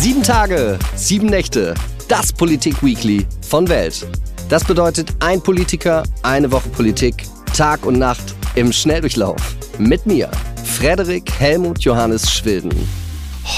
Sieben 0.00 0.22
Tage, 0.22 0.78
sieben 0.94 1.26
Nächte, 1.26 1.74
das 2.06 2.32
Politik-Weekly 2.32 3.26
von 3.48 3.68
Welt. 3.68 4.06
Das 4.48 4.62
bedeutet 4.62 5.12
ein 5.18 5.42
Politiker, 5.42 6.04
eine 6.22 6.52
Woche 6.52 6.68
Politik, 6.68 7.24
Tag 7.56 7.84
und 7.84 7.98
Nacht 7.98 8.36
im 8.54 8.72
Schnelldurchlauf. 8.72 9.56
Mit 9.76 10.06
mir, 10.06 10.30
Frederik 10.62 11.28
Helmut 11.40 11.80
Johannes 11.80 12.32
Schwilden. 12.32 12.72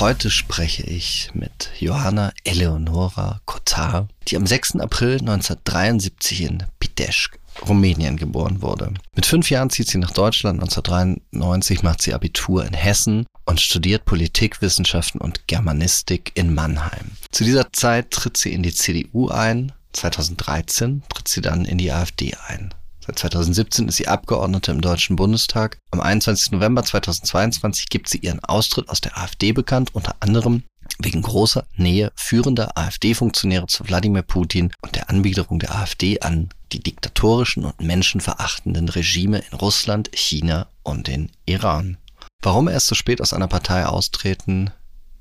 Heute 0.00 0.30
spreche 0.30 0.82
ich 0.84 1.30
mit 1.34 1.72
Johanna 1.78 2.32
Eleonora 2.44 3.40
Kotar, 3.44 4.08
die 4.26 4.38
am 4.38 4.46
6. 4.46 4.76
April 4.76 5.18
1973 5.20 6.40
in 6.40 6.62
Pitești, 6.78 7.39
Rumänien 7.68 8.16
geboren 8.16 8.62
wurde. 8.62 8.94
Mit 9.14 9.26
fünf 9.26 9.50
Jahren 9.50 9.70
zieht 9.70 9.88
sie 9.88 9.98
nach 9.98 10.12
Deutschland. 10.12 10.60
1993 10.60 11.82
macht 11.82 12.02
sie 12.02 12.14
Abitur 12.14 12.64
in 12.64 12.74
Hessen 12.74 13.26
und 13.46 13.60
studiert 13.60 14.04
Politikwissenschaften 14.04 15.20
und 15.20 15.46
Germanistik 15.46 16.32
in 16.34 16.54
Mannheim. 16.54 17.12
Zu 17.30 17.44
dieser 17.44 17.72
Zeit 17.72 18.10
tritt 18.10 18.36
sie 18.36 18.52
in 18.52 18.62
die 18.62 18.74
CDU 18.74 19.28
ein. 19.28 19.72
2013 19.92 21.02
tritt 21.08 21.28
sie 21.28 21.40
dann 21.40 21.64
in 21.64 21.78
die 21.78 21.90
AfD 21.90 22.34
ein. 22.46 22.72
Seit 23.04 23.18
2017 23.18 23.88
ist 23.88 23.96
sie 23.96 24.06
Abgeordnete 24.06 24.70
im 24.70 24.80
Deutschen 24.80 25.16
Bundestag. 25.16 25.78
Am 25.90 26.00
21. 26.00 26.52
November 26.52 26.84
2022 26.84 27.88
gibt 27.88 28.08
sie 28.08 28.18
ihren 28.18 28.44
Austritt 28.44 28.88
aus 28.88 29.00
der 29.00 29.18
AfD 29.18 29.52
bekannt, 29.52 29.94
unter 29.94 30.14
anderem 30.20 30.62
wegen 30.98 31.22
großer 31.22 31.66
Nähe 31.76 32.12
führender 32.14 32.76
AfD-Funktionäre 32.76 33.66
zu 33.66 33.86
Wladimir 33.86 34.22
Putin 34.22 34.72
und 34.82 34.96
der 34.96 35.10
Anbiederung 35.10 35.58
der 35.58 35.74
AfD 35.74 36.20
an 36.20 36.50
die 36.72 36.80
diktatorischen 36.80 37.64
und 37.64 37.80
menschenverachtenden 37.80 38.88
Regime 38.88 39.42
in 39.50 39.58
Russland, 39.58 40.10
China 40.12 40.68
und 40.82 41.06
den 41.06 41.30
Iran. 41.46 41.96
Warum 42.42 42.68
erst 42.68 42.86
so 42.86 42.94
spät 42.94 43.20
aus 43.20 43.32
einer 43.32 43.48
Partei 43.48 43.86
austreten, 43.86 44.70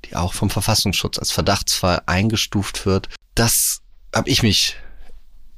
die 0.06 0.16
auch 0.16 0.32
vom 0.32 0.50
Verfassungsschutz 0.50 1.18
als 1.18 1.32
Verdachtsfall 1.32 2.02
eingestuft 2.06 2.86
wird, 2.86 3.08
das 3.34 3.80
habe 4.14 4.30
ich 4.30 4.42
mich 4.42 4.76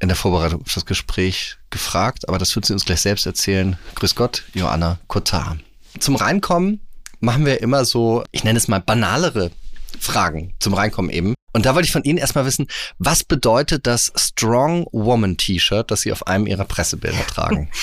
in 0.01 0.09
der 0.09 0.17
Vorbereitung 0.17 0.63
auf 0.63 0.75
das 0.75 0.85
Gespräch 0.85 1.59
gefragt, 1.71 2.29
aber 2.29 2.39
das 2.39 2.55
wird 2.57 2.67
sie 2.67 2.73
uns 2.73 2.85
gleich 2.85 3.01
selbst 3.01 3.25
erzählen. 3.25 3.79
Grüß 3.95 4.17
Gott, 4.17 4.43
Joanna 4.53 4.99
Kotar. 5.07 5.59
Zum 6.01 6.17
Reinkommen 6.17 6.81
machen 7.21 7.47
wir 7.47 7.61
immer 7.61 7.85
so, 7.85 8.25
ich 8.33 8.43
nenne 8.43 8.59
es 8.59 8.67
mal 8.67 8.81
banalere 8.81 9.53
Fragen 9.99 10.55
zum 10.59 10.75
Reinkommen 10.75 11.11
eben. 11.11 11.35
Und 11.53 11.67
da 11.67 11.75
wollte 11.75 11.87
ich 11.87 11.93
von 11.93 12.05
Ihnen 12.05 12.19
erstmal 12.19 12.47
wissen, 12.47 12.67
was 12.99 13.25
bedeutet 13.25 13.87
das 13.87 14.13
Strong 14.17 14.87
Woman 14.93 15.37
T-Shirt, 15.37 15.91
das 15.91 16.03
Sie 16.03 16.13
auf 16.13 16.27
einem 16.27 16.47
Ihrer 16.47 16.65
Pressebilder 16.65 17.27
tragen? 17.27 17.71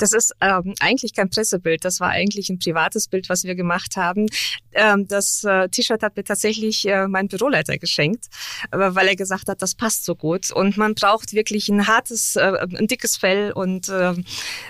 Das 0.00 0.12
ist 0.12 0.32
ähm, 0.40 0.74
eigentlich 0.80 1.14
kein 1.14 1.28
Pressebild, 1.28 1.84
das 1.84 2.00
war 2.00 2.08
eigentlich 2.08 2.48
ein 2.48 2.58
privates 2.58 3.06
Bild, 3.06 3.28
was 3.28 3.44
wir 3.44 3.54
gemacht 3.54 3.96
haben. 3.96 4.28
Ähm, 4.72 5.06
das 5.06 5.44
äh, 5.44 5.68
T-Shirt 5.68 6.02
hat 6.02 6.16
mir 6.16 6.24
tatsächlich 6.24 6.88
äh, 6.88 7.06
mein 7.06 7.28
Büroleiter 7.28 7.76
geschenkt, 7.76 8.28
äh, 8.70 8.78
weil 8.78 9.08
er 9.08 9.16
gesagt 9.16 9.48
hat, 9.48 9.60
das 9.60 9.74
passt 9.74 10.06
so 10.06 10.14
gut. 10.14 10.50
Und 10.52 10.78
man 10.78 10.94
braucht 10.94 11.34
wirklich 11.34 11.68
ein 11.68 11.86
hartes, 11.86 12.36
äh, 12.36 12.66
ein 12.78 12.86
dickes 12.86 13.18
Fell, 13.18 13.52
und 13.52 13.90
äh, 13.90 14.14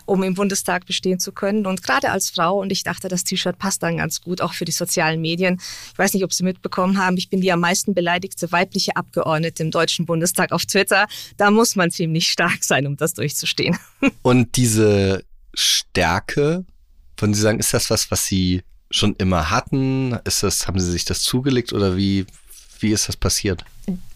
um 0.05 0.25
im 0.25 0.35
Bundestag 0.35 0.87
bestehen 0.87 1.21
zu 1.21 1.31
können. 1.31 1.65
Und 1.65 1.85
gerade 1.85 2.11
als 2.11 2.31
Frau, 2.31 2.59
und 2.59 2.73
ich 2.73 2.83
dachte, 2.83 3.07
das 3.07 3.23
T-Shirt 3.23 3.57
passt 3.57 3.85
dann 3.85 3.99
ganz 3.99 4.21
gut, 4.21 4.41
auch 4.41 4.55
für 4.55 4.65
die 4.65 4.73
sozialen 4.73 5.21
Medien. 5.21 5.61
Ich 5.93 5.99
weiß 5.99 6.13
nicht, 6.15 6.25
ob 6.25 6.33
Sie 6.33 6.43
mitbekommen 6.43 6.99
haben, 6.99 7.17
ich 7.17 7.31
bin 7.31 7.41
die 7.41 7.53
am 7.53 7.61
meisten 7.61 7.95
beleidigte 8.41 8.53
weibliche 8.53 8.97
Abgeordnete 8.97 9.63
im 9.63 9.71
Deutschen 9.71 10.07
Bundestag 10.07 10.53
auf 10.53 10.67
Twitter. 10.67 11.07
Da 11.37 11.51
muss 11.51 11.77
man 11.77 11.91
ziemlich 11.91 12.29
stark 12.29 12.63
sein, 12.63 12.87
um 12.87 12.97
das 12.97 13.15
durchzustehen. 13.15 13.77
Und 14.23 14.57
diese 14.57 15.25
Stärke, 15.55 16.65
von 17.17 17.35
Sie 17.35 17.41
sagen, 17.41 17.59
ist 17.59 17.75
das 17.75 17.91
was, 17.91 18.11
was 18.11 18.27
Sie 18.27 18.63
schon 18.91 19.15
immer 19.17 19.51
hatten? 19.51 20.19
Ist 20.25 20.43
das, 20.43 20.67
haben 20.67 20.81
Sie 20.81 20.91
sich 20.91 21.05
das 21.05 21.23
zugelegt 21.23 21.73
oder 21.73 21.97
wie, 21.97 22.27
wie 22.81 22.93
ist 22.93 23.09
das 23.09 23.17
passiert? 23.17 23.65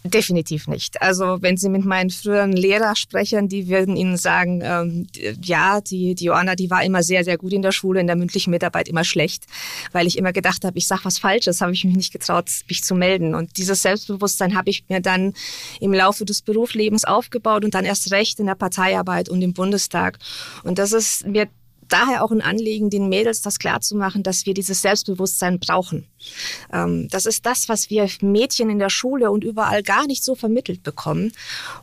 Definitiv 0.03 0.67
nicht. 0.67 1.01
Also 1.01 1.41
wenn 1.41 1.57
Sie 1.57 1.67
mit 1.67 1.83
meinen 1.83 2.09
früheren 2.09 2.53
Lehrer 2.53 2.95
sprechen, 2.95 3.49
die 3.49 3.67
würden 3.67 3.95
Ihnen 3.95 4.17
sagen, 4.17 4.61
ähm, 4.63 5.07
ja, 5.41 5.81
die, 5.81 6.13
die 6.13 6.25
Joanna, 6.25 6.55
die 6.55 6.69
war 6.69 6.83
immer 6.83 7.01
sehr, 7.01 7.23
sehr 7.23 7.37
gut 7.37 7.53
in 7.53 7.63
der 7.63 7.71
Schule, 7.71 7.99
in 7.99 8.07
der 8.07 8.15
mündlichen 8.15 8.51
Mitarbeit 8.51 8.87
immer 8.87 9.03
schlecht, 9.03 9.45
weil 9.91 10.05
ich 10.05 10.17
immer 10.17 10.31
gedacht 10.31 10.63
habe, 10.63 10.77
ich 10.77 10.87
sage 10.87 11.05
was 11.05 11.17
Falsches, 11.17 11.59
habe 11.59 11.73
ich 11.73 11.83
mich 11.83 11.95
nicht 11.95 12.13
getraut, 12.13 12.49
mich 12.69 12.83
zu 12.83 12.93
melden. 12.93 13.33
Und 13.33 13.57
dieses 13.57 13.81
Selbstbewusstsein 13.81 14.55
habe 14.55 14.69
ich 14.69 14.85
mir 14.87 15.01
dann 15.01 15.33
im 15.79 15.93
Laufe 15.93 16.23
des 16.23 16.43
Berufslebens 16.43 17.03
aufgebaut 17.03 17.65
und 17.65 17.73
dann 17.73 17.85
erst 17.85 18.11
recht 18.11 18.39
in 18.39 18.45
der 18.45 18.55
Parteiarbeit 18.55 19.27
und 19.27 19.41
im 19.41 19.53
Bundestag. 19.53 20.19
Und 20.63 20.77
das 20.77 20.93
ist 20.93 21.25
mir 21.25 21.47
daher 21.89 22.23
auch 22.23 22.31
ein 22.31 22.41
Anliegen, 22.41 22.89
den 22.89 23.09
Mädels 23.09 23.41
das 23.41 23.59
klarzumachen, 23.59 24.23
dass 24.23 24.45
wir 24.45 24.53
dieses 24.53 24.81
Selbstbewusstsein 24.81 25.59
brauchen. 25.59 26.07
Ähm, 26.73 27.07
das 27.09 27.25
ist 27.25 27.45
das, 27.45 27.69
was 27.69 27.89
wir 27.89 28.07
Mädchen 28.21 28.69
in 28.69 28.79
der 28.79 28.89
Schule 28.89 29.31
und 29.31 29.43
überall 29.43 29.83
gar 29.83 30.07
nicht 30.07 30.23
so 30.23 30.35
vermittelt 30.35 30.83
bekommen 30.83 31.31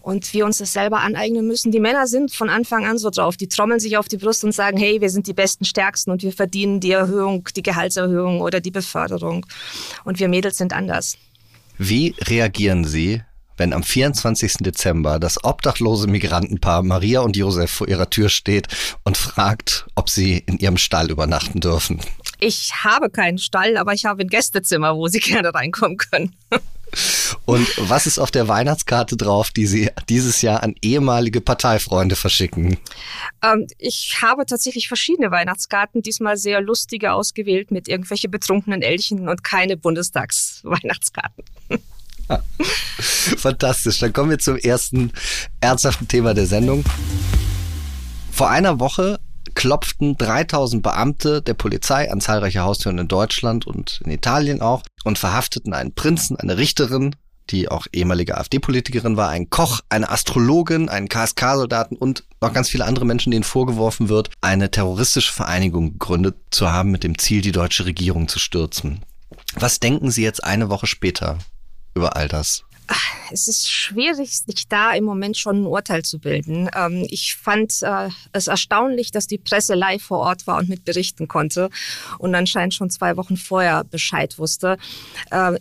und 0.01 0.33
wir 0.33 0.45
uns 0.45 0.59
das 0.59 0.73
selber 0.73 1.01
aneignen 1.01 1.47
müssen. 1.47 1.73
Die 1.73 1.81
Männer 1.81 2.07
sind 2.07 2.33
von 2.33 2.49
Anfang 2.49 2.87
an 2.87 2.99
so 2.99 3.11
drauf. 3.11 3.37
Die 3.37 3.49
trommeln 3.49 3.81
sich 3.81 3.97
auf 3.97 4.09
die 4.09 4.17
Brust 4.17 4.45
und 4.45 4.53
sagen, 4.53 4.77
hey, 4.77 5.01
wir 5.01 5.11
sind 5.11 5.27
die 5.27 5.35
besten, 5.35 5.65
stärksten 5.65 6.11
und 6.11 6.23
wir 6.23 6.33
verdienen 6.33 6.81
die 6.81 6.93
Erhöhung, 6.93 7.49
die 7.57 7.63
Gehaltserhöhung 7.63 8.41
oder 8.41 8.61
die 8.61 8.71
Beförderung. 8.71 9.47
Und 10.05 10.19
wir 10.19 10.29
Mädels 10.29 10.59
sind 10.59 10.73
anders. 10.73 11.17
Wie 11.79 12.15
reagieren 12.21 12.85
Sie, 12.85 13.23
wenn 13.57 13.73
am 13.73 13.83
24. 13.83 14.55
Dezember 14.61 15.19
das 15.19 15.45
obdachlose 15.45 16.09
Migrantenpaar 16.09 16.83
Maria 16.83 17.21
und 17.21 17.37
Josef 17.37 17.71
vor 17.71 17.89
ihrer 17.89 18.11
Tür 18.11 18.29
steht 18.29 18.69
und 19.05 19.17
fragt, 19.17 19.87
ob 20.03 20.11
sie 20.11 20.39
in 20.47 20.59
ihrem 20.59 20.79
Stall 20.79 21.13
übernachten 21.13 21.61
dürfen. 21.61 22.01
Ich 22.41 22.73
habe 22.83 23.09
keinen 23.09 23.39
Stall, 23.39 23.77
aber 23.77 23.93
ich 23.93 24.05
habe 24.05 24.23
ein 24.23 24.29
Gästezimmer, 24.29 24.97
wo 24.97 25.07
Sie 25.07 25.21
gerne 25.21 25.55
reinkommen 25.55 25.97
können. 25.97 26.35
Und 27.45 27.69
was 27.89 28.09
ist 28.09 28.19
auf 28.19 28.33
der 28.33 28.49
Weihnachtskarte 28.49 29.17
drauf, 29.17 29.53
die 29.53 29.67
Sie 29.67 29.91
dieses 30.09 30.43
Jahr 30.43 30.65
an 30.65 30.75
ehemalige 30.83 31.41
Parteifreunde 31.41 32.17
verschicken? 32.17 32.79
Ähm, 33.45 33.69
ich 33.79 34.19
habe 34.21 34.45
tatsächlich 34.45 34.89
verschiedene 34.89 35.31
Weihnachtskarten, 35.31 36.03
diesmal 36.03 36.37
sehr 36.37 36.61
lustige 36.61 37.13
ausgewählt 37.13 37.71
mit 37.71 37.87
irgendwelche 37.87 38.29
betrunkenen 38.29 38.83
Elchen 38.83 39.29
und 39.29 39.45
keine 39.45 39.77
Bundestagsweihnachtskarten. 39.77 41.45
Fantastisch. 42.99 44.01
Dann 44.01 44.13
kommen 44.13 44.31
wir 44.31 44.41
zum 44.41 44.57
ersten 44.57 45.13
ernsthaften 45.61 46.09
Thema 46.09 46.35
der 46.35 46.47
Sendung. 46.47 46.83
Vor 48.33 48.51
einer 48.51 48.81
Woche 48.81 49.21
klopften 49.55 50.17
3000 50.17 50.83
Beamte 50.83 51.43
der 51.43 51.55
Polizei 51.55 52.11
an 52.11 52.21
zahlreiche 52.21 52.61
Haustüren 52.61 52.99
in 52.99 53.09
Deutschland 53.09 53.67
und 53.67 54.01
in 54.05 54.11
Italien 54.11 54.61
auch 54.61 54.83
und 55.05 55.19
verhafteten 55.19 55.73
einen 55.73 55.95
Prinzen, 55.95 56.37
eine 56.37 56.57
Richterin, 56.57 57.17
die 57.51 57.69
auch 57.69 57.87
ehemalige 57.93 58.39
AfD-Politikerin 58.39 59.17
war, 59.17 59.29
einen 59.29 59.51
Koch, 59.51 59.81
eine 59.89 60.11
Astrologin, 60.11 60.89
einen 60.89 61.09
KSK-Soldaten 61.09 61.97
und 61.97 62.25
noch 62.41 62.53
ganz 62.53 62.69
viele 62.69 62.85
andere 62.85 63.05
Menschen, 63.05 63.31
denen 63.31 63.45
vorgeworfen 63.45 64.09
wird, 64.09 64.31
eine 64.41 64.71
terroristische 64.71 65.33
Vereinigung 65.33 65.93
gegründet 65.93 66.37
zu 66.51 66.73
haben 66.73 66.91
mit 66.91 67.05
dem 67.05 67.19
Ziel, 67.19 67.43
die 67.43 67.53
deutsche 67.53 67.85
Regierung 67.85 68.29
zu 68.29 68.39
stürzen. 68.39 69.03
Was 69.55 69.81
denken 69.81 70.11
Sie 70.11 70.23
jetzt 70.23 70.43
eine 70.43 70.71
Woche 70.71 70.87
später 70.87 71.39
über 71.95 72.17
all 72.17 72.29
das? 72.29 72.65
Es 73.31 73.49
ist 73.49 73.71
schwierig, 73.71 74.41
sich 74.41 74.69
da 74.69 74.93
im 74.93 75.05
Moment 75.05 75.39
schon 75.39 75.63
ein 75.63 75.67
Urteil 75.67 76.03
zu 76.03 76.19
bilden. 76.19 76.69
Ähm, 76.77 77.07
ich 77.09 77.35
fand 77.35 77.83
äh, 77.83 78.09
es 78.33 78.47
erstaunlich, 78.47 79.11
dass 79.11 79.27
die 79.27 79.39
Presse 79.39 79.75
live 79.75 80.03
vor 80.03 80.19
Ort 80.19 80.47
war 80.47 80.59
und 80.59 80.69
mit 80.69 80.85
berichten 80.85 81.29
konnte 81.29 81.71
und 82.19 82.35
anscheinend 82.35 82.75
schon 82.75 82.91
zwei 82.91 83.17
Wochen 83.17 83.37
vorher 83.37 83.85
Bescheid 83.85 84.39
wusste. 84.39 84.77
Äh, 85.31 85.59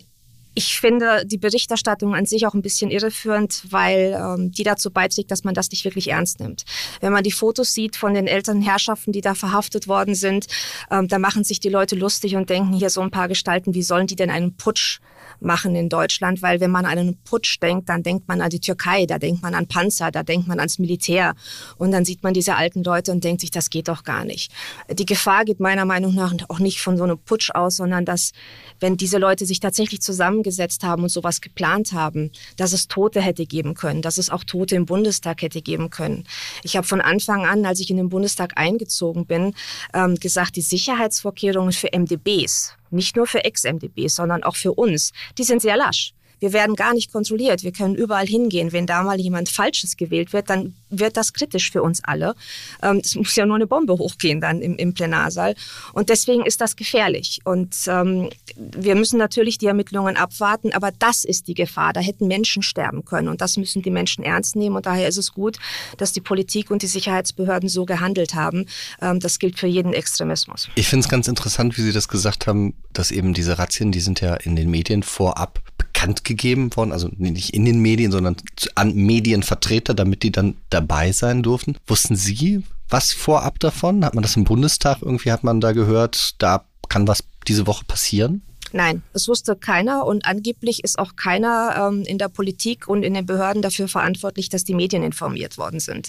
ich 0.54 0.78
finde 0.78 1.24
die 1.24 1.38
Berichterstattung 1.38 2.14
an 2.14 2.26
sich 2.26 2.46
auch 2.46 2.54
ein 2.54 2.62
bisschen 2.62 2.90
irreführend, 2.90 3.62
weil 3.70 4.18
ähm, 4.18 4.52
die 4.52 4.64
dazu 4.64 4.90
beiträgt, 4.90 5.30
dass 5.30 5.44
man 5.44 5.54
das 5.54 5.70
nicht 5.70 5.84
wirklich 5.84 6.08
ernst 6.08 6.40
nimmt. 6.40 6.64
Wenn 7.00 7.12
man 7.12 7.24
die 7.24 7.32
Fotos 7.32 7.72
sieht 7.72 7.96
von 7.96 8.12
den 8.12 8.26
älteren 8.26 8.60
Herrschaften, 8.60 9.12
die 9.12 9.22
da 9.22 9.34
verhaftet 9.34 9.88
worden 9.88 10.14
sind, 10.14 10.46
ähm, 10.90 11.08
da 11.08 11.18
machen 11.18 11.44
sich 11.44 11.60
die 11.60 11.70
Leute 11.70 11.96
lustig 11.96 12.36
und 12.36 12.50
denken 12.50 12.74
hier 12.74 12.90
so 12.90 13.00
ein 13.00 13.10
paar 13.10 13.28
Gestalten, 13.28 13.72
wie 13.74 13.82
sollen 13.82 14.06
die 14.06 14.16
denn 14.16 14.30
einen 14.30 14.54
Putsch 14.56 15.00
machen 15.44 15.74
in 15.74 15.88
Deutschland, 15.88 16.42
weil 16.42 16.60
wenn 16.60 16.70
man 16.70 16.84
an 16.84 16.98
einen 16.98 17.16
Putsch 17.24 17.58
denkt, 17.60 17.88
dann 17.88 18.02
denkt 18.02 18.28
man 18.28 18.40
an 18.40 18.50
die 18.50 18.60
Türkei, 18.60 19.06
da 19.06 19.18
denkt 19.18 19.42
man 19.42 19.54
an 19.54 19.66
Panzer, 19.66 20.10
da 20.10 20.22
denkt 20.22 20.48
man 20.48 20.58
ans 20.58 20.78
Militär 20.78 21.34
und 21.78 21.92
dann 21.92 22.04
sieht 22.04 22.22
man 22.22 22.34
diese 22.34 22.56
alten 22.56 22.82
Leute 22.82 23.12
und 23.12 23.24
denkt 23.24 23.40
sich, 23.40 23.50
das 23.50 23.70
geht 23.70 23.88
doch 23.88 24.04
gar 24.04 24.24
nicht. 24.24 24.52
Die 24.90 25.06
Gefahr 25.06 25.44
geht 25.44 25.60
meiner 25.60 25.84
Meinung 25.84 26.14
nach 26.14 26.32
auch 26.48 26.58
nicht 26.58 26.80
von 26.80 26.96
so 26.96 27.04
einem 27.04 27.18
Putsch 27.18 27.50
aus, 27.50 27.76
sondern 27.76 28.04
dass, 28.04 28.32
wenn 28.80 28.96
diese 28.96 29.18
Leute 29.18 29.46
sich 29.46 29.60
tatsächlich 29.60 30.00
zusammengesetzt 30.00 30.84
haben 30.84 31.02
und 31.02 31.08
sowas 31.08 31.40
geplant 31.40 31.92
haben, 31.92 32.30
dass 32.56 32.72
es 32.72 32.88
Tote 32.88 33.20
hätte 33.20 33.46
geben 33.46 33.74
können, 33.74 34.02
dass 34.02 34.18
es 34.18 34.30
auch 34.30 34.44
Tote 34.44 34.76
im 34.76 34.86
Bundestag 34.86 35.42
hätte 35.42 35.62
geben 35.62 35.90
können. 35.90 36.24
Ich 36.62 36.76
habe 36.76 36.86
von 36.86 37.00
Anfang 37.00 37.44
an, 37.46 37.64
als 37.66 37.80
ich 37.80 37.90
in 37.90 37.96
den 37.96 38.08
Bundestag 38.08 38.52
eingezogen 38.56 39.26
bin, 39.26 39.54
ähm, 39.94 40.16
gesagt, 40.16 40.56
die 40.56 40.62
Sicherheitsvorkehrungen 40.62 41.72
für 41.72 41.88
MDBs, 41.92 42.74
nicht 42.92 43.16
nur 43.16 43.26
für 43.26 43.44
Ex-MDBs, 43.44 44.14
sondern 44.14 44.42
auch 44.42 44.56
für 44.56 44.72
uns, 44.72 45.12
die 45.38 45.44
sind 45.44 45.62
sehr 45.62 45.76
lasch. 45.76 46.14
Wir 46.42 46.52
werden 46.52 46.74
gar 46.74 46.92
nicht 46.92 47.12
kontrolliert. 47.12 47.62
Wir 47.62 47.70
können 47.70 47.94
überall 47.94 48.26
hingehen. 48.26 48.72
Wenn 48.72 48.84
da 48.84 49.04
mal 49.04 49.20
jemand 49.20 49.48
Falsches 49.48 49.96
gewählt 49.96 50.32
wird, 50.32 50.50
dann 50.50 50.74
wird 50.90 51.16
das 51.16 51.32
kritisch 51.32 51.70
für 51.70 51.82
uns 51.84 52.02
alle. 52.02 52.34
Ähm, 52.82 53.00
es 53.02 53.14
muss 53.14 53.36
ja 53.36 53.46
nur 53.46 53.54
eine 53.54 53.68
Bombe 53.68 53.92
hochgehen 53.92 54.40
dann 54.40 54.60
im, 54.60 54.74
im 54.76 54.92
Plenarsaal. 54.92 55.54
Und 55.92 56.08
deswegen 56.08 56.44
ist 56.44 56.60
das 56.60 56.74
gefährlich. 56.74 57.38
Und 57.44 57.76
ähm, 57.86 58.28
wir 58.56 58.96
müssen 58.96 59.18
natürlich 59.18 59.58
die 59.58 59.66
Ermittlungen 59.66 60.16
abwarten, 60.16 60.72
aber 60.72 60.90
das 60.98 61.24
ist 61.24 61.46
die 61.46 61.54
Gefahr. 61.54 61.92
Da 61.92 62.00
hätten 62.00 62.26
Menschen 62.26 62.64
sterben 62.64 63.04
können. 63.04 63.28
Und 63.28 63.40
das 63.40 63.56
müssen 63.56 63.80
die 63.82 63.90
Menschen 63.90 64.24
ernst 64.24 64.56
nehmen. 64.56 64.74
Und 64.74 64.86
daher 64.86 65.06
ist 65.06 65.18
es 65.18 65.32
gut, 65.32 65.58
dass 65.96 66.12
die 66.12 66.20
Politik 66.20 66.72
und 66.72 66.82
die 66.82 66.88
Sicherheitsbehörden 66.88 67.68
so 67.68 67.84
gehandelt 67.84 68.34
haben. 68.34 68.66
Ähm, 69.00 69.20
das 69.20 69.38
gilt 69.38 69.60
für 69.60 69.68
jeden 69.68 69.92
Extremismus. 69.92 70.68
Ich 70.74 70.88
finde 70.88 71.04
es 71.04 71.08
ganz 71.08 71.28
interessant, 71.28 71.78
wie 71.78 71.82
Sie 71.82 71.92
das 71.92 72.08
gesagt 72.08 72.48
haben, 72.48 72.74
dass 72.92 73.12
eben 73.12 73.32
diese 73.32 73.60
Razzien, 73.60 73.92
die 73.92 74.00
sind 74.00 74.20
ja 74.20 74.34
in 74.34 74.56
den 74.56 74.68
Medien 74.68 75.04
vorab 75.04 75.60
bekannt 76.02 76.24
gegeben 76.24 76.74
worden, 76.76 76.92
also 76.92 77.08
nicht 77.16 77.54
in 77.54 77.64
den 77.64 77.80
Medien, 77.80 78.10
sondern 78.10 78.36
an 78.74 78.94
Medienvertreter, 78.94 79.94
damit 79.94 80.22
die 80.22 80.32
dann 80.32 80.56
dabei 80.68 81.12
sein 81.12 81.42
durften. 81.42 81.76
Wussten 81.86 82.16
Sie 82.16 82.64
was 82.88 83.12
vorab 83.12 83.58
davon? 83.60 84.04
Hat 84.04 84.14
man 84.14 84.22
das 84.22 84.36
im 84.36 84.44
Bundestag 84.44 84.98
irgendwie, 85.00 85.32
hat 85.32 85.44
man 85.44 85.60
da 85.60 85.72
gehört, 85.72 86.34
da 86.38 86.64
kann 86.88 87.06
was 87.06 87.24
diese 87.46 87.66
Woche 87.66 87.84
passieren? 87.84 88.42
Nein, 88.74 89.02
es 89.12 89.28
wusste 89.28 89.54
keiner 89.54 90.06
und 90.06 90.24
angeblich 90.24 90.82
ist 90.82 90.98
auch 90.98 91.14
keiner 91.14 91.90
ähm, 91.92 92.04
in 92.04 92.16
der 92.16 92.28
Politik 92.28 92.88
und 92.88 93.02
in 93.02 93.12
den 93.12 93.26
Behörden 93.26 93.60
dafür 93.60 93.86
verantwortlich, 93.86 94.48
dass 94.48 94.64
die 94.64 94.74
Medien 94.74 95.02
informiert 95.02 95.58
worden 95.58 95.78
sind. 95.78 96.08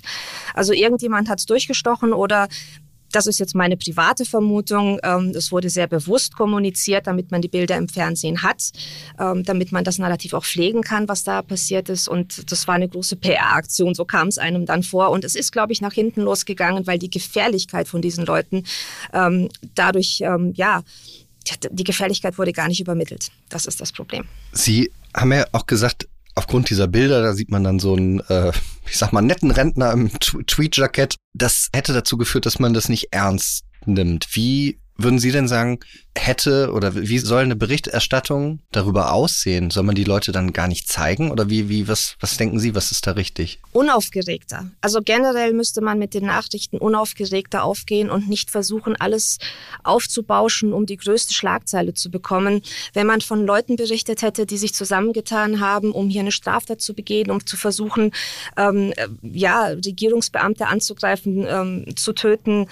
Also 0.53 0.71
irgendjemand 0.71 1.29
hat 1.29 1.39
es 1.39 1.45
durchgestochen 1.45 2.13
oder 2.13 2.47
das 3.13 3.27
ist 3.27 3.39
jetzt 3.39 3.55
meine 3.55 3.77
private 3.77 4.25
Vermutung. 4.25 4.99
Ähm, 5.03 5.31
es 5.35 5.51
wurde 5.51 5.69
sehr 5.69 5.87
bewusst 5.87 6.35
kommuniziert, 6.35 7.07
damit 7.07 7.31
man 7.31 7.41
die 7.41 7.47
Bilder 7.47 7.77
im 7.77 7.87
Fernsehen 7.87 8.43
hat, 8.43 8.71
ähm, 9.19 9.43
damit 9.43 9.71
man 9.71 9.83
das 9.83 9.97
Narrativ 9.97 10.33
auch 10.33 10.43
pflegen 10.43 10.81
kann, 10.81 11.07
was 11.07 11.23
da 11.23 11.41
passiert 11.41 11.89
ist. 11.89 12.07
Und 12.07 12.51
das 12.51 12.67
war 12.67 12.75
eine 12.75 12.89
große 12.89 13.15
PR-Aktion, 13.15 13.95
so 13.95 14.05
kam 14.05 14.27
es 14.27 14.37
einem 14.37 14.65
dann 14.65 14.83
vor. 14.83 15.11
Und 15.11 15.23
es 15.23 15.35
ist, 15.35 15.51
glaube 15.51 15.73
ich, 15.73 15.81
nach 15.81 15.93
hinten 15.93 16.21
losgegangen, 16.21 16.85
weil 16.87 16.99
die 16.99 17.09
Gefährlichkeit 17.09 17.87
von 17.87 18.01
diesen 18.01 18.25
Leuten 18.25 18.63
ähm, 19.13 19.49
dadurch, 19.75 20.23
ja, 20.53 20.83
die 21.71 21.83
Gefährlichkeit 21.83 22.37
wurde 22.37 22.53
gar 22.53 22.67
nicht 22.67 22.79
übermittelt. 22.79 23.29
Das 23.49 23.65
ist 23.65 23.81
das 23.81 23.91
Problem. 23.91 24.25
Sie 24.51 24.91
haben 25.15 25.31
ja 25.31 25.45
auch 25.51 25.65
gesagt, 25.65 26.07
aufgrund 26.35 26.69
dieser 26.69 26.87
Bilder, 26.87 27.21
da 27.21 27.33
sieht 27.33 27.51
man 27.51 27.63
dann 27.63 27.79
so 27.79 27.95
einen, 27.95 28.19
äh, 28.21 28.51
ich 28.85 28.97
sag 28.97 29.13
mal, 29.13 29.21
netten 29.21 29.51
Rentner 29.51 29.91
im 29.91 30.11
Tweet-Jackett. 30.19 31.15
Das 31.33 31.69
hätte 31.73 31.93
dazu 31.93 32.17
geführt, 32.17 32.45
dass 32.45 32.59
man 32.59 32.73
das 32.73 32.89
nicht 32.89 33.07
ernst 33.11 33.65
nimmt. 33.85 34.27
Wie 34.35 34.79
würden 34.97 35.19
Sie 35.19 35.31
denn 35.31 35.47
sagen, 35.47 35.79
hätte 36.15 36.71
oder 36.71 36.95
wie 36.95 37.17
soll 37.17 37.43
eine 37.43 37.55
Berichterstattung 37.55 38.59
darüber 38.71 39.13
aussehen? 39.13 39.71
Soll 39.71 39.83
man 39.83 39.95
die 39.95 40.03
Leute 40.03 40.31
dann 40.31 40.53
gar 40.53 40.67
nicht 40.67 40.87
zeigen 40.87 41.31
oder 41.31 41.49
wie, 41.49 41.69
wie, 41.69 41.87
was, 41.87 42.15
was 42.19 42.37
denken 42.37 42.59
Sie, 42.59 42.75
was 42.75 42.91
ist 42.91 43.07
da 43.07 43.11
richtig? 43.11 43.59
Unaufgeregter. 43.71 44.69
Also 44.81 45.01
generell 45.03 45.53
müsste 45.53 45.81
man 45.81 45.97
mit 45.97 46.13
den 46.13 46.25
Nachrichten 46.25 46.77
unaufgeregter 46.77 47.63
aufgehen 47.63 48.11
und 48.11 48.29
nicht 48.29 48.51
versuchen, 48.51 48.95
alles 48.95 49.39
aufzubauschen, 49.83 50.71
um 50.71 50.85
die 50.85 50.97
größte 50.97 51.33
Schlagzeile 51.33 51.95
zu 51.95 52.11
bekommen. 52.11 52.61
Wenn 52.93 53.07
man 53.07 53.21
von 53.21 53.45
Leuten 53.45 53.75
berichtet 53.75 54.21
hätte, 54.21 54.45
die 54.45 54.57
sich 54.57 54.75
zusammengetan 54.75 55.59
haben, 55.59 55.91
um 55.91 56.09
hier 56.09 56.21
eine 56.21 56.31
Straftat 56.31 56.81
zu 56.81 56.93
begehen, 56.93 57.31
um 57.31 57.43
zu 57.45 57.57
versuchen, 57.57 58.11
ähm, 58.57 58.93
ja, 59.23 59.65
Regierungsbeamte 59.65 60.67
anzugreifen, 60.67 61.45
ähm, 61.47 61.95
zu 61.95 62.13
töten, 62.13 62.67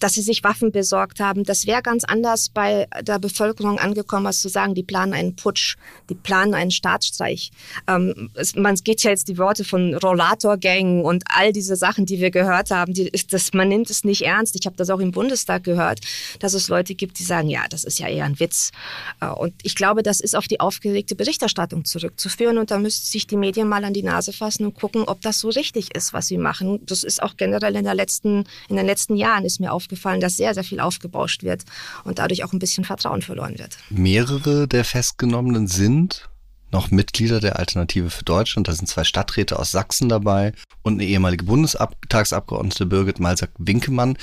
dass 0.00 0.14
sie 0.14 0.22
sich 0.22 0.44
Waffen 0.44 0.72
besorgt 0.72 1.20
haben. 1.20 1.44
Das 1.44 1.66
wäre 1.66 1.82
ganz 1.82 2.04
anders 2.04 2.48
bei 2.48 2.88
der 3.00 3.18
Bevölkerung 3.18 3.78
angekommen, 3.78 4.26
als 4.26 4.40
zu 4.40 4.48
sagen, 4.48 4.74
die 4.74 4.82
planen 4.82 5.12
einen 5.12 5.36
Putsch, 5.36 5.76
die 6.08 6.14
planen 6.14 6.54
einen 6.54 6.70
Staatsstreich. 6.70 7.50
Ähm, 7.86 8.30
es, 8.34 8.54
man 8.56 8.74
geht 8.76 9.02
ja 9.02 9.10
jetzt 9.10 9.28
die 9.28 9.38
Worte 9.38 9.64
von 9.64 9.94
Rollator-Gang 9.94 11.04
und 11.04 11.24
all 11.28 11.52
diese 11.52 11.76
Sachen, 11.76 12.06
die 12.06 12.20
wir 12.20 12.30
gehört 12.30 12.70
haben. 12.70 12.92
Die, 12.92 13.10
das, 13.30 13.52
man 13.52 13.68
nimmt 13.68 13.90
es 13.90 14.04
nicht 14.04 14.22
ernst. 14.22 14.56
Ich 14.58 14.66
habe 14.66 14.76
das 14.76 14.90
auch 14.90 15.00
im 15.00 15.12
Bundestag 15.12 15.64
gehört, 15.64 16.00
dass 16.40 16.54
es 16.54 16.68
Leute 16.68 16.94
gibt, 16.94 17.18
die 17.18 17.24
sagen, 17.24 17.48
ja, 17.48 17.66
das 17.68 17.84
ist 17.84 17.98
ja 17.98 18.08
eher 18.08 18.24
ein 18.24 18.40
Witz. 18.40 18.72
Äh, 19.20 19.28
und 19.28 19.54
ich 19.62 19.74
glaube, 19.74 20.02
das 20.02 20.20
ist 20.20 20.34
auf 20.34 20.48
die 20.48 20.60
aufgeregte 20.60 21.14
Berichterstattung 21.14 21.84
zurückzuführen. 21.84 22.58
Und 22.58 22.70
da 22.70 22.78
müssten 22.78 23.06
sich 23.06 23.26
die 23.26 23.36
Medien 23.36 23.68
mal 23.68 23.84
an 23.84 23.92
die 23.92 24.02
Nase 24.02 24.32
fassen 24.32 24.66
und 24.66 24.74
gucken, 24.74 25.04
ob 25.04 25.20
das 25.20 25.38
so 25.38 25.48
richtig 25.48 25.94
ist, 25.94 26.12
was 26.12 26.26
sie 26.26 26.38
machen. 26.38 26.84
Das 26.86 27.04
ist 27.04 27.22
auch 27.22 27.36
generell 27.36 27.76
in, 27.76 27.84
der 27.84 27.94
letzten, 27.94 28.44
in 28.68 28.76
den 28.76 28.86
letzten 28.86 29.16
Jahren 29.16 29.44
ist 29.44 29.60
mir 29.60 29.67
mir 29.68 29.72
aufgefallen, 29.72 30.20
dass 30.20 30.36
sehr, 30.36 30.54
sehr 30.54 30.64
viel 30.64 30.80
aufgebauscht 30.80 31.42
wird 31.42 31.64
und 32.04 32.18
dadurch 32.18 32.44
auch 32.44 32.52
ein 32.52 32.58
bisschen 32.58 32.84
Vertrauen 32.84 33.22
verloren 33.22 33.58
wird. 33.58 33.76
Mehrere 33.90 34.66
der 34.66 34.84
Festgenommenen 34.84 35.68
sind 35.68 36.28
noch 36.70 36.90
Mitglieder 36.90 37.40
der 37.40 37.58
Alternative 37.58 38.10
für 38.10 38.24
Deutschland. 38.24 38.68
Da 38.68 38.72
sind 38.72 38.86
zwei 38.88 39.02
Stadträte 39.02 39.58
aus 39.58 39.70
Sachsen 39.70 40.10
dabei 40.10 40.52
und 40.82 40.94
eine 40.94 41.04
ehemalige 41.04 41.44
Bundestagsabgeordnete 41.44 42.84
Birgit 42.84 43.20
Malsack-Winkemann, 43.20 44.18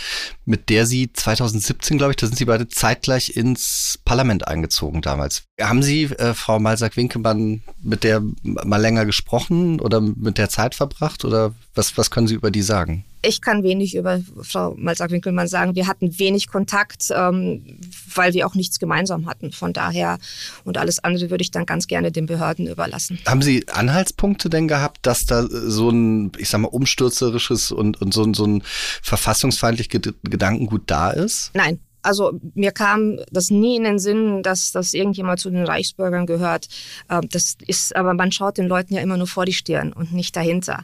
mit 0.46 0.70
der 0.70 0.86
Sie 0.86 1.12
2017, 1.12 1.98
glaube 1.98 2.12
ich, 2.12 2.18
da 2.18 2.28
sind 2.28 2.38
Sie 2.38 2.46
beide 2.46 2.68
zeitgleich 2.68 3.36
ins 3.36 4.00
Parlament 4.06 4.48
eingezogen 4.48 5.02
damals. 5.02 5.44
Haben 5.60 5.82
Sie, 5.82 6.04
äh, 6.04 6.36
Frau 6.36 6.60
Malsack-Winkemann, 6.60 7.64
mit 7.82 8.04
der 8.04 8.22
mal 8.44 8.82
länger 8.82 9.06
gesprochen 9.08 9.80
oder 9.80 10.00
mit 10.02 10.38
der 10.38 10.50
Zeit 10.50 10.76
verbracht 10.76 11.26
oder 11.26 11.56
was, 11.74 11.98
was 11.98 12.12
können 12.12 12.28
Sie 12.28 12.36
über 12.36 12.52
die 12.52 12.62
sagen? 12.62 13.06
Ich 13.26 13.42
kann 13.42 13.64
wenig 13.64 13.96
über 13.96 14.22
Frau 14.42 14.76
Malsack-Winkelmann 14.78 15.48
sagen. 15.48 15.76
Wir 15.76 15.88
hatten 15.88 16.20
wenig 16.20 16.48
Kontakt, 16.48 17.12
ähm, 17.16 17.80
weil 18.14 18.34
wir 18.34 18.46
auch 18.48 18.56
nichts 18.56 18.80
gemeinsam 18.80 19.26
hatten. 19.26 19.52
Von 19.52 19.74
daher 19.74 20.18
und 20.64 20.78
alles 20.78 21.04
andere 21.04 21.30
würde 21.30 21.42
ich 21.42 21.52
dann 21.52 21.66
ganz 21.66 21.88
gerne 21.88 22.12
den 22.12 22.26
Behörden 22.26 22.68
überlassen. 22.68 23.20
Haben 23.26 23.42
Sie 23.42 23.68
Anhaltspunkte 23.68 24.50
denn 24.50 24.68
gehabt, 24.68 25.06
dass 25.06 25.26
da 25.26 25.48
so 25.50 25.90
ein, 25.90 26.32
ich 26.38 26.50
sag 26.50 26.60
mal, 26.62 26.68
umstürzerisches 26.68 27.72
und, 27.72 28.02
und 28.02 28.14
so, 28.14 28.24
ein, 28.24 28.34
so 28.34 28.46
ein 28.46 28.64
verfassungsfeindliches 29.02 30.14
Gedankengut 30.24 30.84
da 30.88 31.12
ist? 31.12 31.52
Nein, 31.54 31.80
also 32.06 32.40
mir 32.54 32.72
kam 32.72 33.20
das 33.32 33.50
nie 33.50 33.78
in 33.78 33.84
den 33.84 34.00
Sinn, 34.00 34.44
dass, 34.44 34.72
dass 34.72 34.94
irgendjemand 34.94 35.40
zu 35.40 35.50
den 35.50 35.66
Reichsbürgern 35.66 36.28
gehört. 36.28 36.68
Ähm, 37.10 37.28
das 37.32 37.58
ist, 37.66 37.96
aber 37.96 38.14
man 38.14 38.32
schaut 38.32 38.58
den 38.58 38.68
Leuten 38.68 38.94
ja 38.94 39.02
immer 39.02 39.18
nur 39.18 39.28
vor 39.28 39.46
die 39.46 39.54
Stirn 39.54 39.92
und 39.92 40.14
nicht 40.14 40.36
dahinter. 40.36 40.84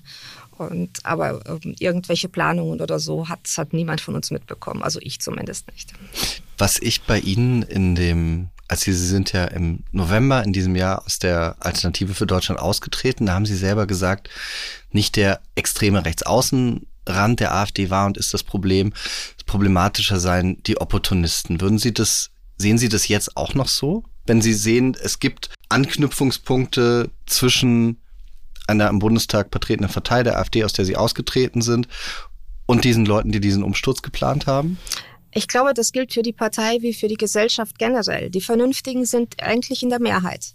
Und, 0.69 0.99
aber 1.03 1.41
ähm, 1.47 1.75
irgendwelche 1.79 2.29
Planungen 2.29 2.81
oder 2.81 2.99
so 2.99 3.29
hat, 3.29 3.39
hat 3.57 3.73
niemand 3.73 4.01
von 4.01 4.15
uns 4.15 4.31
mitbekommen, 4.31 4.83
also 4.83 4.99
ich 5.01 5.19
zumindest 5.19 5.71
nicht. 5.71 5.93
Was 6.57 6.79
ich 6.79 7.01
bei 7.03 7.19
Ihnen 7.19 7.63
in 7.63 7.95
dem, 7.95 8.49
als 8.67 8.81
Sie, 8.81 8.93
sind 8.93 9.33
ja 9.33 9.45
im 9.45 9.83
November 9.91 10.43
in 10.43 10.53
diesem 10.53 10.75
Jahr 10.75 11.03
aus 11.05 11.19
der 11.19 11.55
Alternative 11.59 12.13
für 12.13 12.27
Deutschland 12.27 12.59
ausgetreten, 12.59 13.25
da 13.25 13.33
haben 13.33 13.45
Sie 13.45 13.55
selber 13.55 13.87
gesagt, 13.87 14.29
nicht 14.91 15.15
der 15.15 15.41
extreme 15.55 16.05
Rechtsaußenrand 16.05 17.39
der 17.39 17.53
AfD 17.53 17.89
war 17.89 18.05
und 18.05 18.17
ist 18.17 18.33
das 18.33 18.43
Problem, 18.43 18.93
problematischer 19.45 20.19
sein 20.19 20.61
die 20.67 20.79
Opportunisten. 20.79 21.61
Würden 21.61 21.79
Sie 21.79 21.93
das, 21.93 22.29
sehen 22.57 22.77
Sie 22.77 22.89
das 22.89 23.07
jetzt 23.07 23.35
auch 23.35 23.53
noch 23.53 23.67
so? 23.67 24.03
Wenn 24.25 24.41
Sie 24.41 24.53
sehen, 24.53 24.95
es 25.01 25.19
gibt 25.19 25.49
Anknüpfungspunkte 25.69 27.09
zwischen 27.25 27.97
einer 28.71 28.89
im 28.89 28.99
Bundestag 28.99 29.49
vertretenen 29.51 29.91
Partei 29.91 30.23
der 30.23 30.39
AfD, 30.39 30.63
aus 30.63 30.73
der 30.73 30.85
sie 30.85 30.95
ausgetreten 30.95 31.61
sind, 31.61 31.87
und 32.65 32.83
diesen 32.85 33.05
Leuten, 33.05 33.31
die 33.31 33.41
diesen 33.41 33.63
Umsturz 33.63 34.01
geplant 34.01 34.47
haben? 34.47 34.77
Ich 35.33 35.47
glaube, 35.47 35.73
das 35.73 35.93
gilt 35.93 36.13
für 36.13 36.23
die 36.23 36.33
Partei 36.33 36.77
wie 36.81 36.93
für 36.93 37.07
die 37.07 37.15
Gesellschaft 37.15 37.79
generell. 37.79 38.29
Die 38.29 38.41
Vernünftigen 38.41 39.05
sind 39.05 39.41
eigentlich 39.41 39.81
in 39.81 39.89
der 39.89 40.01
Mehrheit. 40.01 40.53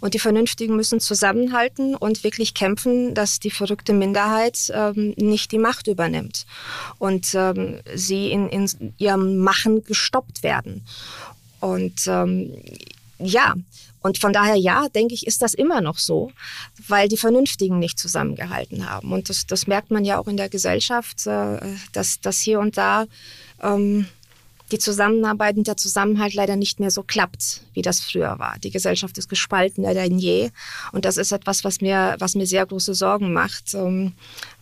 Und 0.00 0.12
die 0.12 0.18
Vernünftigen 0.18 0.76
müssen 0.76 1.00
zusammenhalten 1.00 1.94
und 1.94 2.24
wirklich 2.24 2.52
kämpfen, 2.52 3.14
dass 3.14 3.40
die 3.40 3.50
verrückte 3.50 3.94
Minderheit 3.94 4.70
ähm, 4.74 5.14
nicht 5.16 5.50
die 5.52 5.58
Macht 5.58 5.86
übernimmt 5.86 6.44
und 6.98 7.34
ähm, 7.34 7.80
sie 7.94 8.30
in, 8.30 8.48
in 8.48 8.94
ihrem 8.98 9.38
Machen 9.38 9.82
gestoppt 9.82 10.42
werden. 10.42 10.84
Und 11.60 12.06
ähm, 12.06 12.52
ja, 13.18 13.54
und 14.08 14.16
von 14.16 14.32
daher, 14.32 14.56
ja, 14.56 14.88
denke 14.88 15.12
ich, 15.12 15.26
ist 15.26 15.42
das 15.42 15.52
immer 15.52 15.82
noch 15.82 15.98
so, 15.98 16.32
weil 16.86 17.08
die 17.08 17.18
Vernünftigen 17.18 17.78
nicht 17.78 17.98
zusammengehalten 17.98 18.88
haben. 18.88 19.12
Und 19.12 19.28
das, 19.28 19.46
das 19.46 19.66
merkt 19.66 19.90
man 19.90 20.02
ja 20.02 20.18
auch 20.18 20.26
in 20.28 20.38
der 20.38 20.48
Gesellschaft, 20.48 21.26
äh, 21.26 21.58
dass, 21.92 22.18
dass 22.18 22.38
hier 22.38 22.58
und 22.58 22.78
da 22.78 23.04
ähm, 23.62 24.06
die 24.72 24.78
Zusammenarbeit 24.78 25.58
und 25.58 25.66
der 25.66 25.76
Zusammenhalt 25.76 26.32
leider 26.32 26.56
nicht 26.56 26.80
mehr 26.80 26.90
so 26.90 27.02
klappt, 27.02 27.64
wie 27.74 27.82
das 27.82 28.00
früher 28.00 28.38
war. 28.38 28.56
Die 28.64 28.70
Gesellschaft 28.70 29.18
ist 29.18 29.28
gespaltener 29.28 29.92
denn 29.92 30.18
je. 30.18 30.52
Und 30.92 31.04
das 31.04 31.18
ist 31.18 31.30
etwas, 31.30 31.62
was 31.62 31.82
mir, 31.82 32.16
was 32.18 32.34
mir 32.34 32.46
sehr 32.46 32.64
große 32.64 32.94
Sorgen 32.94 33.34
macht, 33.34 33.74
ähm, 33.74 34.14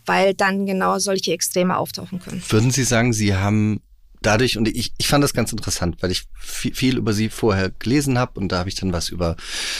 weil 0.07 0.35
dann 0.35 0.67
genau 0.67 0.99
solche 0.99 1.33
Extreme 1.33 1.77
auftauchen 1.77 2.19
können. 2.19 2.43
Würden 2.49 2.73
Sie 2.73 2.83
sagen, 2.83 3.13
Sie 3.13 3.37
haben 3.37 3.81
dadurch, 4.27 4.59
und 4.59 4.69
ich, 4.69 4.93
ich 4.99 5.09
fand 5.09 5.23
das 5.23 5.35
ganz 5.35 5.53
interessant, 5.53 5.97
weil 6.01 6.11
ich 6.11 6.25
viel, 6.35 6.75
viel 6.75 6.97
über 6.97 7.13
sie 7.13 7.29
vorher 7.29 7.71
gelesen 7.71 8.19
habe 8.19 8.41
und 8.41 8.51
da 8.51 8.59
habe 8.59 8.69
ich 8.69 8.75
dann 8.75 8.93
was 8.93 9.09
über 9.09 9.37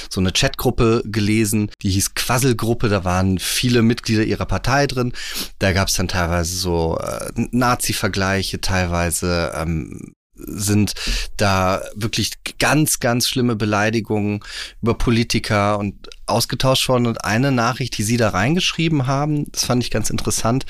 so 0.09 0.21
eine 0.21 0.33
Chatgruppe 0.33 1.03
gelesen, 1.05 1.71
die 1.83 1.91
hieß 1.91 2.15
Quasselgruppe, 2.15 2.89
da 2.89 3.05
waren 3.05 3.39
viele 3.39 3.83
Mitglieder 3.83 4.25
ihrer 4.25 4.47
Partei 4.47 4.87
drin. 4.87 5.13
Da 5.59 5.73
gab 5.73 5.89
es 5.89 5.95
dann 5.95 6.09
teilweise 6.09 6.57
so 6.57 6.99
äh, 6.99 7.31
Nazi-Vergleiche, 7.51 8.61
teilweise 8.61 9.53
ähm, 9.57 10.15
sind 10.37 10.95
da 11.37 11.83
wirklich 11.95 12.33
ganz, 12.59 13.01
ganz 13.01 13.29
schlimme 13.29 13.57
Beleidigungen 13.57 14.41
über 14.83 14.95
Politiker 14.95 15.79
und 15.79 16.09
ausgetauscht 16.27 16.89
worden. 16.89 17.07
Und 17.07 17.25
eine 17.25 17.53
Nachricht, 17.53 17.97
die 17.99 18.03
Sie 18.03 18.17
da 18.17 18.29
reingeschrieben 18.29 19.07
haben, 19.07 19.51
das 19.51 19.65
fand 19.65 19.83
ich 19.83 19.91
ganz 19.91 20.11
interessant. 20.11 20.67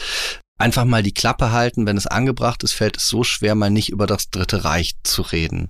Einfach 0.58 0.84
mal 0.84 1.02
die 1.02 1.12
Klappe 1.12 1.52
halten, 1.52 1.86
wenn 1.86 1.96
es 1.96 2.06
angebracht 2.06 2.62
ist, 2.62 2.72
fällt 2.72 2.96
es 2.96 3.08
so 3.08 3.24
schwer, 3.24 3.54
mal 3.54 3.70
nicht 3.70 3.90
über 3.90 4.06
das 4.06 4.30
Dritte 4.30 4.64
Reich 4.64 4.94
zu 5.02 5.22
reden. 5.22 5.68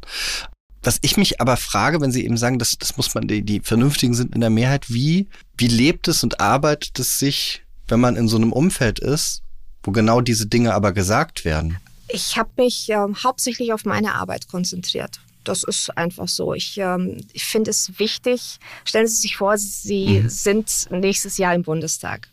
Was 0.83 0.99
ich 1.03 1.17
mich 1.17 1.41
aber 1.41 1.57
frage, 1.57 2.01
wenn 2.01 2.13
Sie 2.13 2.25
eben 2.25 2.37
sagen, 2.37 2.61
das, 2.61 2.79
das 2.79 2.97
muss 2.97 3.13
man, 3.15 3.27
die, 3.27 3.43
die 3.43 3.61
Vernünftigen 3.61 4.15
sind 4.15 4.35
in 4.35 4.41
der 4.41 4.51
Mehrheit, 4.51 4.89
wie, 4.89 5.29
wie 5.59 5.67
lebt 5.67 6.07
es 6.07 6.23
und 6.23 6.41
arbeitet 6.41 6.99
es 7.01 7.19
sich, 7.19 7.65
wenn 7.89 7.99
man 7.99 8.15
in 8.15 8.29
so 8.29 8.37
einem 8.37 8.53
Umfeld 8.53 9.01
ist, 9.01 9.43
wo 9.83 9.91
genau 9.91 10.21
diese 10.21 10.47
Dinge 10.47 10.75
aber 10.75 10.93
gesagt 10.93 11.45
werden? 11.45 11.79
Ich 12.09 12.39
habe 12.39 12.51
mich 12.57 12.89
äh, 12.89 12.99
hauptsächlich 13.25 13.73
auf 13.73 13.85
meine 13.85 14.15
Arbeit 14.15 14.47
konzentriert. 14.47 15.19
Das 15.49 15.63
ist 15.63 15.97
einfach 15.97 16.29
so. 16.29 16.55
Ich, 16.55 16.77
ähm, 16.79 17.19
ich 17.33 17.45
finde 17.45 17.71
es 17.71 17.99
wichtig. 17.99 18.59
Stellen 18.85 19.07
Sie 19.07 19.17
sich 19.17 19.37
vor, 19.37 19.57
Sie 19.57 20.21
mhm. 20.21 20.29
sind 20.29 20.89
nächstes 20.91 21.39
Jahr 21.39 21.55
im 21.55 21.63
Bundestag. 21.63 22.29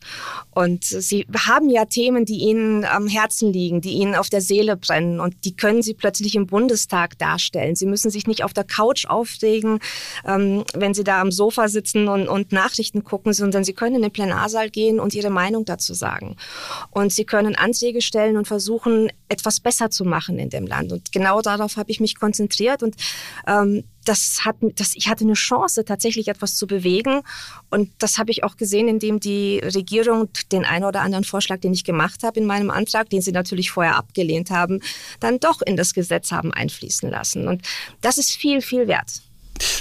Und 0.52 0.84
Sie 0.84 1.28
haben 1.48 1.70
ja 1.70 1.86
Themen, 1.86 2.26
die 2.26 2.40
Ihnen 2.40 2.86
am 2.86 3.08
Herzen 3.08 3.54
liegen, 3.54 3.82
die 3.82 3.94
Ihnen 3.94 4.16
auf 4.16 4.30
der 4.30 4.42
Seele 4.42 4.76
brennen. 4.78 5.20
Und 5.20 5.46
die 5.46 5.56
können 5.56 5.84
Sie 5.84 5.94
plötzlich 5.94 6.36
im 6.36 6.48
Bundestag 6.48 7.18
darstellen. 7.20 7.76
Sie 7.76 7.86
müssen 7.86 8.10
sich 8.10 8.26
nicht 8.28 8.44
auf 8.44 8.54
der 8.54 8.64
Couch 8.64 9.06
aufregen, 9.06 9.80
ähm, 10.26 10.64
wenn 10.74 10.94
Sie 10.94 11.04
da 11.04 11.22
am 11.22 11.32
Sofa 11.32 11.68
sitzen 11.68 12.08
und, 12.08 12.28
und 12.28 12.52
Nachrichten 12.52 13.04
gucken, 13.04 13.34
sondern 13.34 13.64
Sie 13.64 13.74
können 13.74 13.98
in 13.98 14.02
den 14.02 14.12
Plenarsaal 14.12 14.70
gehen 14.70 15.00
und 15.00 15.14
Ihre 15.14 15.30
Meinung 15.30 15.66
dazu 15.66 15.94
sagen. 15.94 16.36
Und 16.90 17.14
Sie 17.14 17.26
können 17.26 17.56
Anträge 17.56 18.02
stellen 18.02 18.38
und 18.38 18.48
versuchen, 18.48 19.12
etwas 19.30 19.60
besser 19.60 19.90
zu 19.90 20.06
machen 20.06 20.40
in 20.40 20.50
dem 20.50 20.68
Land. 20.68 20.92
Und 20.92 21.12
genau 21.12 21.42
darauf 21.42 21.78
habe 21.78 21.92
ich 21.92 22.00
mich 22.00 22.20
konzentriert. 22.20 22.84
Und 22.84 22.96
ähm, 23.48 23.84
das 24.06 24.42
hat, 24.44 24.58
das, 24.76 24.96
ich 24.96 25.08
hatte 25.08 25.24
eine 25.24 25.34
Chance, 25.34 25.86
tatsächlich 25.86 26.28
etwas 26.28 26.56
zu 26.56 26.68
bewegen. 26.68 27.22
Und 27.70 27.92
das 28.00 28.18
habe 28.18 28.32
ich 28.32 28.44
auch 28.44 28.58
gesehen, 28.58 28.88
indem 28.88 29.20
die 29.20 29.60
Regierung 29.60 30.30
den 30.52 30.66
einen 30.66 30.86
oder 30.86 31.02
anderen 31.02 31.24
Vorschlag, 31.24 31.60
den 31.60 31.74
ich 31.74 31.84
gemacht 31.84 32.24
habe 32.24 32.40
in 32.40 32.46
meinem 32.46 32.70
Antrag, 32.70 33.10
den 33.10 33.22
sie 33.22 33.32
natürlich 33.32 33.72
vorher 33.72 33.96
abgelehnt 33.96 34.50
haben, 34.50 34.82
dann 35.20 35.40
doch 35.40 35.62
in 35.62 35.78
das 35.78 35.94
Gesetz 35.94 36.32
haben 36.32 36.54
einfließen 36.54 37.10
lassen. 37.10 37.48
Und 37.48 37.62
das 38.02 38.18
ist 38.18 38.32
viel, 38.32 38.62
viel 38.62 38.88
wert. 38.88 39.22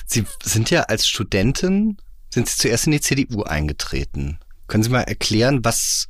Sie 0.07 0.25
sind 0.45 0.71
ja 0.71 0.83
als 0.83 1.07
Studentin, 1.07 1.97
sind 2.33 2.49
Sie 2.49 2.57
zuerst 2.57 2.87
in 2.87 2.93
die 2.93 3.01
CDU 3.01 3.43
eingetreten. 3.43 4.39
Können 4.69 4.83
Sie 4.83 4.91
mal 4.91 5.03
erklären, 5.03 5.65
was, 5.65 6.09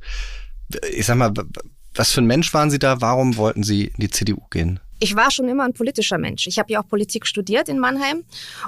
ich 0.91 1.05
sag 1.05 1.17
mal, 1.17 1.33
was 1.95 2.11
für 2.11 2.21
ein 2.21 2.27
Mensch 2.27 2.53
waren 2.53 2.71
Sie 2.71 2.79
da? 2.79 3.01
Warum 3.01 3.37
wollten 3.37 3.63
Sie 3.63 3.85
in 3.85 3.99
die 3.99 4.09
CDU 4.09 4.41
gehen? 4.49 4.79
Ich 5.03 5.17
war 5.17 5.31
schon 5.31 5.49
immer 5.49 5.65
ein 5.65 5.73
politischer 5.73 6.17
Mensch. 6.17 6.47
Ich 6.47 6.57
habe 6.59 6.71
ja 6.71 6.81
auch 6.81 6.87
Politik 6.87 7.27
studiert 7.27 7.67
in 7.67 7.77
Mannheim 7.77 8.23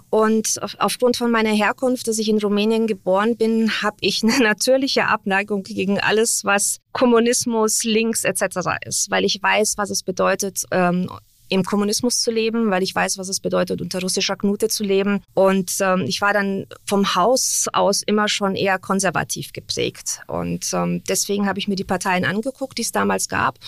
und 0.09 0.59
aufgrund 0.79 1.15
von 1.15 1.31
meiner 1.31 1.51
Herkunft, 1.51 2.09
dass 2.09 2.19
ich 2.19 2.27
in 2.27 2.39
Rumänien 2.39 2.87
geboren 2.87 3.37
bin, 3.37 3.71
habe 3.81 3.95
ich 4.01 4.21
eine 4.21 4.37
natürliche 4.43 5.07
Abneigung 5.07 5.63
gegen 5.63 5.97
alles, 5.97 6.43
was 6.43 6.81
Kommunismus, 6.91 7.85
Links 7.85 8.25
etc. 8.25 8.57
ist, 8.85 9.09
weil 9.09 9.23
ich 9.23 9.41
weiß, 9.41 9.77
was 9.77 9.89
es 9.89 10.03
bedeutet, 10.03 10.63
ähm, 10.71 11.09
im 11.49 11.63
Kommunismus 11.63 12.21
zu 12.21 12.31
leben, 12.31 12.71
weil 12.71 12.83
ich 12.83 12.93
weiß, 12.95 13.17
was 13.17 13.29
es 13.29 13.39
bedeutet, 13.39 13.81
unter 13.81 14.01
russischer 14.01 14.35
Knute 14.35 14.67
zu 14.67 14.83
leben. 14.83 15.21
Und 15.33 15.71
ähm, 15.79 16.05
ich 16.07 16.21
war 16.21 16.33
dann 16.33 16.65
vom 16.85 17.15
Haus 17.15 17.65
aus 17.73 18.01
immer 18.03 18.27
schon 18.27 18.55
eher 18.55 18.79
konservativ 18.79 19.53
geprägt. 19.53 20.21
Und 20.27 20.71
ähm, 20.73 21.03
deswegen 21.07 21.47
habe 21.47 21.59
ich 21.59 21.67
mir 21.67 21.75
die 21.75 21.83
Parteien 21.83 22.25
angeguckt, 22.25 22.77
die 22.77 22.81
es 22.81 22.91
damals 22.91 23.29
gab. 23.29 23.59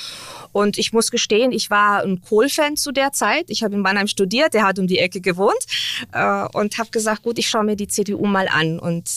Und 0.52 0.78
ich 0.78 0.94
muss 0.94 1.12
gestehen, 1.12 1.52
ich 1.52 1.70
war 1.70 2.04
ein 2.04 2.22
Kohl-Fan 2.22 2.78
zu 2.78 2.92
der 2.92 3.14
Zeit. 3.14 3.46
Ich 3.50 3.64
habe 3.64 3.76
in 3.76 3.82
Mannheim 3.82 4.08
studiert, 4.08 4.54
der 4.54 4.66
hat 4.66 4.80
um 4.80 4.88
die 4.88 5.00
Ecke 5.00 5.22
gewohnt 5.22 5.66
äh, 6.14 6.46
und 6.54 6.78
habe 6.78 6.90
gesagt, 6.90 7.24
gut, 7.24 7.38
ich 7.38 7.48
schaue 7.48 7.64
mir 7.64 7.76
die 7.76 7.88
CDU 7.88 8.26
mal 8.26 8.48
an. 8.48 8.80
Und 8.80 9.08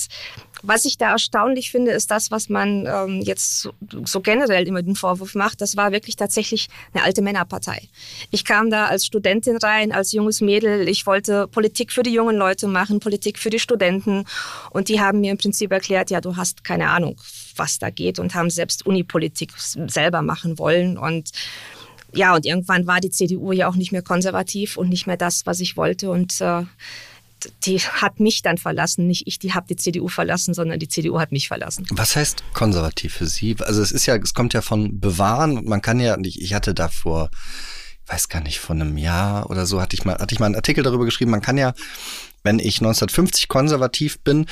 was 0.63 0.85
ich 0.85 0.99
da 0.99 1.13
erstaunlich 1.13 1.71
finde, 1.71 1.93
ist 1.93 2.11
das, 2.11 2.31
was 2.31 2.49
man 2.49 2.87
ähm, 2.87 3.21
jetzt 3.23 3.63
so, 3.63 3.73
so, 4.05 4.21
generell 4.21 4.67
immer 4.67 4.83
den 4.83 4.97
Vorwurf 4.97 5.35
macht. 5.35 5.61
Das 5.61 5.77
war 5.77 5.93
wirklich 5.93 6.17
tatsächlich 6.17 6.69
eine 6.93 7.05
alte 7.05 7.23
Männerpartei. 7.23 7.89
Ich 8.31 8.45
kam 8.45 8.71
da 8.71 8.87
als 8.87 9.07
Studentin 9.07 9.57
rein, 9.57 9.93
als 9.93 10.13
junges 10.13 10.41
Mädel. 10.41 10.89
Ich 10.89 11.07
wollte 11.07 11.49
Politik 11.49 11.93
für 11.93 12.03
die 12.03 12.13
jungen 12.13 12.37
Leute 12.37 12.67
machen, 12.67 13.01
Politik 13.01 13.39
für 13.39 13.51
die 13.51 13.59
Studenten. 13.59 14.25
Und 14.71 14.89
die 14.89 15.01
haben 15.01 15.21
mir 15.21 15.33
im 15.33 15.39
Prinzip 15.39 15.73
erklärt, 15.73 16.11
ja, 16.11 16.21
du 16.21 16.37
hast 16.37 16.65
keine 16.65 16.91
Ahnung, 16.91 17.17
was 17.57 17.79
da 17.79 17.91
geht 17.91 18.19
und 18.19 18.35
haben 18.35 18.51
selbst 18.51 18.87
Unipolitik 18.87 19.53
selber 19.57 20.23
machen 20.23 20.59
wollen. 20.59 20.99
Und 20.99 21.31
ja, 22.13 22.35
und 22.35 22.45
irgendwann 22.45 22.87
war 22.87 23.01
die 23.01 23.11
CDU 23.11 23.53
ja 23.53 23.69
auch 23.69 23.77
nicht 23.77 23.93
mehr 23.93 24.03
konservativ 24.03 24.77
und 24.77 24.89
nicht 24.89 25.07
mehr 25.07 25.17
das, 25.17 25.47
was 25.47 25.61
ich 25.61 25.77
wollte. 25.77 26.11
Und 26.11 26.41
äh, 26.41 26.65
die 27.65 27.79
hat 27.79 28.21
mich 28.21 28.43
dann 28.43 28.59
verlassen, 28.59 29.07
nicht 29.07 29.27
ich, 29.27 29.39
die 29.39 29.53
habe 29.53 29.67
die 29.67 29.77
CDU 29.77 30.09
verlassen, 30.09 30.55
sondern 30.55 30.79
die 30.79 30.89
CDU 30.89 31.21
hat 31.21 31.33
mich 31.33 31.49
verlassen. 31.49 31.87
Was 31.91 32.17
heißt 32.17 32.45
konservativ 32.53 33.15
für 33.15 33.27
Sie? 33.27 33.57
Also 33.61 33.83
es 33.83 33.93
ist 33.93 34.07
ja, 34.07 34.17
es 34.17 34.35
kommt 34.35 34.55
ja 34.55 34.63
von 34.63 35.01
bewahren 35.01 35.59
und 35.59 35.67
man 35.67 35.83
kann 35.83 36.01
ja, 36.01 36.17
ich, 36.23 36.41
ich 36.41 36.55
hatte 36.55 36.75
da 36.75 36.89
vor, 36.89 37.31
weiß 38.07 38.29
gar 38.29 38.43
nicht, 38.43 38.59
vor 38.59 38.75
einem 38.75 38.97
Jahr 38.99 39.51
oder 39.51 39.67
so 39.67 39.81
hatte 39.81 39.95
ich 39.95 40.05
mal, 40.05 40.19
hatte 40.19 40.35
ich 40.35 40.41
mal 40.41 40.47
einen 40.47 40.57
Artikel 40.57 40.83
darüber 40.83 41.05
geschrieben, 41.05 41.31
man 41.31 41.43
kann 41.43 41.59
ja, 41.59 41.75
wenn 42.43 42.59
ich 42.59 42.79
1950 42.79 43.49
konservativ 43.49 44.21
bin, 44.21 44.47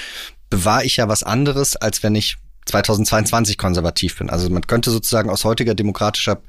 bewahre 0.51 0.85
ich 0.85 0.97
ja 0.97 1.09
was 1.09 1.23
anderes, 1.23 1.77
als 1.77 2.03
wenn 2.03 2.15
ich 2.15 2.37
2022 2.67 3.57
konservativ 3.59 4.19
bin. 4.19 4.31
Also 4.31 4.51
man 4.51 4.67
könnte 4.67 4.91
sozusagen 4.91 5.31
aus 5.31 5.45
heutiger 5.45 5.75
demokratischer 5.75 6.41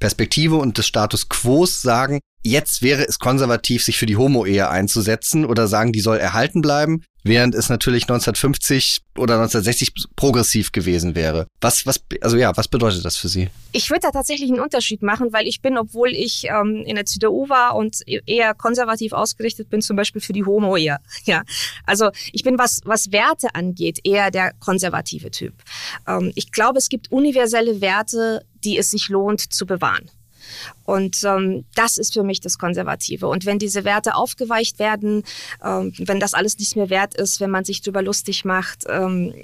Perspektive 0.00 0.56
und 0.56 0.78
des 0.78 0.86
Status 0.86 1.28
Quo 1.28 1.66
sagen, 1.66 2.20
jetzt 2.42 2.82
wäre 2.82 3.06
es 3.06 3.18
konservativ, 3.18 3.84
sich 3.84 3.98
für 3.98 4.06
die 4.06 4.16
Homo-Ehe 4.16 4.68
einzusetzen 4.68 5.44
oder 5.44 5.68
sagen, 5.68 5.92
die 5.92 6.00
soll 6.00 6.18
erhalten 6.18 6.62
bleiben, 6.62 7.02
während 7.24 7.54
es 7.54 7.68
natürlich 7.68 8.04
1950 8.04 9.00
oder 9.16 9.34
1960 9.34 9.92
progressiv 10.16 10.72
gewesen 10.72 11.14
wäre. 11.14 11.46
Was, 11.60 11.86
was, 11.86 12.00
also 12.20 12.36
ja, 12.36 12.56
was 12.56 12.68
bedeutet 12.68 13.04
das 13.04 13.16
für 13.16 13.28
Sie? 13.28 13.48
Ich 13.72 13.90
würde 13.90 14.00
da 14.02 14.10
tatsächlich 14.10 14.50
einen 14.50 14.60
Unterschied 14.60 15.02
machen, 15.02 15.32
weil 15.32 15.46
ich 15.46 15.60
bin, 15.60 15.76
obwohl 15.76 16.10
ich 16.10 16.46
ähm, 16.48 16.84
in 16.86 16.96
der 16.96 17.06
CDU 17.06 17.48
war 17.48 17.76
und 17.76 18.00
eher 18.06 18.54
konservativ 18.54 19.12
ausgerichtet 19.12 19.68
bin, 19.68 19.82
zum 19.82 19.96
Beispiel 19.96 20.20
für 20.20 20.32
die 20.32 20.44
Homo-Ehe. 20.44 20.98
Ja, 21.24 21.42
also 21.84 22.10
ich 22.32 22.42
bin, 22.42 22.58
was, 22.58 22.80
was 22.84 23.12
Werte 23.12 23.54
angeht, 23.54 23.98
eher 24.04 24.30
der 24.30 24.52
konservative 24.60 25.30
Typ. 25.30 25.52
Ähm, 26.06 26.32
ich 26.36 26.52
glaube, 26.52 26.78
es 26.78 26.88
gibt 26.88 27.12
universelle 27.12 27.82
Werte, 27.82 28.46
die 28.64 28.78
es 28.78 28.90
sich 28.90 29.08
lohnt 29.08 29.52
zu 29.52 29.66
bewahren. 29.66 30.10
Und 30.84 31.22
ähm, 31.24 31.64
das 31.74 31.98
ist 31.98 32.14
für 32.14 32.22
mich 32.22 32.40
das 32.40 32.58
Konservative. 32.58 33.28
Und 33.28 33.44
wenn 33.44 33.58
diese 33.58 33.84
Werte 33.84 34.14
aufgeweicht 34.14 34.78
werden, 34.78 35.22
ähm, 35.64 35.92
wenn 35.98 36.20
das 36.20 36.34
alles 36.34 36.58
nicht 36.58 36.76
mehr 36.76 36.90
wert 36.90 37.14
ist, 37.14 37.40
wenn 37.40 37.50
man 37.50 37.64
sich 37.64 37.82
darüber 37.82 38.02
lustig 38.02 38.44
macht, 38.44 38.84
ähm, 38.88 39.34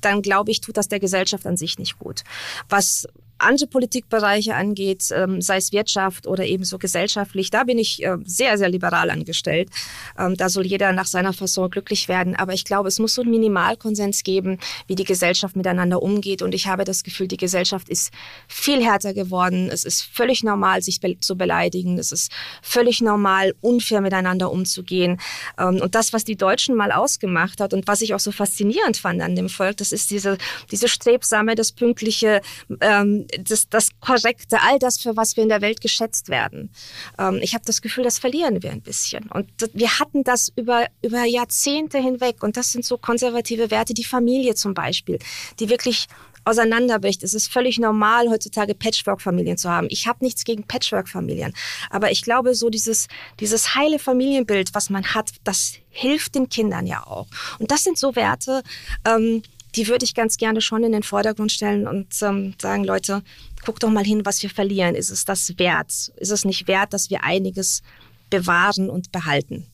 dann 0.00 0.22
glaube 0.22 0.50
ich, 0.50 0.60
tut 0.60 0.76
das 0.76 0.88
der 0.88 1.00
Gesellschaft 1.00 1.46
an 1.46 1.56
sich 1.56 1.78
nicht 1.78 1.98
gut. 1.98 2.22
Was 2.68 3.06
andere 3.38 3.68
Politikbereiche 3.68 4.54
angeht, 4.54 5.08
ähm, 5.12 5.40
sei 5.40 5.56
es 5.56 5.72
Wirtschaft 5.72 6.26
oder 6.26 6.44
ebenso 6.44 6.78
gesellschaftlich, 6.78 7.50
da 7.50 7.64
bin 7.64 7.78
ich 7.78 8.02
äh, 8.04 8.16
sehr, 8.24 8.58
sehr 8.58 8.68
liberal 8.68 9.10
angestellt. 9.10 9.70
Ähm, 10.18 10.36
da 10.36 10.48
soll 10.48 10.66
jeder 10.66 10.92
nach 10.92 11.06
seiner 11.06 11.32
Fasson 11.32 11.70
glücklich 11.70 12.08
werden. 12.08 12.36
Aber 12.36 12.52
ich 12.52 12.64
glaube, 12.64 12.88
es 12.88 12.98
muss 12.98 13.14
so 13.14 13.22
einen 13.22 13.30
Minimalkonsens 13.30 14.22
geben, 14.22 14.58
wie 14.86 14.94
die 14.94 15.04
Gesellschaft 15.04 15.56
miteinander 15.56 16.02
umgeht. 16.02 16.42
Und 16.42 16.54
ich 16.54 16.66
habe 16.66 16.84
das 16.84 17.02
Gefühl, 17.02 17.28
die 17.28 17.36
Gesellschaft 17.36 17.88
ist 17.88 18.12
viel 18.48 18.82
härter 18.82 19.14
geworden. 19.14 19.68
Es 19.70 19.84
ist 19.84 20.02
völlig 20.02 20.42
normal, 20.42 20.82
sich 20.82 21.00
zu 21.20 21.36
beleidigen. 21.36 21.98
Es 21.98 22.12
ist 22.12 22.32
völlig 22.62 23.00
normal, 23.00 23.54
unfair 23.60 24.00
miteinander 24.00 24.50
umzugehen. 24.50 25.20
Ähm, 25.58 25.80
und 25.80 25.94
das, 25.94 26.12
was 26.12 26.24
die 26.24 26.36
Deutschen 26.36 26.74
mal 26.76 26.92
ausgemacht 26.92 27.60
hat 27.60 27.74
und 27.74 27.86
was 27.86 28.00
ich 28.00 28.14
auch 28.14 28.20
so 28.20 28.32
faszinierend 28.32 28.96
fand 28.96 29.20
an 29.20 29.36
dem 29.36 29.48
Volk, 29.48 29.76
das 29.78 29.92
ist 29.92 30.10
diese, 30.10 30.38
diese 30.70 30.88
strebsame, 30.88 31.54
das 31.54 31.72
pünktliche, 31.72 32.40
ähm, 32.80 33.23
das, 33.40 33.68
das 33.68 33.88
Korrekte, 34.00 34.60
all 34.60 34.78
das, 34.78 34.98
für 34.98 35.16
was 35.16 35.36
wir 35.36 35.42
in 35.42 35.48
der 35.48 35.60
Welt 35.60 35.80
geschätzt 35.80 36.28
werden. 36.28 36.70
Ähm, 37.18 37.38
ich 37.42 37.54
habe 37.54 37.64
das 37.64 37.82
Gefühl, 37.82 38.04
das 38.04 38.18
verlieren 38.18 38.62
wir 38.62 38.70
ein 38.70 38.82
bisschen. 38.82 39.28
Und 39.30 39.48
wir 39.72 39.98
hatten 39.98 40.24
das 40.24 40.52
über, 40.56 40.86
über 41.02 41.24
Jahrzehnte 41.24 41.98
hinweg. 41.98 42.42
Und 42.42 42.56
das 42.56 42.72
sind 42.72 42.84
so 42.84 42.98
konservative 42.98 43.70
Werte, 43.70 43.94
die 43.94 44.04
Familie 44.04 44.54
zum 44.54 44.74
Beispiel, 44.74 45.18
die 45.60 45.68
wirklich 45.68 46.06
auseinanderbricht. 46.44 47.22
Es 47.22 47.34
ist 47.34 47.52
völlig 47.52 47.78
normal, 47.78 48.28
heutzutage 48.28 48.74
Patchwork-Familien 48.74 49.56
zu 49.56 49.70
haben. 49.70 49.86
Ich 49.90 50.06
habe 50.06 50.24
nichts 50.24 50.44
gegen 50.44 50.64
Patchwork-Familien. 50.64 51.54
Aber 51.90 52.10
ich 52.10 52.22
glaube, 52.22 52.54
so 52.54 52.70
dieses, 52.70 53.08
dieses 53.40 53.74
heile 53.74 53.98
Familienbild, 53.98 54.74
was 54.74 54.90
man 54.90 55.14
hat, 55.14 55.30
das 55.44 55.74
hilft 55.90 56.34
den 56.34 56.48
Kindern 56.48 56.86
ja 56.86 57.06
auch. 57.06 57.26
Und 57.58 57.70
das 57.70 57.84
sind 57.84 57.98
so 57.98 58.16
Werte, 58.16 58.62
ähm, 59.06 59.42
die 59.76 59.88
würde 59.88 60.04
ich 60.04 60.14
ganz 60.14 60.36
gerne 60.36 60.60
schon 60.60 60.84
in 60.84 60.92
den 60.92 61.02
Vordergrund 61.02 61.52
stellen 61.52 61.86
und 61.86 62.14
ähm, 62.22 62.54
sagen, 62.60 62.84
Leute, 62.84 63.22
guck 63.64 63.80
doch 63.80 63.90
mal 63.90 64.04
hin, 64.04 64.24
was 64.24 64.42
wir 64.42 64.50
verlieren. 64.50 64.94
Ist 64.94 65.10
es 65.10 65.24
das 65.24 65.58
wert? 65.58 66.12
Ist 66.16 66.30
es 66.30 66.44
nicht 66.44 66.68
wert, 66.68 66.92
dass 66.92 67.10
wir 67.10 67.24
einiges 67.24 67.82
bewahren 68.30 68.90
und 68.90 69.12
behalten? 69.12 69.66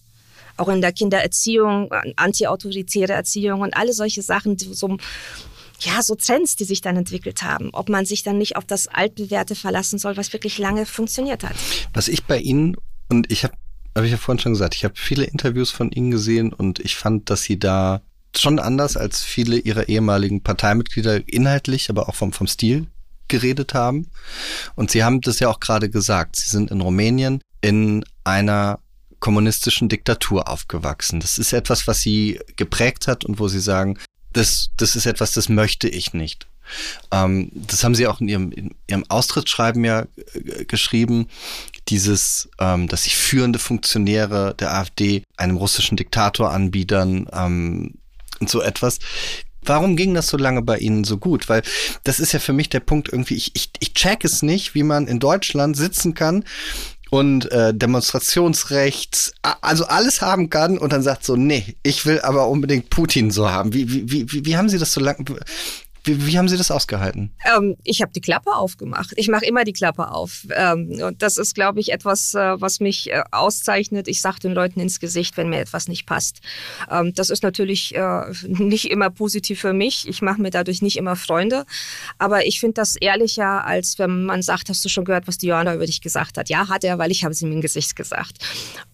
Auch 0.57 0.69
in 0.69 0.81
der 0.81 0.93
Kindererziehung, 0.93 1.91
antiautoritäre 2.17 3.13
Erziehung 3.13 3.61
und 3.61 3.75
alle 3.77 3.93
solche 3.93 4.23
Sachen, 4.23 4.59
so, 4.59 4.97
ja, 5.81 6.03
so 6.03 6.15
Trends, 6.15 6.57
die 6.57 6.65
sich 6.65 6.81
dann 6.81 6.97
entwickelt 6.97 7.43
haben. 7.43 7.71
Ob 7.73 7.89
man 7.89 8.05
sich 8.05 8.23
dann 8.23 8.39
nicht 8.39 8.57
auf 8.57 8.65
das 8.65 8.87
Altbewährte 8.89 9.55
verlassen 9.55 9.99
soll, 9.99 10.17
was 10.17 10.33
wirklich 10.33 10.59
lange 10.59 10.87
funktioniert 10.87 11.45
hat. 11.45 11.57
Was 11.95 12.09
ich 12.09 12.25
bei 12.25 12.39
Ihnen 12.39 12.77
Und 13.09 13.31
ich 13.31 13.45
habe, 13.45 13.55
habe 13.97 14.07
ich 14.07 14.13
ja 14.13 14.19
vorhin 14.19 14.41
schon 14.41 14.53
gesagt, 14.53 14.75
ich 14.75 14.85
habe 14.85 14.95
viele 14.97 15.25
Interviews 15.25 15.71
von 15.71 15.91
Ihnen 15.91 16.11
gesehen 16.11 16.53
und 16.53 16.79
ich 16.79 16.97
fand, 16.97 17.31
dass 17.31 17.43
Sie 17.43 17.59
da 17.59 18.03
schon 18.37 18.59
anders 18.59 18.97
als 18.97 19.23
viele 19.23 19.59
Ihrer 19.59 19.89
ehemaligen 19.89 20.43
Parteimitglieder 20.43 21.29
inhaltlich, 21.29 21.91
aber 21.91 22.09
auch 22.09 22.15
vom, 22.15 22.33
vom 22.33 22.47
Stil 22.47 22.87
geredet 23.29 23.75
haben. 23.75 24.09
Und 24.75 24.91
Sie 24.91 25.05
haben 25.05 25.21
das 25.21 25.41
ja 25.41 25.49
auch 25.49 25.61
gerade 25.61 25.91
gesagt. 25.91 26.37
Sie 26.37 26.49
sind 26.49 26.71
in 26.71 26.81
Rumänien 26.81 27.43
in 27.61 28.05
einer 28.25 28.79
kommunistischen 29.21 29.89
Diktatur 29.89 30.49
aufgewachsen. 30.49 31.21
Das 31.21 31.39
ist 31.39 31.53
etwas, 31.53 31.87
was 31.87 32.01
Sie 32.01 32.41
geprägt 32.57 33.07
hat 33.07 33.25
und 33.25 33.39
wo 33.39 33.49
Sie 33.49 33.61
sagen, 33.61 33.99
das, 34.33 34.71
das 34.77 34.97
ist 34.97 35.07
etwas, 35.07 35.33
das 35.33 35.49
möchte 35.49 35.89
ich 35.89 36.15
nicht. 36.15 36.47
Ähm, 37.11 37.51
das 37.53 37.85
haben 37.85 37.95
Sie 37.95 38.07
auch 38.07 38.21
in 38.21 38.29
Ihrem, 38.29 38.53
in 38.53 38.75
Ihrem 38.89 39.05
Austrittsschreiben 39.09 39.85
ja 39.85 40.07
äh, 40.35 40.65
geschrieben, 40.65 41.27
dieses, 41.89 42.49
ähm, 42.59 42.89
dass 42.89 43.05
sich 43.05 43.17
führende 43.17 43.59
Funktionäre 43.59 44.55
der 44.59 44.75
AfD 44.75 45.23
einem 45.37 45.57
russischen 45.57 45.97
Diktator 45.97 46.53
anbiedern 46.53 47.29
ähm, 47.33 47.95
und 48.41 48.51
so 48.51 48.63
etwas. 48.63 48.99
Warum 49.63 49.97
ging 49.97 50.15
das 50.15 50.29
so 50.29 50.37
lange 50.37 50.63
bei 50.63 50.79
Ihnen 50.79 51.05
so 51.05 51.19
gut? 51.19 51.49
Weil 51.49 51.63
das 52.05 52.19
ist 52.19 52.33
ja 52.33 52.39
für 52.39 52.55
mich 52.55 52.71
der 52.71 52.81
Punkt 52.81 53.11
irgendwie, 53.13 53.35
ich, 53.35 53.51
ich, 53.55 53.71
ich 53.79 53.93
check 53.93 54.25
es 54.25 54.43
nicht, 54.43 54.75
wie 54.75 54.83
man 54.83 55.07
in 55.07 55.19
Deutschland 55.19 55.77
sitzen 55.77 56.15
kann 56.15 56.45
und 57.11 57.51
äh, 57.53 57.75
Demonstrationsrecht, 57.75 59.35
also 59.43 59.85
alles 59.87 60.23
haben 60.23 60.49
kann 60.49 60.79
und 60.79 60.93
dann 60.93 61.03
sagt 61.03 61.25
so, 61.25 61.37
nee, 61.37 61.77
ich 61.83 62.07
will 62.07 62.21
aber 62.21 62.49
unbedingt 62.49 62.89
Putin 62.89 63.31
so 63.31 63.51
haben. 63.51 63.75
Wie, 63.75 63.93
wie, 63.93 64.33
wie, 64.33 64.47
wie 64.47 64.57
haben 64.57 64.69
Sie 64.69 64.79
das 64.79 64.93
so 64.93 65.01
lange, 65.01 65.25
wie, 66.05 66.27
wie 66.27 66.39
haben 66.39 66.49
Sie 66.49 66.57
das 66.57 66.71
ausgehalten? 66.71 67.31
Ähm, 67.57 67.77
ich 67.85 68.01
habe 68.01 68.13
die 68.13 68.21
Klappe 68.21 68.55
aufgemacht. 68.55 69.13
Ich 69.17 69.29
mache 69.29 69.45
immer 69.45 69.65
die 69.65 69.73
Klappe 69.73 70.11
auf. 70.11 70.47
Ähm, 70.55 71.01
und 71.03 71.23
das 71.23 71.37
ist, 71.37 71.55
glaube 71.55 71.81
ich, 71.81 71.93
etwas, 71.93 72.35
äh, 72.35 72.61
was 72.61 72.81
mich 72.81 73.11
äh, 73.11 73.23
auszeichnet. 73.31 74.09
Ich 74.09 74.21
sage 74.21 74.41
den 74.41 74.53
Leuten 74.53 74.81
ins 74.81 75.01
Gesicht, 75.01 75.37
wenn 75.37 75.51
mir 75.51 75.61
etwas 75.61 75.89
nicht 75.89 76.07
passt. 76.07 76.41
Ähm, 76.91 77.13
das 77.15 77.29
ist 77.29 77.43
natürlich 77.43 77.95
äh, 77.95 78.23
nicht 78.47 78.91
immer 78.91 79.11
positiv 79.11 79.61
für 79.61 79.73
mich. 79.73 80.09
Ich 80.09 80.23
mache 80.23 80.41
mir 80.41 80.51
dadurch 80.51 80.81
nicht 80.81 80.97
immer 80.97 81.17
Freunde. 81.17 81.67
Aber 82.19 82.47
ich 82.47 82.61
finde 82.61 82.75
das 82.75 82.97
ehrlicher, 82.97 83.65
als 83.67 83.99
wenn 83.99 84.25
man 84.25 84.43
sagt, 84.43 84.69
hast 84.71 84.85
du 84.85 84.89
schon 84.89 85.05
gehört, 85.05 85.29
was 85.29 85.39
die 85.39 85.49
Johanna 85.49 85.75
über 85.75 85.87
dich 85.87 86.01
gesagt 86.01 86.39
hat? 86.39 86.49
Ja, 86.49 86.69
hat 86.69 86.85
er, 86.85 86.99
weil 86.99 87.11
ich 87.11 87.25
habe 87.25 87.33
es 87.33 87.43
ihm 87.43 87.53
im 87.53 87.61
Gesicht 87.61 87.95
gesagt. 87.95 88.39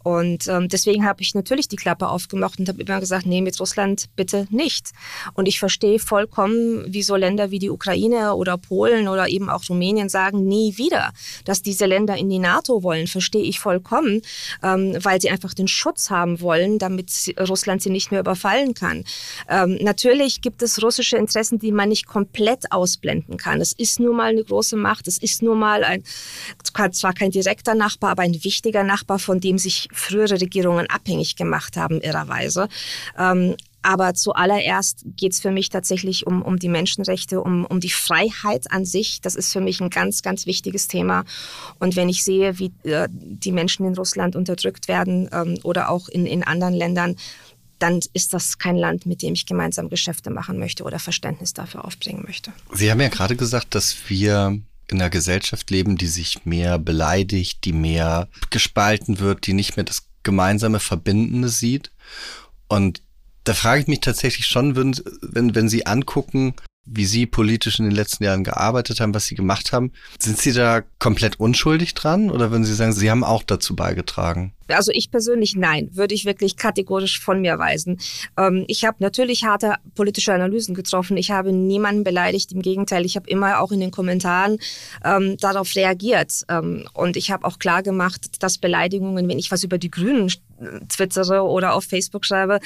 Und 0.02 0.48
ähm, 0.48 0.68
deswegen 0.68 1.04
habe 1.04 1.22
ich 1.22 1.34
natürlich 1.34 1.68
die 1.68 1.76
Klappe 1.76 2.08
aufgemacht 2.08 2.58
und 2.58 2.68
habe 2.68 2.82
immer 2.82 3.00
gesagt, 3.00 3.26
nee, 3.26 3.40
mit 3.40 3.58
Russland 3.60 4.06
bitte 4.16 4.46
nicht. 4.50 4.90
Und 5.34 5.46
ich 5.46 5.58
verstehe 5.58 5.98
vollkommen, 5.98 6.84
wie 6.92 7.02
so 7.06 7.16
Länder 7.16 7.50
wie 7.50 7.58
die 7.58 7.70
Ukraine 7.70 8.34
oder 8.34 8.58
Polen 8.58 9.08
oder 9.08 9.28
eben 9.28 9.48
auch 9.48 9.62
Rumänien 9.68 10.08
sagen, 10.08 10.44
nie 10.44 10.76
wieder, 10.76 11.12
dass 11.44 11.62
diese 11.62 11.86
Länder 11.86 12.16
in 12.16 12.28
die 12.28 12.38
NATO 12.38 12.82
wollen, 12.82 13.06
verstehe 13.06 13.42
ich 13.42 13.60
vollkommen, 13.60 14.22
ähm, 14.62 14.96
weil 15.00 15.20
sie 15.20 15.30
einfach 15.30 15.54
den 15.54 15.68
Schutz 15.68 16.10
haben 16.10 16.40
wollen, 16.40 16.78
damit 16.78 17.10
Russland 17.48 17.82
sie 17.82 17.90
nicht 17.90 18.10
mehr 18.10 18.20
überfallen 18.20 18.74
kann. 18.74 19.04
Ähm, 19.48 19.78
natürlich 19.80 20.40
gibt 20.40 20.62
es 20.62 20.82
russische 20.82 21.16
Interessen, 21.16 21.58
die 21.58 21.72
man 21.72 21.88
nicht 21.88 22.06
komplett 22.06 22.72
ausblenden 22.72 23.36
kann. 23.36 23.60
Es 23.60 23.72
ist 23.72 24.00
nur 24.00 24.14
mal 24.14 24.30
eine 24.30 24.44
große 24.44 24.76
Macht, 24.76 25.08
es 25.08 25.18
ist 25.18 25.42
nur 25.42 25.56
mal 25.56 25.84
ein, 25.84 26.02
zwar 26.92 27.12
kein 27.12 27.30
direkter 27.30 27.74
Nachbar, 27.74 28.10
aber 28.10 28.22
ein 28.22 28.44
wichtiger 28.44 28.82
Nachbar, 28.82 29.18
von 29.18 29.40
dem 29.40 29.58
sich 29.58 29.88
frühere 29.92 30.40
Regierungen 30.40 30.88
abhängig 30.88 31.36
gemacht 31.36 31.76
haben, 31.76 32.00
irrerweise. 32.00 32.68
Ähm, 33.18 33.56
aber 33.86 34.14
zuallererst 34.14 35.04
geht 35.16 35.32
es 35.32 35.40
für 35.40 35.52
mich 35.52 35.68
tatsächlich 35.68 36.26
um, 36.26 36.42
um 36.42 36.58
die 36.58 36.68
Menschenrechte, 36.68 37.40
um, 37.40 37.64
um 37.64 37.78
die 37.78 37.90
Freiheit 37.90 38.68
an 38.72 38.84
sich. 38.84 39.20
Das 39.20 39.36
ist 39.36 39.52
für 39.52 39.60
mich 39.60 39.80
ein 39.80 39.90
ganz, 39.90 40.22
ganz 40.22 40.44
wichtiges 40.44 40.88
Thema. 40.88 41.24
Und 41.78 41.94
wenn 41.94 42.08
ich 42.08 42.24
sehe, 42.24 42.58
wie 42.58 42.72
äh, 42.82 43.06
die 43.08 43.52
Menschen 43.52 43.86
in 43.86 43.94
Russland 43.94 44.34
unterdrückt 44.34 44.88
werden 44.88 45.28
ähm, 45.32 45.60
oder 45.62 45.88
auch 45.88 46.08
in, 46.08 46.26
in 46.26 46.42
anderen 46.42 46.74
Ländern, 46.74 47.14
dann 47.78 48.00
ist 48.12 48.34
das 48.34 48.58
kein 48.58 48.76
Land, 48.76 49.06
mit 49.06 49.22
dem 49.22 49.34
ich 49.34 49.46
gemeinsam 49.46 49.88
Geschäfte 49.88 50.30
machen 50.30 50.58
möchte 50.58 50.82
oder 50.82 50.98
Verständnis 50.98 51.52
dafür 51.52 51.84
aufbringen 51.84 52.24
möchte. 52.26 52.52
Sie 52.72 52.90
haben 52.90 53.00
ja 53.00 53.08
gerade 53.08 53.36
gesagt, 53.36 53.76
dass 53.76 53.94
wir 54.08 54.58
in 54.88 55.00
einer 55.00 55.10
Gesellschaft 55.10 55.70
leben, 55.70 55.96
die 55.96 56.08
sich 56.08 56.44
mehr 56.44 56.80
beleidigt, 56.80 57.64
die 57.64 57.72
mehr 57.72 58.26
gespalten 58.50 59.20
wird, 59.20 59.46
die 59.46 59.52
nicht 59.52 59.76
mehr 59.76 59.84
das 59.84 60.08
gemeinsame 60.24 60.80
Verbindende 60.80 61.50
sieht. 61.50 61.92
Und 62.66 63.00
da 63.46 63.54
frage 63.54 63.82
ich 63.82 63.86
mich 63.86 64.00
tatsächlich 64.00 64.46
schon, 64.46 64.76
wenn, 64.76 64.94
wenn, 65.22 65.54
wenn 65.54 65.68
Sie 65.68 65.86
angucken, 65.86 66.54
wie 66.84 67.06
Sie 67.06 67.26
politisch 67.26 67.78
in 67.78 67.84
den 67.84 67.94
letzten 67.94 68.24
Jahren 68.24 68.44
gearbeitet 68.44 69.00
haben, 69.00 69.14
was 69.14 69.26
Sie 69.26 69.34
gemacht 69.34 69.72
haben, 69.72 69.92
sind 70.18 70.38
Sie 70.38 70.52
da 70.52 70.82
komplett 70.98 71.38
unschuldig 71.38 71.94
dran 71.94 72.30
oder 72.30 72.50
würden 72.50 72.64
Sie 72.64 72.74
sagen, 72.74 72.92
Sie 72.92 73.10
haben 73.10 73.24
auch 73.24 73.42
dazu 73.42 73.76
beigetragen? 73.76 74.52
Also 74.68 74.92
ich 74.92 75.10
persönlich 75.10 75.56
nein, 75.56 75.90
würde 75.92 76.14
ich 76.14 76.24
wirklich 76.24 76.56
kategorisch 76.56 77.20
von 77.20 77.40
mir 77.40 77.58
weisen. 77.58 77.98
Ähm, 78.36 78.64
ich 78.68 78.84
habe 78.84 78.96
natürlich 79.00 79.44
harte 79.44 79.74
politische 79.94 80.32
Analysen 80.32 80.74
getroffen. 80.74 81.16
Ich 81.16 81.30
habe 81.30 81.52
niemanden 81.52 82.04
beleidigt. 82.04 82.52
Im 82.52 82.62
Gegenteil, 82.62 83.04
ich 83.04 83.16
habe 83.16 83.28
immer 83.28 83.60
auch 83.60 83.72
in 83.72 83.80
den 83.80 83.90
Kommentaren 83.90 84.58
ähm, 85.04 85.36
darauf 85.38 85.74
reagiert. 85.74 86.44
Ähm, 86.48 86.88
und 86.94 87.16
ich 87.16 87.30
habe 87.30 87.44
auch 87.44 87.58
klar 87.58 87.82
gemacht, 87.82 88.42
dass 88.42 88.58
Beleidigungen, 88.58 89.28
wenn 89.28 89.38
ich 89.38 89.50
was 89.50 89.64
über 89.64 89.78
die 89.78 89.90
Grünen 89.90 90.30
twittere 90.88 91.42
oder 91.42 91.74
auf 91.74 91.84
Facebook 91.84 92.24
schreibe, 92.24 92.60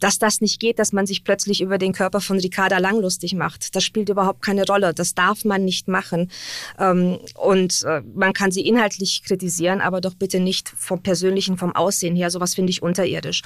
dass 0.00 0.18
das 0.18 0.40
nicht 0.40 0.60
geht, 0.60 0.78
dass 0.78 0.92
man 0.92 1.06
sich 1.06 1.24
plötzlich 1.24 1.60
über 1.60 1.78
den 1.78 1.92
Körper 1.92 2.20
von 2.20 2.38
Ricarda 2.38 2.78
Lang 2.78 3.00
lustig 3.00 3.34
macht. 3.34 3.74
Das 3.76 3.84
spielt 3.84 4.08
überhaupt 4.08 4.42
keine 4.42 4.64
Rolle. 4.66 4.94
Das 4.94 5.14
darf 5.14 5.44
man 5.44 5.64
nicht 5.64 5.88
machen. 5.88 6.30
Ähm, 6.78 7.18
und 7.34 7.82
äh, 7.84 8.02
man 8.14 8.32
kann 8.32 8.50
sie 8.50 8.66
inhaltlich 8.66 9.22
kritisieren, 9.24 9.80
aber 9.80 10.00
doch 10.00 10.14
bitte 10.14 10.40
nicht 10.40 10.68
vom 10.68 11.02
persönlichen, 11.02 11.43
vom 11.56 11.74
Aussehen 11.74 12.16
her. 12.16 12.30
Sowas 12.30 12.54
finde 12.54 12.70
ich 12.70 12.82
unterirdisch. 12.82 13.42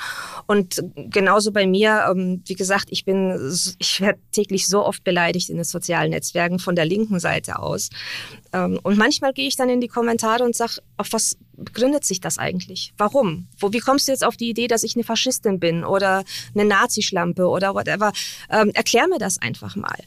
Und 0.46 0.82
genauso 0.96 1.52
bei 1.52 1.66
mir, 1.66 2.06
ähm, 2.10 2.42
wie 2.46 2.54
gesagt, 2.54 2.88
ich 2.90 3.04
bin, 3.04 3.52
ich 3.78 4.00
werde 4.00 4.20
täglich 4.32 4.66
so 4.66 4.84
oft 4.84 5.04
beleidigt 5.04 5.50
in 5.50 5.56
den 5.56 5.64
sozialen 5.64 6.10
Netzwerken 6.10 6.58
von 6.58 6.76
der 6.76 6.84
linken 6.84 7.20
Seite 7.20 7.58
aus. 7.58 7.90
Ähm, 8.52 8.78
und 8.82 8.96
manchmal 8.96 9.32
gehe 9.32 9.48
ich 9.48 9.56
dann 9.56 9.68
in 9.68 9.80
die 9.80 9.88
Kommentare 9.88 10.44
und 10.44 10.56
sage, 10.56 10.80
auf 10.96 11.12
was 11.12 11.36
begründet 11.58 12.04
sich 12.04 12.20
das 12.20 12.38
eigentlich? 12.38 12.92
Warum? 12.96 13.48
Wo, 13.58 13.72
wie 13.72 13.80
kommst 13.80 14.08
du 14.08 14.12
jetzt 14.12 14.24
auf 14.24 14.36
die 14.36 14.48
Idee, 14.48 14.68
dass 14.68 14.82
ich 14.82 14.94
eine 14.94 15.04
Faschistin 15.04 15.58
bin 15.58 15.84
oder 15.84 16.24
eine 16.54 16.64
Nazischlampe 16.64 17.46
oder 17.46 17.74
whatever? 17.74 18.12
Ähm, 18.50 18.70
erklär 18.74 19.08
mir 19.08 19.18
das 19.18 19.38
einfach 19.38 19.76
mal. 19.76 19.98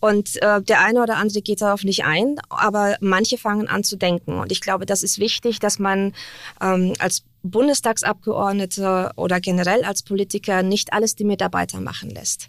Und 0.00 0.42
äh, 0.42 0.62
der 0.62 0.80
eine 0.80 1.02
oder 1.02 1.16
andere 1.16 1.42
geht 1.42 1.60
darauf 1.60 1.84
nicht 1.84 2.04
ein, 2.04 2.36
aber 2.48 2.96
manche 3.00 3.38
fangen 3.38 3.68
an 3.68 3.84
zu 3.84 3.96
denken. 3.96 4.38
Und 4.38 4.50
ich 4.50 4.60
glaube, 4.60 4.86
das 4.86 5.02
ist 5.02 5.18
wichtig, 5.18 5.60
dass 5.60 5.78
man 5.78 6.12
ähm, 6.60 6.94
als 6.98 7.22
Bundestagsabgeordnete 7.44 9.12
oder 9.16 9.38
generell 9.38 9.84
als 9.84 10.02
Politiker 10.02 10.62
nicht 10.62 10.92
alles 10.92 11.14
die 11.14 11.24
Mitarbeiter 11.24 11.80
machen 11.80 12.10
lässt. 12.10 12.48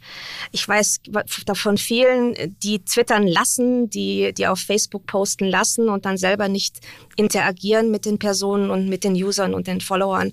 Ich 0.52 0.68
weiß 0.68 1.02
davon 1.46 1.78
vielen, 1.78 2.34
die 2.64 2.80
twittern 2.80 3.28
lassen, 3.28 3.90
die, 3.90 4.34
die 4.34 4.48
auf 4.48 4.60
Facebook 4.60 5.06
posten 5.06 5.46
lassen 5.46 5.90
und 5.90 6.06
dann 6.06 6.18
selber 6.18 6.48
nicht 6.48 6.80
interagieren 7.18 7.92
mit 7.92 8.06
den 8.06 8.20
Personen 8.20 8.72
und 8.72 8.88
mit 8.88 9.04
den 9.04 9.14
Usern 9.14 9.54
und 9.54 9.68
den 9.68 9.82
Followern. 9.82 10.32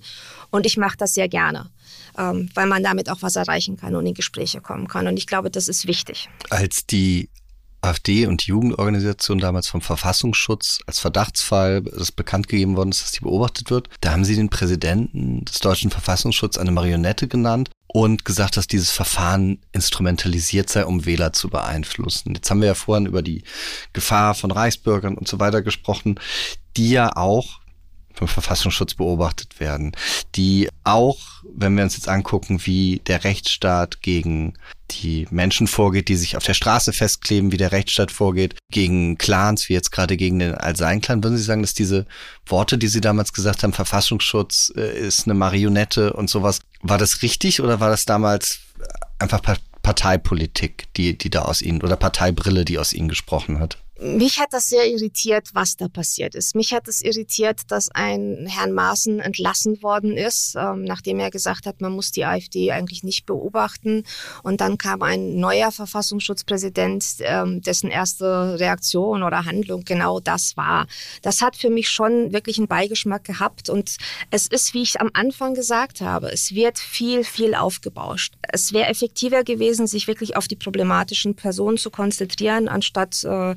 Und 0.49 0.65
ich 0.65 0.77
mache 0.77 0.97
das 0.97 1.13
sehr 1.13 1.27
gerne, 1.27 1.69
ähm, 2.17 2.49
weil 2.53 2.67
man 2.67 2.83
damit 2.83 3.09
auch 3.09 3.21
was 3.21 3.35
erreichen 3.35 3.75
kann 3.75 3.95
und 3.95 4.05
in 4.05 4.13
Gespräche 4.13 4.61
kommen 4.61 4.87
kann. 4.87 5.07
Und 5.07 5.17
ich 5.17 5.27
glaube, 5.27 5.51
das 5.51 5.67
ist 5.67 5.87
wichtig. 5.87 6.29
Als 6.49 6.85
die 6.85 7.29
AfD 7.83 8.27
und 8.27 8.45
die 8.45 8.51
Jugendorganisation 8.51 9.39
damals 9.39 9.67
vom 9.67 9.81
Verfassungsschutz 9.81 10.79
als 10.87 10.99
Verdachtsfall 10.99 11.81
das 11.81 12.11
bekannt 12.11 12.47
gegeben 12.47 12.77
worden 12.77 12.91
ist, 12.91 13.03
dass 13.03 13.11
die 13.11 13.21
beobachtet 13.21 13.69
wird. 13.69 13.89
Da 14.01 14.11
haben 14.11 14.25
sie 14.25 14.35
den 14.35 14.49
Präsidenten 14.49 15.45
des 15.45 15.59
deutschen 15.59 15.91
Verfassungsschutzes 15.91 16.61
eine 16.61 16.71
Marionette 16.71 17.27
genannt 17.27 17.69
und 17.87 18.25
gesagt, 18.25 18.57
dass 18.57 18.67
dieses 18.67 18.91
Verfahren 18.91 19.59
instrumentalisiert 19.71 20.69
sei, 20.69 20.85
um 20.85 21.05
Wähler 21.05 21.33
zu 21.33 21.49
beeinflussen. 21.49 22.33
Jetzt 22.33 22.49
haben 22.49 22.61
wir 22.61 22.67
ja 22.67 22.73
vorhin 22.73 23.05
über 23.05 23.21
die 23.21 23.43
Gefahr 23.93 24.33
von 24.33 24.51
Reichsbürgern 24.51 25.15
und 25.15 25.27
so 25.27 25.39
weiter 25.39 25.61
gesprochen, 25.61 26.19
die 26.75 26.89
ja 26.89 27.15
auch 27.15 27.59
vom 28.13 28.27
Verfassungsschutz 28.27 28.93
beobachtet 28.93 29.59
werden, 29.59 29.91
die 30.35 30.69
auch, 30.83 31.19
wenn 31.55 31.75
wir 31.75 31.83
uns 31.83 31.95
jetzt 31.95 32.09
angucken, 32.09 32.61
wie 32.65 33.01
der 33.07 33.23
Rechtsstaat 33.23 34.01
gegen 34.01 34.53
die 34.91 35.27
Menschen 35.31 35.67
vorgeht, 35.67 36.07
die 36.07 36.15
sich 36.15 36.37
auf 36.37 36.43
der 36.43 36.53
Straße 36.53 36.93
festkleben, 36.93 37.51
wie 37.51 37.57
der 37.57 37.71
Rechtsstaat 37.71 38.11
vorgeht, 38.11 38.55
gegen 38.69 39.17
Clans, 39.17 39.69
wie 39.69 39.73
jetzt 39.73 39.91
gerade 39.91 40.17
gegen 40.17 40.39
den 40.39 40.55
Al-Sein-Clan, 40.55 41.23
würden 41.23 41.37
Sie 41.37 41.43
sagen, 41.43 41.61
dass 41.61 41.73
diese 41.73 42.05
Worte, 42.45 42.77
die 42.77 42.87
Sie 42.87 43.01
damals 43.01 43.33
gesagt 43.33 43.63
haben, 43.63 43.73
Verfassungsschutz 43.73 44.73
äh, 44.75 44.99
ist 44.99 45.25
eine 45.25 45.33
Marionette 45.33 46.13
und 46.13 46.29
sowas, 46.29 46.59
war 46.81 46.97
das 46.97 47.21
richtig 47.21 47.61
oder 47.61 47.79
war 47.79 47.89
das 47.89 48.05
damals 48.05 48.59
einfach 49.19 49.41
Parteipolitik, 49.81 50.85
die, 50.95 51.17
die 51.17 51.29
da 51.29 51.43
aus 51.43 51.61
Ihnen, 51.61 51.81
oder 51.81 51.95
Parteibrille, 51.95 52.65
die 52.65 52.79
aus 52.79 52.93
Ihnen 52.93 53.09
gesprochen 53.09 53.59
hat? 53.59 53.82
Mich 53.99 54.39
hat 54.39 54.53
das 54.53 54.69
sehr 54.69 54.89
irritiert, 54.89 55.49
was 55.53 55.77
da 55.77 55.87
passiert 55.87 56.33
ist. 56.33 56.55
Mich 56.55 56.73
hat 56.73 56.87
es 56.87 57.03
irritiert, 57.03 57.61
dass 57.67 57.89
ein 57.89 58.47
Herrn 58.47 58.71
Maaßen 58.71 59.19
entlassen 59.19 59.83
worden 59.83 60.17
ist, 60.17 60.55
ähm, 60.57 60.83
nachdem 60.83 61.19
er 61.19 61.29
gesagt 61.29 61.67
hat, 61.67 61.79
man 61.79 61.91
muss 61.91 62.11
die 62.11 62.25
AfD 62.25 62.71
eigentlich 62.71 63.03
nicht 63.03 63.27
beobachten. 63.27 64.03
Und 64.41 64.61
dann 64.61 64.79
kam 64.79 65.03
ein 65.03 65.35
neuer 65.35 65.71
Verfassungsschutzpräsident, 65.71 67.05
ähm, 67.19 67.61
dessen 67.61 67.91
erste 67.91 68.59
Reaktion 68.59 69.21
oder 69.21 69.45
Handlung 69.45 69.83
genau 69.85 70.19
das 70.19 70.57
war. 70.57 70.87
Das 71.21 71.41
hat 71.41 71.55
für 71.55 71.69
mich 71.69 71.89
schon 71.89 72.33
wirklich 72.33 72.57
einen 72.57 72.67
Beigeschmack 72.67 73.23
gehabt. 73.23 73.69
Und 73.69 73.97
es 74.31 74.47
ist, 74.47 74.73
wie 74.73 74.81
ich 74.81 75.01
am 75.01 75.11
Anfang 75.13 75.53
gesagt 75.53 76.01
habe, 76.01 76.31
es 76.31 76.55
wird 76.55 76.79
viel, 76.79 77.23
viel 77.23 77.53
aufgebauscht. 77.53 78.33
Es 78.41 78.73
wäre 78.73 78.89
effektiver 78.89 79.43
gewesen, 79.43 79.85
sich 79.85 80.07
wirklich 80.07 80.35
auf 80.35 80.47
die 80.47 80.55
problematischen 80.55 81.35
Personen 81.35 81.77
zu 81.77 81.91
konzentrieren, 81.91 82.67
anstatt 82.67 83.23
äh, 83.23 83.53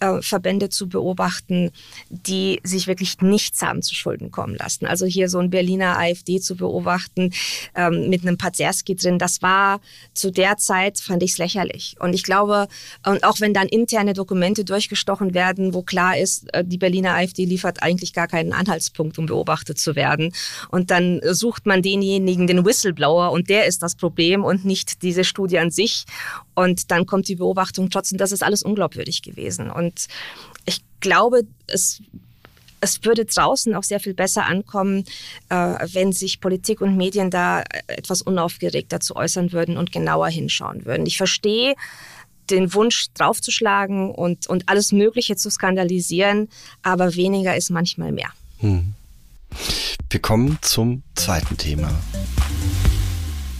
äh, 0.00 0.20
Verbände 0.22 0.68
zu 0.68 0.88
beobachten, 0.88 1.70
die 2.10 2.60
sich 2.62 2.86
wirklich 2.86 3.20
nichts 3.20 3.62
haben 3.62 3.82
zu 3.82 3.94
Schulden 3.94 4.30
kommen 4.30 4.54
lassen. 4.56 4.86
Also 4.86 5.06
hier 5.06 5.28
so 5.28 5.38
ein 5.38 5.50
Berliner 5.50 5.98
AfD 5.98 6.40
zu 6.40 6.56
beobachten 6.56 7.32
ähm, 7.74 8.08
mit 8.08 8.22
einem 8.22 8.38
Pazerski 8.38 8.96
drin, 8.96 9.18
das 9.18 9.42
war 9.42 9.80
zu 10.14 10.30
der 10.30 10.56
Zeit, 10.56 10.98
fand 11.00 11.22
ich 11.22 11.32
es 11.32 11.38
lächerlich. 11.38 11.96
Und 12.00 12.14
ich 12.14 12.22
glaube, 12.22 12.68
und 13.04 13.24
auch 13.24 13.40
wenn 13.40 13.54
dann 13.54 13.68
interne 13.68 14.12
Dokumente 14.12 14.64
durchgestochen 14.64 15.34
werden, 15.34 15.74
wo 15.74 15.82
klar 15.82 16.16
ist, 16.16 16.52
äh, 16.54 16.64
die 16.64 16.78
Berliner 16.78 17.14
AfD 17.14 17.44
liefert 17.44 17.82
eigentlich 17.82 18.12
gar 18.12 18.28
keinen 18.28 18.52
Anhaltspunkt, 18.52 19.18
um 19.18 19.26
beobachtet 19.26 19.78
zu 19.78 19.96
werden. 19.96 20.32
Und 20.70 20.90
dann 20.90 21.20
sucht 21.22 21.66
man 21.66 21.82
denjenigen, 21.82 22.46
den 22.46 22.64
Whistleblower, 22.64 23.32
und 23.32 23.48
der 23.48 23.66
ist 23.66 23.82
das 23.82 23.94
Problem 23.94 24.44
und 24.44 24.64
nicht 24.64 25.02
diese 25.02 25.24
Studie 25.24 25.58
an 25.58 25.70
sich. 25.70 26.04
Und 26.58 26.90
dann 26.90 27.06
kommt 27.06 27.28
die 27.28 27.36
Beobachtung 27.36 27.88
trotzdem, 27.88 28.18
das 28.18 28.32
ist 28.32 28.42
alles 28.42 28.64
unglaubwürdig 28.64 29.22
gewesen. 29.22 29.70
Und 29.70 30.08
ich 30.64 30.80
glaube, 30.98 31.42
es 31.68 32.02
es 32.80 33.04
würde 33.04 33.24
draußen 33.24 33.74
auch 33.74 33.82
sehr 33.82 33.98
viel 34.00 34.14
besser 34.14 34.46
ankommen, 34.46 35.04
äh, 35.48 35.54
wenn 35.92 36.12
sich 36.12 36.40
Politik 36.40 36.80
und 36.80 36.96
Medien 36.96 37.28
da 37.30 37.64
etwas 37.88 38.22
unaufgeregter 38.22 39.00
zu 39.00 39.16
äußern 39.16 39.52
würden 39.52 39.76
und 39.76 39.90
genauer 39.90 40.28
hinschauen 40.28 40.84
würden. 40.84 41.06
Ich 41.06 41.16
verstehe 41.16 41.74
den 42.50 42.72
Wunsch 42.74 43.06
draufzuschlagen 43.14 44.12
und, 44.12 44.48
und 44.48 44.68
alles 44.68 44.92
Mögliche 44.92 45.36
zu 45.36 45.50
skandalisieren, 45.50 46.48
aber 46.82 47.14
weniger 47.14 47.56
ist 47.56 47.70
manchmal 47.70 48.12
mehr. 48.12 48.30
Hm. 48.58 48.94
Wir 50.10 50.20
kommen 50.20 50.58
zum 50.62 51.02
zweiten 51.14 51.56
Thema. 51.56 51.90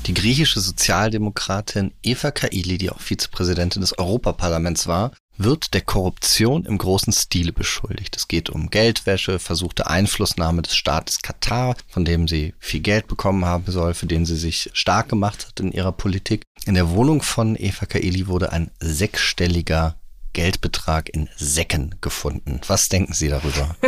Die 0.09 0.14
griechische 0.14 0.61
Sozialdemokratin 0.61 1.92
Eva 2.03 2.31
Kaili, 2.31 2.79
die 2.79 2.88
auch 2.88 2.99
Vizepräsidentin 2.99 3.83
des 3.83 3.99
Europaparlaments 3.99 4.87
war, 4.87 5.12
wird 5.37 5.75
der 5.75 5.83
Korruption 5.83 6.64
im 6.64 6.79
großen 6.79 7.12
Stile 7.12 7.53
beschuldigt. 7.53 8.16
Es 8.16 8.27
geht 8.27 8.49
um 8.49 8.71
Geldwäsche, 8.71 9.38
versuchte 9.38 9.87
Einflussnahme 9.87 10.62
des 10.62 10.75
Staates 10.75 11.21
Katar, 11.21 11.77
von 11.88 12.07
dem 12.07 12.27
sie 12.27 12.55
viel 12.59 12.81
Geld 12.81 13.07
bekommen 13.07 13.44
haben 13.44 13.71
soll, 13.71 13.92
für 13.92 14.07
den 14.07 14.25
sie 14.25 14.37
sich 14.37 14.71
stark 14.73 15.11
gemacht 15.11 15.47
hat 15.47 15.61
in 15.61 15.73
ihrer 15.73 15.92
Politik. 15.92 16.42
In 16.64 16.73
der 16.73 16.88
Wohnung 16.88 17.21
von 17.21 17.55
Eva 17.55 17.85
Kaili 17.85 18.29
wurde 18.29 18.51
ein 18.51 18.71
sechsstelliger 18.81 19.97
Geldbetrag 20.38 21.09
in 21.12 21.29
Säcken 21.35 21.96
gefunden. 22.01 22.61
Was 22.68 22.88
denken 22.88 23.12
Sie 23.12 23.29
darüber? 23.29 23.74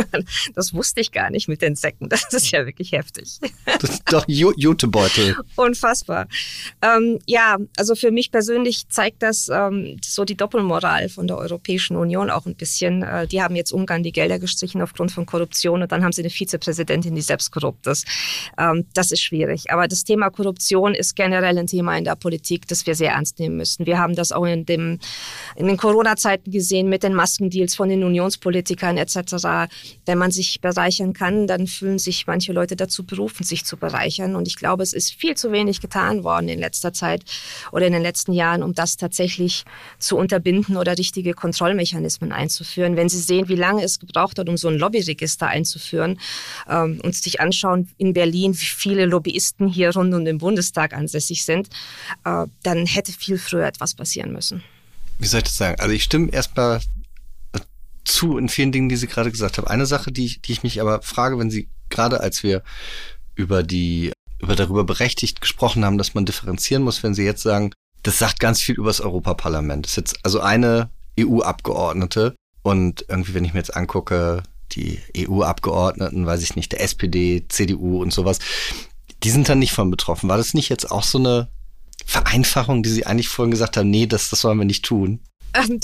Das 0.55 0.73
wusste 0.73 0.99
ich 0.99 1.11
gar 1.11 1.29
nicht 1.29 1.47
mit 1.47 1.61
den 1.61 1.75
Säcken. 1.75 2.09
Das 2.09 2.25
ist 2.33 2.51
ja 2.51 2.65
wirklich 2.65 2.91
heftig. 2.91 3.39
Das 3.65 3.89
ist 3.89 4.03
doch 4.11 4.25
Jutebeutel. 4.27 5.37
Unfassbar. 5.55 6.27
Ähm, 6.81 7.19
ja, 7.25 7.57
also 7.77 7.95
für 7.95 8.11
mich 8.11 8.31
persönlich 8.31 8.89
zeigt 8.89 9.23
das 9.23 9.49
ähm, 9.49 9.97
so 10.03 10.25
die 10.25 10.35
Doppelmoral 10.35 11.09
von 11.09 11.27
der 11.27 11.37
Europäischen 11.37 11.95
Union 11.95 12.29
auch 12.29 12.45
ein 12.45 12.55
bisschen. 12.55 13.03
Äh, 13.03 13.27
die 13.27 13.41
haben 13.41 13.55
jetzt 13.55 13.71
Ungarn 13.71 14.03
die 14.03 14.11
Gelder 14.11 14.39
gestrichen 14.39 14.81
aufgrund 14.81 15.11
von 15.11 15.25
Korruption 15.25 15.81
und 15.81 15.91
dann 15.91 16.03
haben 16.03 16.11
sie 16.11 16.21
eine 16.21 16.29
Vizepräsidentin, 16.29 17.15
die 17.15 17.21
selbst 17.21 17.51
korrupt 17.51 17.87
ist. 17.87 18.05
Ähm, 18.57 18.85
das 18.93 19.11
ist 19.11 19.21
schwierig. 19.21 19.71
Aber 19.71 19.87
das 19.87 20.03
Thema 20.03 20.29
Korruption 20.29 20.93
ist 20.95 21.15
generell 21.15 21.57
ein 21.57 21.67
Thema 21.67 21.97
in 21.97 22.03
der 22.03 22.15
Politik, 22.15 22.67
das 22.67 22.85
wir 22.85 22.95
sehr 22.95 23.11
ernst 23.11 23.39
nehmen 23.39 23.57
müssen. 23.57 23.85
Wir 23.85 23.99
haben 23.99 24.15
das 24.15 24.31
auch 24.31 24.45
in, 24.45 24.65
dem, 24.65 24.99
in 25.55 25.67
den 25.67 25.77
Corona-Zeiten 25.77 26.40
Möglichkeiten 26.41 26.51
gesehen 26.51 26.89
mit 26.89 27.03
den 27.03 27.13
Maskendeals 27.13 27.75
von 27.75 27.89
den 27.89 28.03
Unionspolitikern 28.03 28.97
etc. 28.97 29.69
Wenn 30.05 30.17
man 30.17 30.31
sich 30.31 30.61
bereichern 30.61 31.13
kann, 31.13 31.47
dann 31.47 31.67
fühlen 31.67 31.99
sich 31.99 32.27
manche 32.27 32.53
Leute 32.53 32.75
dazu 32.75 33.03
berufen, 33.03 33.43
sich 33.43 33.65
zu 33.65 33.77
bereichern. 33.77 34.35
Und 34.35 34.47
ich 34.47 34.55
glaube, 34.55 34.83
es 34.83 34.93
ist 34.93 35.13
viel 35.13 35.35
zu 35.35 35.51
wenig 35.51 35.81
getan 35.81 36.23
worden 36.23 36.49
in 36.49 36.59
letzter 36.59 36.93
Zeit 36.93 37.23
oder 37.71 37.87
in 37.87 37.93
den 37.93 38.01
letzten 38.01 38.33
Jahren, 38.33 38.63
um 38.63 38.73
das 38.73 38.97
tatsächlich 38.97 39.63
zu 39.99 40.17
unterbinden 40.17 40.77
oder 40.77 40.97
richtige 40.97 41.33
Kontrollmechanismen 41.33 42.31
einzuführen. 42.31 42.95
Wenn 42.95 43.09
Sie 43.09 43.19
sehen, 43.19 43.47
wie 43.47 43.55
lange 43.55 43.83
es 43.83 43.99
gebraucht 43.99 44.39
hat, 44.39 44.49
um 44.49 44.57
so 44.57 44.67
ein 44.67 44.77
Lobbyregister 44.77 45.47
einzuführen 45.47 46.19
ähm, 46.69 46.99
und 47.03 47.15
sich 47.15 47.39
anschauen 47.39 47.89
in 47.97 48.13
Berlin, 48.13 48.53
wie 48.53 48.65
viele 48.65 49.05
Lobbyisten 49.05 49.67
hier 49.67 49.93
rund 49.93 50.13
um 50.13 50.25
den 50.25 50.37
Bundestag 50.37 50.93
ansässig 50.93 51.45
sind, 51.45 51.69
äh, 52.25 52.45
dann 52.63 52.85
hätte 52.85 53.11
viel 53.11 53.37
früher 53.37 53.65
etwas 53.65 53.93
passieren 53.93 54.31
müssen 54.31 54.63
wie 55.21 55.27
soll 55.27 55.39
ich 55.39 55.45
das 55.45 55.57
sagen? 55.57 55.79
Also 55.79 55.93
ich 55.93 56.03
stimme 56.03 56.31
erstmal 56.31 56.81
zu 58.03 58.37
in 58.37 58.49
vielen 58.49 58.71
Dingen, 58.71 58.89
die 58.89 58.95
Sie 58.95 59.07
gerade 59.07 59.31
gesagt 59.31 59.57
haben. 59.57 59.67
Eine 59.67 59.85
Sache, 59.85 60.11
die, 60.11 60.41
die 60.41 60.51
ich 60.51 60.63
mich 60.63 60.81
aber 60.81 61.01
frage, 61.01 61.37
wenn 61.37 61.51
Sie 61.51 61.69
gerade 61.89 62.19
als 62.19 62.41
wir 62.41 62.63
über 63.35 63.61
die, 63.61 64.11
über 64.39 64.55
darüber 64.55 64.83
berechtigt 64.83 65.39
gesprochen 65.39 65.85
haben, 65.85 65.99
dass 65.99 66.15
man 66.15 66.25
differenzieren 66.25 66.83
muss, 66.83 67.03
wenn 67.03 67.13
Sie 67.13 67.23
jetzt 67.23 67.43
sagen, 67.43 67.71
das 68.01 68.17
sagt 68.17 68.39
ganz 68.39 68.61
viel 68.61 68.75
über 68.75 68.89
das 68.89 69.01
Europaparlament. 69.01 69.85
Das 69.85 69.91
ist 69.91 69.97
jetzt 69.97 70.19
also 70.23 70.39
eine 70.39 70.89
EU-Abgeordnete 71.19 72.35
und 72.63 73.05
irgendwie, 73.07 73.35
wenn 73.35 73.45
ich 73.45 73.53
mir 73.53 73.59
jetzt 73.59 73.75
angucke, 73.75 74.41
die 74.71 74.99
EU-Abgeordneten, 75.15 76.25
weiß 76.25 76.41
ich 76.41 76.55
nicht, 76.55 76.71
der 76.71 76.81
SPD, 76.81 77.45
CDU 77.47 78.01
und 78.01 78.11
sowas, 78.11 78.39
die 79.21 79.29
sind 79.29 79.49
dann 79.49 79.59
nicht 79.59 79.73
von 79.73 79.91
betroffen. 79.91 80.29
War 80.29 80.37
das 80.37 80.55
nicht 80.55 80.69
jetzt 80.69 80.89
auch 80.89 81.03
so 81.03 81.19
eine 81.19 81.49
Vereinfachung, 82.05 82.83
die 82.83 82.89
Sie 82.89 83.05
eigentlich 83.05 83.29
vorhin 83.29 83.51
gesagt 83.51 83.77
haben, 83.77 83.89
nee, 83.89 84.07
das, 84.07 84.29
das 84.29 84.41
sollen 84.41 84.57
wir 84.57 84.65
nicht 84.65 84.85
tun? 84.85 85.19
Ähm, 85.53 85.79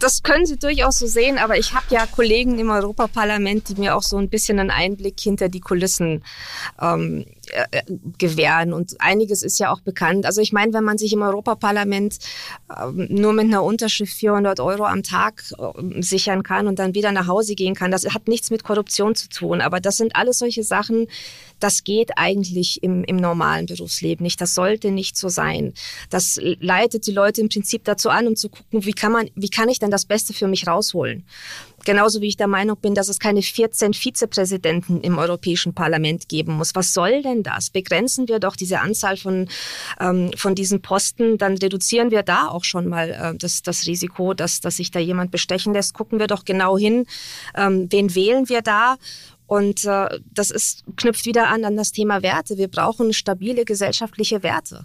das 0.00 0.22
können 0.22 0.46
Sie 0.46 0.58
durchaus 0.58 0.98
so 0.98 1.06
sehen, 1.06 1.38
aber 1.38 1.58
ich 1.58 1.72
habe 1.72 1.86
ja 1.90 2.06
Kollegen 2.06 2.58
im 2.58 2.70
Europaparlament, 2.70 3.68
die 3.68 3.80
mir 3.80 3.96
auch 3.96 4.02
so 4.02 4.16
ein 4.18 4.28
bisschen 4.28 4.58
einen 4.58 4.70
Einblick 4.70 5.18
hinter 5.20 5.48
die 5.48 5.60
Kulissen 5.60 6.22
ähm, 6.80 7.24
äh, 7.50 7.82
gewähren. 8.18 8.72
Und 8.72 9.00
einiges 9.00 9.42
ist 9.42 9.58
ja 9.58 9.72
auch 9.72 9.80
bekannt. 9.80 10.26
Also 10.26 10.40
ich 10.40 10.52
meine, 10.52 10.72
wenn 10.72 10.84
man 10.84 10.98
sich 10.98 11.12
im 11.12 11.22
Europaparlament 11.22 12.18
ähm, 12.76 13.06
nur 13.10 13.32
mit 13.32 13.46
einer 13.46 13.62
Unterschrift 13.62 14.12
400 14.12 14.60
Euro 14.60 14.84
am 14.84 15.02
Tag 15.02 15.42
äh, 15.58 16.02
sichern 16.02 16.42
kann 16.42 16.66
und 16.66 16.78
dann 16.78 16.94
wieder 16.94 17.12
nach 17.12 17.26
Hause 17.26 17.54
gehen 17.54 17.74
kann, 17.74 17.90
das 17.90 18.04
hat 18.12 18.28
nichts 18.28 18.50
mit 18.50 18.64
Korruption 18.64 19.14
zu 19.14 19.28
tun. 19.28 19.60
Aber 19.60 19.80
das 19.80 19.96
sind 19.96 20.16
alles 20.16 20.38
solche 20.38 20.62
Sachen, 20.62 21.06
das 21.60 21.84
geht 21.84 22.12
eigentlich 22.16 22.82
im, 22.82 23.04
im 23.04 23.16
normalen 23.16 23.66
Berufsleben 23.66 24.22
nicht. 24.22 24.40
Das 24.40 24.54
sollte 24.54 24.90
nicht 24.90 25.16
so 25.16 25.28
sein. 25.28 25.72
Das 26.10 26.38
leitet 26.42 27.06
die 27.06 27.12
Leute 27.12 27.40
im 27.40 27.48
Prinzip 27.48 27.84
dazu 27.84 28.10
an, 28.10 28.26
um 28.26 28.36
zu 28.36 28.48
gucken, 28.48 28.84
wie 28.84 28.92
kann 28.92 29.12
man, 29.12 29.30
wie 29.34 29.50
kann 29.50 29.68
ich 29.68 29.78
denn 29.78 29.90
das 29.90 30.04
Beste 30.04 30.32
für 30.32 30.48
mich 30.48 30.66
rausholen? 30.66 31.24
Genauso 31.84 32.20
wie 32.20 32.28
ich 32.28 32.36
der 32.36 32.48
Meinung 32.48 32.76
bin, 32.76 32.94
dass 32.94 33.08
es 33.08 33.18
keine 33.18 33.40
14 33.40 33.94
Vizepräsidenten 33.94 35.00
im 35.00 35.16
Europäischen 35.16 35.74
Parlament 35.74 36.28
geben 36.28 36.54
muss. 36.54 36.74
Was 36.74 36.92
soll 36.92 37.22
denn 37.22 37.42
das? 37.42 37.70
Begrenzen 37.70 38.28
wir 38.28 38.40
doch 38.40 38.56
diese 38.56 38.80
Anzahl 38.80 39.16
von, 39.16 39.48
ähm, 40.00 40.30
von 40.36 40.54
diesen 40.54 40.82
Posten, 40.82 41.38
dann 41.38 41.56
reduzieren 41.56 42.10
wir 42.10 42.22
da 42.22 42.48
auch 42.48 42.64
schon 42.64 42.88
mal 42.88 43.10
äh, 43.10 43.38
das, 43.38 43.62
das 43.62 43.86
Risiko, 43.86 44.34
dass, 44.34 44.60
dass 44.60 44.76
sich 44.76 44.90
da 44.90 44.98
jemand 44.98 45.30
bestechen 45.30 45.72
lässt. 45.72 45.94
Gucken 45.94 46.18
wir 46.18 46.26
doch 46.26 46.44
genau 46.44 46.76
hin, 46.76 47.06
ähm, 47.56 47.86
wen 47.90 48.14
wählen 48.14 48.48
wir 48.48 48.60
da 48.60 48.96
und 49.48 49.86
äh, 49.86 50.20
das 50.34 50.50
ist, 50.50 50.84
knüpft 50.96 51.24
wieder 51.24 51.48
an 51.48 51.64
an 51.64 51.74
das 51.74 51.90
Thema 51.90 52.22
Werte. 52.22 52.58
Wir 52.58 52.68
brauchen 52.68 53.14
stabile 53.14 53.64
gesellschaftliche 53.64 54.42
Werte, 54.42 54.84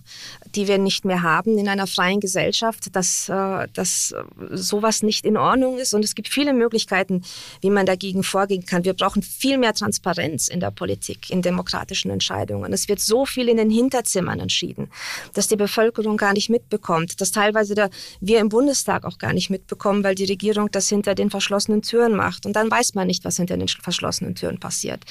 die 0.56 0.70
wir 0.70 0.78
nicht 0.78 1.04
mehr 1.04 1.22
haben 1.22 1.58
in 1.58 1.68
einer 1.68 1.86
freien 1.86 2.22
Gesellschaft, 2.22 2.96
dass, 2.96 3.28
äh, 3.28 3.68
dass 3.74 4.16
sowas 4.52 5.04
nicht 5.04 5.26
in 5.26 5.36
Ordnung 5.36 5.80
ist. 5.80 5.94
Und 5.94 6.06
es 6.06 6.16
gibt 6.16 6.30
viele 6.30 6.54
Möglichkeiten, 6.54 7.24
wie 7.60 7.72
man 7.72 7.86
dagegen 7.86 8.24
vorgehen 8.24 8.66
kann. 8.66 8.86
Wir 8.86 8.94
brauchen 8.94 9.22
viel 9.22 9.58
mehr 9.58 9.74
Transparenz 9.74 10.48
in 10.48 10.62
der 10.62 10.72
Politik, 10.72 11.30
in 11.30 11.42
demokratischen 11.42 12.10
Entscheidungen. 12.10 12.72
Es 12.72 12.88
wird 12.88 13.02
so 13.02 13.26
viel 13.26 13.50
in 13.50 13.58
den 13.58 13.70
Hinterzimmern 13.70 14.40
entschieden, 14.40 14.88
dass 15.34 15.50
die 15.50 15.58
Bevölkerung 15.58 16.16
gar 16.16 16.32
nicht 16.32 16.50
mitbekommt, 16.50 17.20
dass 17.20 17.34
teilweise 17.34 17.76
der, 17.76 17.90
wir 18.22 18.40
im 18.40 18.48
Bundestag 18.48 19.04
auch 19.04 19.18
gar 19.18 19.34
nicht 19.34 19.50
mitbekommen, 19.50 20.06
weil 20.06 20.16
die 20.16 20.24
Regierung 20.24 20.72
das 20.72 20.88
hinter 20.88 21.16
den 21.16 21.30
verschlossenen 21.30 21.82
Türen 21.82 22.16
macht. 22.16 22.46
Und 22.46 22.54
dann 22.54 22.72
weiß 22.72 22.94
man 22.94 23.08
nicht, 23.08 23.26
was 23.26 23.36
hinter 23.36 23.58
den 23.58 23.68
verschlossenen 23.68 24.36
Türen 24.36 24.53
Stadion 24.54 24.60
passiert. 24.60 25.04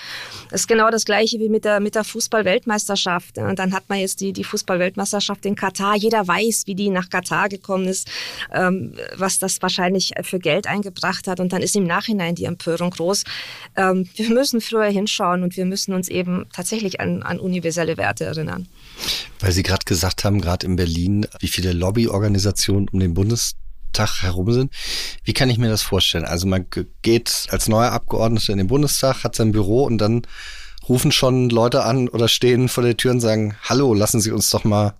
Das 0.50 0.62
ist 0.62 0.66
genau 0.66 0.90
das 0.90 1.04
Gleiche 1.04 1.38
wie 1.38 1.48
mit 1.48 1.64
der, 1.64 1.80
mit 1.80 1.94
der 1.94 2.04
Fußball-Weltmeisterschaft. 2.04 3.38
Und 3.38 3.58
dann 3.58 3.72
hat 3.72 3.88
man 3.88 3.98
jetzt 3.98 4.20
die, 4.20 4.32
die 4.32 4.44
Fußball-Weltmeisterschaft 4.44 5.44
in 5.46 5.54
Katar. 5.54 5.96
Jeder 5.96 6.26
weiß, 6.26 6.64
wie 6.66 6.74
die 6.74 6.90
nach 6.90 7.10
Katar 7.10 7.48
gekommen 7.48 7.86
ist, 7.86 8.08
ähm, 8.52 8.94
was 9.16 9.38
das 9.38 9.60
wahrscheinlich 9.62 10.12
für 10.22 10.38
Geld 10.38 10.66
eingebracht 10.66 11.26
hat. 11.26 11.40
Und 11.40 11.52
dann 11.52 11.62
ist 11.62 11.76
im 11.76 11.84
Nachhinein 11.84 12.34
die 12.34 12.44
Empörung 12.44 12.90
groß. 12.90 13.24
Ähm, 13.76 14.08
wir 14.14 14.30
müssen 14.30 14.60
früher 14.60 14.90
hinschauen 14.90 15.42
und 15.42 15.56
wir 15.56 15.64
müssen 15.64 15.94
uns 15.94 16.08
eben 16.08 16.46
tatsächlich 16.52 17.00
an, 17.00 17.22
an 17.22 17.38
universelle 17.38 17.96
Werte 17.96 18.24
erinnern. 18.24 18.68
Weil 19.40 19.52
Sie 19.52 19.62
gerade 19.62 19.84
gesagt 19.84 20.24
haben, 20.24 20.40
gerade 20.40 20.66
in 20.66 20.76
Berlin, 20.76 21.26
wie 21.40 21.48
viele 21.48 21.72
Lobbyorganisationen 21.72 22.88
um 22.88 23.00
den 23.00 23.14
Bundestag 23.14 23.61
Tag 23.92 24.22
herum 24.22 24.52
sind. 24.52 24.72
Wie 25.24 25.32
kann 25.32 25.50
ich 25.50 25.58
mir 25.58 25.68
das 25.68 25.82
vorstellen? 25.82 26.24
Also 26.24 26.46
man 26.46 26.66
geht 27.02 27.46
als 27.50 27.68
neuer 27.68 27.92
Abgeordneter 27.92 28.52
in 28.52 28.58
den 28.58 28.66
Bundestag, 28.66 29.24
hat 29.24 29.36
sein 29.36 29.52
Büro 29.52 29.84
und 29.84 29.98
dann 29.98 30.22
rufen 30.88 31.12
schon 31.12 31.50
Leute 31.50 31.84
an 31.84 32.08
oder 32.08 32.28
stehen 32.28 32.68
vor 32.68 32.82
der 32.82 32.96
Tür 32.96 33.12
und 33.12 33.20
sagen, 33.20 33.54
hallo, 33.62 33.94
lassen 33.94 34.20
Sie 34.20 34.32
uns 34.32 34.50
doch 34.50 34.64
mal 34.64 34.94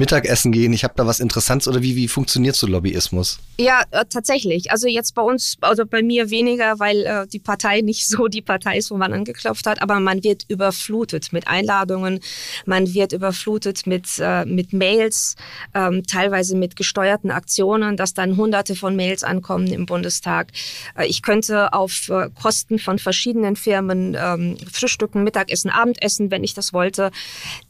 Mittagessen 0.00 0.50
gehen, 0.50 0.72
ich 0.72 0.82
habe 0.82 0.94
da 0.96 1.06
was 1.06 1.20
Interessantes 1.20 1.68
oder 1.68 1.82
wie, 1.82 1.94
wie 1.94 2.08
funktioniert 2.08 2.56
so 2.56 2.66
Lobbyismus? 2.66 3.38
Ja, 3.58 3.82
äh, 3.90 4.04
tatsächlich. 4.08 4.72
Also 4.72 4.88
jetzt 4.88 5.14
bei 5.14 5.22
uns, 5.22 5.56
also 5.60 5.84
bei 5.84 6.02
mir 6.02 6.30
weniger, 6.30 6.78
weil 6.78 7.04
äh, 7.04 7.26
die 7.26 7.38
Partei 7.38 7.80
nicht 7.82 8.08
so 8.08 8.26
die 8.26 8.40
Partei 8.42 8.78
ist, 8.78 8.90
wo 8.90 8.96
man 8.96 9.12
angeklopft 9.12 9.66
hat, 9.66 9.82
aber 9.82 10.00
man 10.00 10.24
wird 10.24 10.46
überflutet 10.48 11.32
mit 11.32 11.46
Einladungen, 11.46 12.20
man 12.64 12.92
wird 12.94 13.12
überflutet 13.12 13.86
mit, 13.86 14.06
äh, 14.18 14.44
mit 14.46 14.72
Mails, 14.72 15.36
ähm, 15.74 16.02
teilweise 16.06 16.56
mit 16.56 16.74
gesteuerten 16.74 17.30
Aktionen, 17.30 17.96
dass 17.96 18.14
dann 18.14 18.36
hunderte 18.36 18.74
von 18.74 18.96
Mails 18.96 19.22
ankommen 19.22 19.66
im 19.66 19.84
Bundestag. 19.84 20.48
Äh, 20.96 21.06
ich 21.06 21.20
könnte 21.20 21.74
auf 21.74 22.08
äh, 22.08 22.30
Kosten 22.40 22.78
von 22.78 22.98
verschiedenen 22.98 23.54
Firmen 23.54 24.16
ähm, 24.18 24.56
frühstücken, 24.72 25.22
Mittagessen, 25.22 25.70
Abendessen, 25.70 26.30
wenn 26.30 26.42
ich 26.42 26.54
das 26.54 26.72
wollte. 26.72 27.10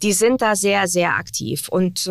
Die 0.03 0.13
sind 0.13 0.41
da 0.43 0.55
sehr, 0.55 0.87
sehr 0.87 1.17
aktiv 1.17 1.69
und 1.69 2.09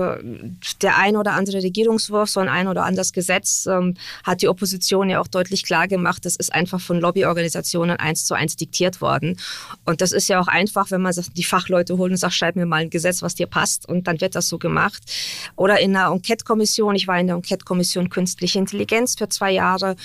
der 0.82 0.98
ein 0.98 1.16
oder 1.16 1.34
andere 1.34 1.62
Regierungswurf, 1.64 2.30
so 2.30 2.40
ein 2.40 2.50
ein 2.50 2.68
oder 2.68 2.86
anderes 2.86 3.14
Gesetz 3.14 3.66
ähm, 3.66 3.96
hat 4.24 4.42
die 4.42 4.48
Opposition 4.48 5.10
ja 5.10 5.20
auch 5.20 5.28
deutlich 5.28 5.64
klar 5.64 5.88
gemacht, 5.88 6.26
das 6.26 6.36
ist 6.36 6.54
einfach 6.54 6.82
von 6.82 7.00
Lobbyorganisationen 7.00 7.98
eins 7.98 8.26
zu 8.26 8.34
eins 8.34 8.56
diktiert 8.56 9.02
worden. 9.02 9.38
Und 9.86 10.02
das 10.02 10.12
ist 10.12 10.30
ja 10.30 10.40
auch 10.40 10.48
einfach, 10.48 10.92
wenn 10.92 11.02
man 11.02 11.14
die 11.36 11.44
Fachleute 11.44 11.98
holt 11.98 12.12
und 12.12 12.18
sagt, 12.18 12.34
schreib 12.34 12.56
mir 12.56 12.66
mal 12.66 12.82
ein 12.82 12.90
Gesetz, 12.90 13.22
was 13.22 13.36
dir 13.36 13.48
passt 13.48 13.88
und 13.88 14.08
dann 14.08 14.22
wird 14.22 14.36
das 14.36 14.48
so 14.48 14.58
gemacht. 14.58 15.04
Oder 15.56 15.80
in 15.80 15.96
einer 15.96 16.14
Enquete-Kommission, 16.14 16.96
ich 16.96 17.08
war 17.08 17.20
in 17.20 17.28
der 17.28 17.36
Enquete-Kommission 17.36 18.10
Künstliche 18.10 18.60
Intelligenz 18.60 19.16
für 19.18 19.30
zwei 19.30 19.52
Jahre 19.52 19.96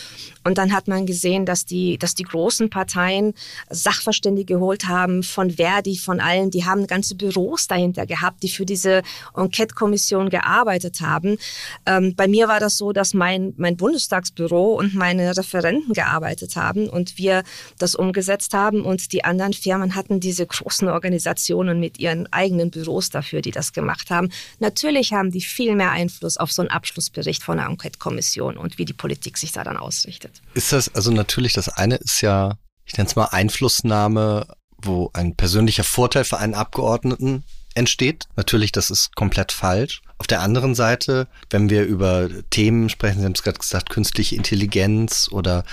und 0.45 0.59
dann 0.59 0.73
hat 0.73 0.88
man 0.88 1.07
gesehen, 1.07 1.47
dass 1.47 1.64
die, 1.64 1.99
dass 1.99 2.14
die 2.14 2.25
großen 2.25 2.71
Parteien 2.71 3.35
Sachverständige 3.71 4.55
geholt 4.55 4.87
haben 4.87 5.23
von 5.23 5.51
Verdi, 5.53 5.97
von 5.97 6.21
allen, 6.21 6.51
die 6.51 6.64
haben 6.64 6.87
ganze 6.87 7.14
Büros 7.14 7.67
dahinter 7.67 8.07
gehabt, 8.07 8.43
die 8.43 8.49
für 8.49 8.67
diese 8.67 9.03
Enquete-Kommission 9.37 9.93
Kommission 9.94 10.28
gearbeitet 10.28 11.00
haben. 11.00 11.38
Ähm, 11.87 12.16
bei 12.16 12.26
mir 12.26 12.48
war 12.48 12.59
das 12.59 12.76
so, 12.76 12.92
dass 12.92 13.14
mein, 13.14 13.54
mein 13.57 13.76
Bundestagsbüro 13.76 14.74
und 14.74 14.94
meine 14.94 15.37
Referenten 15.37 15.94
gearbeitet 15.94 16.57
haben 16.57 16.88
und 16.88 17.16
wir 17.16 17.44
das 17.78 17.94
umgesetzt 17.94 18.54
haben 18.54 18.85
und 18.85 19.12
die 19.12 19.24
anderen 19.24 19.52
Firmen 19.52 19.94
hatten 19.94 20.18
diese 20.18 20.46
großen 20.46 20.88
Organisationen 20.88 21.78
mit 21.78 22.00
ihren 22.00 22.26
eigenen 22.33 22.72
Büros 22.72 23.11
dafür, 23.11 23.40
die 23.40 23.52
das 23.52 23.72
gemacht 23.72 24.11
haben. 24.11 24.30
Natürlich 24.59 25.12
haben 25.12 25.30
die 25.30 25.42
viel 25.42 25.76
mehr 25.76 25.92
Einfluss 25.92 26.38
auf 26.38 26.50
so 26.50 26.62
einen 26.62 26.72
Abschlussbericht 26.72 27.44
von 27.44 27.59
der 27.59 27.66
Enquete-Kommission 27.66 28.57
und 28.57 28.78
wie 28.78 28.85
die 28.85 28.94
Politik 28.94 29.38
sich 29.38 29.52
da 29.52 29.62
dann 29.62 29.76
ausrichtet. 29.76 30.42
Ist 30.54 30.72
das, 30.72 30.92
also 30.92 31.12
natürlich, 31.12 31.52
das 31.52 31.68
eine 31.68 31.96
ist 31.96 32.20
ja, 32.20 32.57
ich 32.85 32.96
nenne 32.96 33.09
es 33.09 33.14
mal 33.14 33.26
Einflussnahme, 33.26 34.48
wo 34.76 35.11
ein 35.12 35.37
persönlicher 35.37 35.85
Vorteil 35.85 36.24
für 36.24 36.38
einen 36.38 36.54
Abgeordneten 36.54 37.44
entsteht. 37.74 38.26
Natürlich, 38.37 38.72
das 38.72 38.90
ist 38.90 39.14
komplett 39.14 39.52
falsch. 39.52 40.02
Auf 40.18 40.26
der 40.26 40.40
anderen 40.40 40.74
Seite, 40.74 41.26
wenn 41.50 41.70
wir 41.70 41.84
über 41.84 42.28
Themen 42.50 42.88
sprechen, 42.88 43.18
Sie 43.18 43.24
haben 43.24 43.32
es 43.32 43.42
gerade 43.42 43.58
gesagt, 43.58 43.90
künstliche 43.90 44.37
Intelligenz 44.37 45.28
oder 45.30 45.64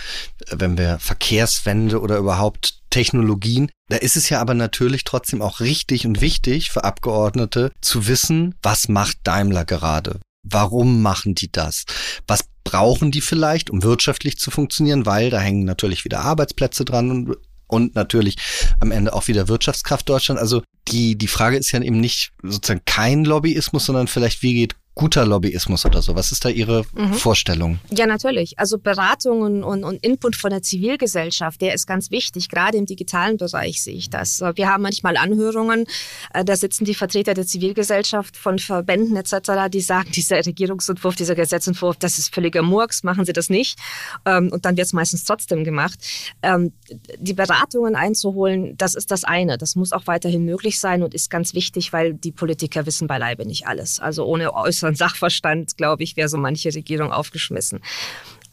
äh, 0.47 0.55
wenn 0.57 0.77
wir 0.77 0.99
Verkehrswende 0.99 2.01
oder 2.01 2.17
überhaupt 2.17 2.81
Technologien, 2.89 3.71
da 3.89 3.97
ist 3.97 4.17
es 4.17 4.29
ja 4.29 4.41
aber 4.41 4.53
natürlich 4.53 5.03
trotzdem 5.03 5.41
auch 5.41 5.59
richtig 5.59 6.05
und 6.05 6.21
wichtig 6.21 6.71
für 6.71 6.83
Abgeordnete 6.83 7.71
zu 7.81 8.07
wissen, 8.07 8.55
was 8.61 8.87
macht 8.87 9.19
Daimler 9.23 9.65
gerade? 9.65 10.19
Warum 10.43 11.01
machen 11.01 11.35
die 11.35 11.51
das? 11.51 11.85
Was 12.27 12.41
brauchen 12.63 13.11
die 13.11 13.21
vielleicht, 13.21 13.69
um 13.69 13.83
wirtschaftlich 13.83 14.37
zu 14.39 14.49
funktionieren? 14.49 15.05
Weil 15.05 15.29
da 15.29 15.39
hängen 15.39 15.65
natürlich 15.65 16.03
wieder 16.03 16.21
Arbeitsplätze 16.21 16.83
dran 16.83 17.11
und 17.11 17.37
und 17.71 17.95
natürlich 17.95 18.35
am 18.79 18.91
Ende 18.91 19.13
auch 19.13 19.27
wieder 19.27 19.47
Wirtschaftskraft 19.47 20.07
Deutschland. 20.09 20.39
Also 20.39 20.61
die, 20.89 21.17
die 21.17 21.27
Frage 21.27 21.57
ist 21.57 21.71
ja 21.71 21.81
eben 21.81 21.99
nicht 21.99 22.31
sozusagen 22.43 22.81
kein 22.85 23.23
Lobbyismus, 23.23 23.85
sondern 23.85 24.07
vielleicht, 24.07 24.43
wie 24.43 24.53
geht 24.53 24.75
guter 24.93 25.25
Lobbyismus 25.25 25.85
oder 25.85 26.01
so? 26.01 26.15
Was 26.15 26.31
ist 26.31 26.43
da 26.43 26.49
Ihre 26.49 26.83
mhm. 26.93 27.13
Vorstellung? 27.13 27.79
Ja, 27.89 28.05
natürlich. 28.05 28.59
Also 28.59 28.77
Beratungen 28.77 29.63
und, 29.63 29.83
und 29.83 30.05
Input 30.05 30.35
von 30.35 30.49
der 30.49 30.61
Zivilgesellschaft, 30.61 31.61
der 31.61 31.73
ist 31.73 31.87
ganz 31.87 32.11
wichtig. 32.11 32.49
Gerade 32.49 32.77
im 32.77 32.85
digitalen 32.85 33.37
Bereich 33.37 33.81
sehe 33.81 33.95
ich 33.95 34.09
das. 34.09 34.41
Wir 34.41 34.69
haben 34.69 34.83
manchmal 34.83 35.17
Anhörungen, 35.17 35.85
äh, 36.33 36.43
da 36.43 36.55
sitzen 36.55 36.85
die 36.85 36.93
Vertreter 36.93 37.33
der 37.33 37.47
Zivilgesellschaft 37.47 38.35
von 38.35 38.59
Verbänden 38.59 39.15
etc., 39.15 39.69
die 39.71 39.81
sagen, 39.81 40.11
dieser 40.11 40.45
Regierungsentwurf, 40.45 41.15
dieser 41.15 41.35
Gesetzentwurf, 41.35 41.95
das 41.97 42.19
ist 42.19 42.33
völliger 42.33 42.61
Murks, 42.61 43.03
machen 43.03 43.25
Sie 43.25 43.33
das 43.33 43.49
nicht. 43.49 43.79
Ähm, 44.25 44.49
und 44.51 44.65
dann 44.65 44.77
wird 44.77 44.87
es 44.87 44.93
meistens 44.93 45.23
trotzdem 45.23 45.63
gemacht. 45.63 45.99
Ähm, 46.41 46.73
die 47.17 47.33
Beratungen 47.33 47.95
einzuholen, 47.95 48.75
das 48.77 48.95
ist 48.95 49.09
das 49.09 49.23
eine. 49.23 49.57
Das 49.57 49.75
muss 49.75 49.93
auch 49.93 50.05
weiterhin 50.05 50.43
möglich 50.43 50.79
sein 50.79 51.01
und 51.01 51.13
ist 51.13 51.29
ganz 51.29 51.53
wichtig, 51.53 51.93
weil 51.93 52.13
die 52.13 52.31
Politiker 52.31 52.85
wissen 52.85 53.07
beileibe 53.07 53.45
nicht 53.45 53.67
alles. 53.67 53.99
Also 53.99 54.25
ohne 54.25 54.53
äußere 54.53 54.80
größeren 54.81 54.95
Sachverstand, 54.95 55.77
glaube 55.77 56.03
ich, 56.03 56.17
wäre 56.17 56.27
so 56.27 56.37
manche 56.37 56.73
Regierung 56.73 57.11
aufgeschmissen. 57.11 57.81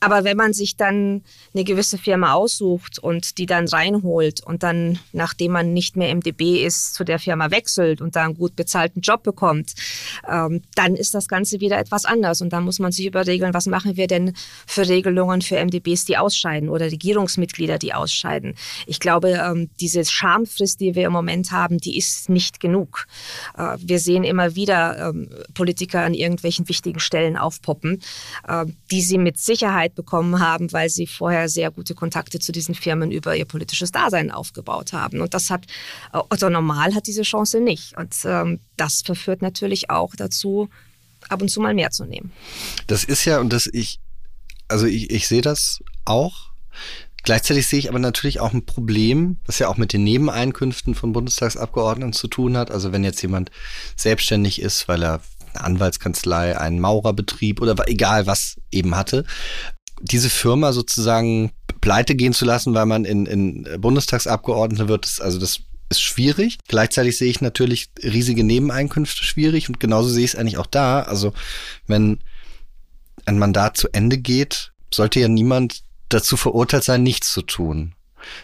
Aber 0.00 0.24
wenn 0.24 0.36
man 0.36 0.52
sich 0.52 0.76
dann 0.76 1.22
eine 1.54 1.64
gewisse 1.64 1.98
Firma 1.98 2.32
aussucht 2.32 2.98
und 2.98 3.38
die 3.38 3.46
dann 3.46 3.66
reinholt 3.66 4.44
und 4.44 4.62
dann, 4.62 4.98
nachdem 5.12 5.52
man 5.52 5.72
nicht 5.72 5.96
mehr 5.96 6.10
im 6.10 6.20
DB 6.20 6.64
ist, 6.64 6.94
zu 6.94 7.04
der 7.04 7.18
Firma 7.18 7.50
wechselt 7.50 8.00
und 8.00 8.14
da 8.14 8.24
einen 8.24 8.34
gut 8.34 8.54
bezahlten 8.54 9.00
Job 9.00 9.22
bekommt, 9.22 9.74
ähm, 10.28 10.62
dann 10.74 10.94
ist 10.94 11.14
das 11.14 11.26
Ganze 11.26 11.60
wieder 11.60 11.78
etwas 11.78 12.04
anders. 12.04 12.40
Und 12.40 12.52
dann 12.52 12.64
muss 12.64 12.78
man 12.78 12.92
sich 12.92 13.06
überregeln, 13.06 13.54
was 13.54 13.66
machen 13.66 13.96
wir 13.96 14.06
denn 14.06 14.34
für 14.66 14.88
Regelungen 14.88 15.42
für 15.42 15.56
MDBs, 15.56 16.04
die 16.04 16.16
ausscheiden 16.16 16.68
oder 16.68 16.86
Regierungsmitglieder, 16.86 17.78
die 17.78 17.94
ausscheiden. 17.94 18.54
Ich 18.86 19.00
glaube, 19.00 19.30
ähm, 19.30 19.70
diese 19.80 20.04
Schamfrist, 20.04 20.80
die 20.80 20.94
wir 20.94 21.06
im 21.06 21.12
Moment 21.12 21.50
haben, 21.50 21.78
die 21.78 21.98
ist 21.98 22.28
nicht 22.28 22.60
genug. 22.60 23.06
Äh, 23.56 23.76
wir 23.80 23.98
sehen 23.98 24.22
immer 24.24 24.54
wieder 24.54 25.08
ähm, 25.08 25.28
Politiker 25.54 26.02
an 26.02 26.14
irgendwelchen 26.14 26.68
wichtigen 26.68 27.00
Stellen 27.00 27.36
aufpoppen, 27.36 28.00
äh, 28.46 28.66
die 28.90 29.00
sie 29.00 29.18
mit 29.18 29.38
Sicherheit 29.38 29.87
Sicherheit 29.88 29.94
bekommen 29.94 30.40
haben, 30.40 30.72
weil 30.72 30.88
sie 30.88 31.06
vorher 31.06 31.48
sehr 31.48 31.70
gute 31.70 31.94
Kontakte 31.94 32.38
zu 32.38 32.52
diesen 32.52 32.74
Firmen 32.74 33.10
über 33.10 33.36
ihr 33.36 33.44
politisches 33.44 33.92
Dasein 33.92 34.30
aufgebaut 34.30 34.92
haben. 34.92 35.20
Und 35.20 35.34
das 35.34 35.50
hat, 35.50 35.66
also 36.12 36.48
normal 36.48 36.94
hat 36.94 37.06
diese 37.06 37.22
Chance 37.22 37.60
nicht. 37.60 37.96
Und 37.96 38.14
ähm, 38.24 38.60
das 38.76 39.02
verführt 39.02 39.42
natürlich 39.42 39.90
auch 39.90 40.14
dazu, 40.16 40.68
ab 41.28 41.42
und 41.42 41.50
zu 41.50 41.60
mal 41.60 41.74
mehr 41.74 41.90
zu 41.90 42.04
nehmen. 42.04 42.32
Das 42.86 43.04
ist 43.04 43.24
ja, 43.24 43.40
und 43.40 43.52
das 43.52 43.68
ich, 43.72 44.00
also 44.68 44.86
ich, 44.86 45.10
ich 45.10 45.26
sehe 45.26 45.42
das 45.42 45.80
auch. 46.04 46.48
Gleichzeitig 47.24 47.66
sehe 47.66 47.80
ich 47.80 47.88
aber 47.88 47.98
natürlich 47.98 48.40
auch 48.40 48.54
ein 48.54 48.64
Problem, 48.64 49.38
das 49.44 49.58
ja 49.58 49.68
auch 49.68 49.76
mit 49.76 49.92
den 49.92 50.04
Nebeneinkünften 50.04 50.94
von 50.94 51.12
Bundestagsabgeordneten 51.12 52.12
zu 52.12 52.28
tun 52.28 52.56
hat. 52.56 52.70
Also 52.70 52.92
wenn 52.92 53.04
jetzt 53.04 53.20
jemand 53.22 53.50
selbstständig 53.96 54.62
ist, 54.62 54.88
weil 54.88 55.02
er 55.02 55.20
eine 55.54 55.64
Anwaltskanzlei, 55.64 56.58
einen 56.58 56.80
Maurerbetrieb 56.80 57.60
oder 57.60 57.74
egal 57.88 58.26
was 58.26 58.56
eben 58.70 58.96
hatte, 58.96 59.24
diese 60.00 60.30
Firma 60.30 60.72
sozusagen 60.72 61.52
pleite 61.80 62.14
gehen 62.14 62.32
zu 62.32 62.44
lassen, 62.44 62.74
weil 62.74 62.86
man 62.86 63.04
in, 63.04 63.26
in 63.26 63.80
Bundestagsabgeordnete 63.80 64.88
wird, 64.88 65.06
ist, 65.06 65.20
also 65.20 65.38
das 65.38 65.60
ist 65.90 66.02
schwierig. 66.02 66.58
Gleichzeitig 66.68 67.16
sehe 67.16 67.30
ich 67.30 67.40
natürlich 67.40 67.90
riesige 68.02 68.44
Nebeneinkünfte 68.44 69.24
schwierig 69.24 69.68
und 69.68 69.80
genauso 69.80 70.08
sehe 70.08 70.24
ich 70.24 70.34
es 70.34 70.36
eigentlich 70.36 70.58
auch 70.58 70.66
da. 70.66 71.02
Also 71.02 71.32
wenn 71.86 72.18
ein 73.24 73.38
Mandat 73.38 73.76
zu 73.76 73.88
Ende 73.92 74.18
geht, 74.18 74.72
sollte 74.92 75.20
ja 75.20 75.28
niemand 75.28 75.82
dazu 76.08 76.36
verurteilt 76.36 76.84
sein, 76.84 77.02
nichts 77.02 77.32
zu 77.32 77.42
tun. 77.42 77.94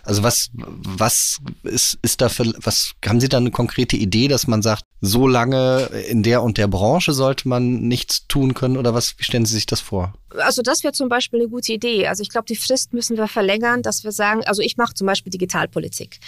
Also 0.02 0.22
was, 0.22 0.50
was 0.54 1.40
ist, 1.64 1.98
ist 2.02 2.20
da 2.20 2.28
für, 2.28 2.52
was, 2.62 2.92
haben 3.04 3.20
Sie 3.20 3.28
da 3.28 3.38
eine 3.38 3.50
konkrete 3.50 3.96
Idee, 3.96 4.28
dass 4.28 4.46
man 4.46 4.62
sagt, 4.62 4.84
so 5.00 5.26
lange 5.26 5.86
in 6.08 6.22
der 6.22 6.42
und 6.42 6.58
der 6.58 6.68
Branche 6.68 7.12
sollte 7.12 7.48
man 7.48 7.80
nichts 7.80 8.26
tun 8.28 8.54
können 8.54 8.76
oder 8.76 8.94
was, 8.94 9.18
wie 9.18 9.24
stellen 9.24 9.46
Sie 9.46 9.54
sich 9.54 9.66
das 9.66 9.80
vor? 9.80 10.14
Also 10.38 10.62
das 10.62 10.82
wäre 10.82 10.92
zum 10.92 11.08
Beispiel 11.08 11.40
eine 11.40 11.48
gute 11.48 11.72
Idee. 11.72 12.06
Also 12.06 12.22
ich 12.22 12.28
glaube, 12.28 12.46
die 12.46 12.56
Frist 12.56 12.92
müssen 12.92 13.16
wir 13.16 13.28
verlängern, 13.28 13.82
dass 13.82 14.04
wir 14.04 14.12
sagen, 14.12 14.42
also 14.44 14.62
ich 14.62 14.76
mache 14.76 14.94
zum 14.94 15.06
Beispiel 15.06 15.30
Digitalpolitik. 15.30 16.18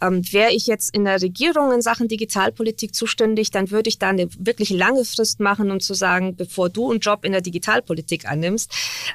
Ähm, 0.00 0.22
Wäre 0.32 0.52
ich 0.52 0.66
jetzt 0.66 0.94
in 0.94 1.04
der 1.04 1.20
Regierung 1.20 1.72
in 1.72 1.82
Sachen 1.82 2.08
Digitalpolitik 2.08 2.94
zuständig, 2.94 3.50
dann 3.50 3.70
würde 3.70 3.88
ich 3.88 3.98
da 3.98 4.08
eine 4.08 4.28
wirklich 4.38 4.70
lange 4.70 5.04
Frist 5.04 5.40
machen, 5.40 5.70
um 5.70 5.80
zu 5.80 5.94
sagen, 5.94 6.36
bevor 6.36 6.68
du 6.68 6.90
einen 6.90 7.00
Job 7.00 7.24
in 7.24 7.32
der 7.32 7.40
Digitalpolitik 7.40 8.26
annimmst, 8.28 8.72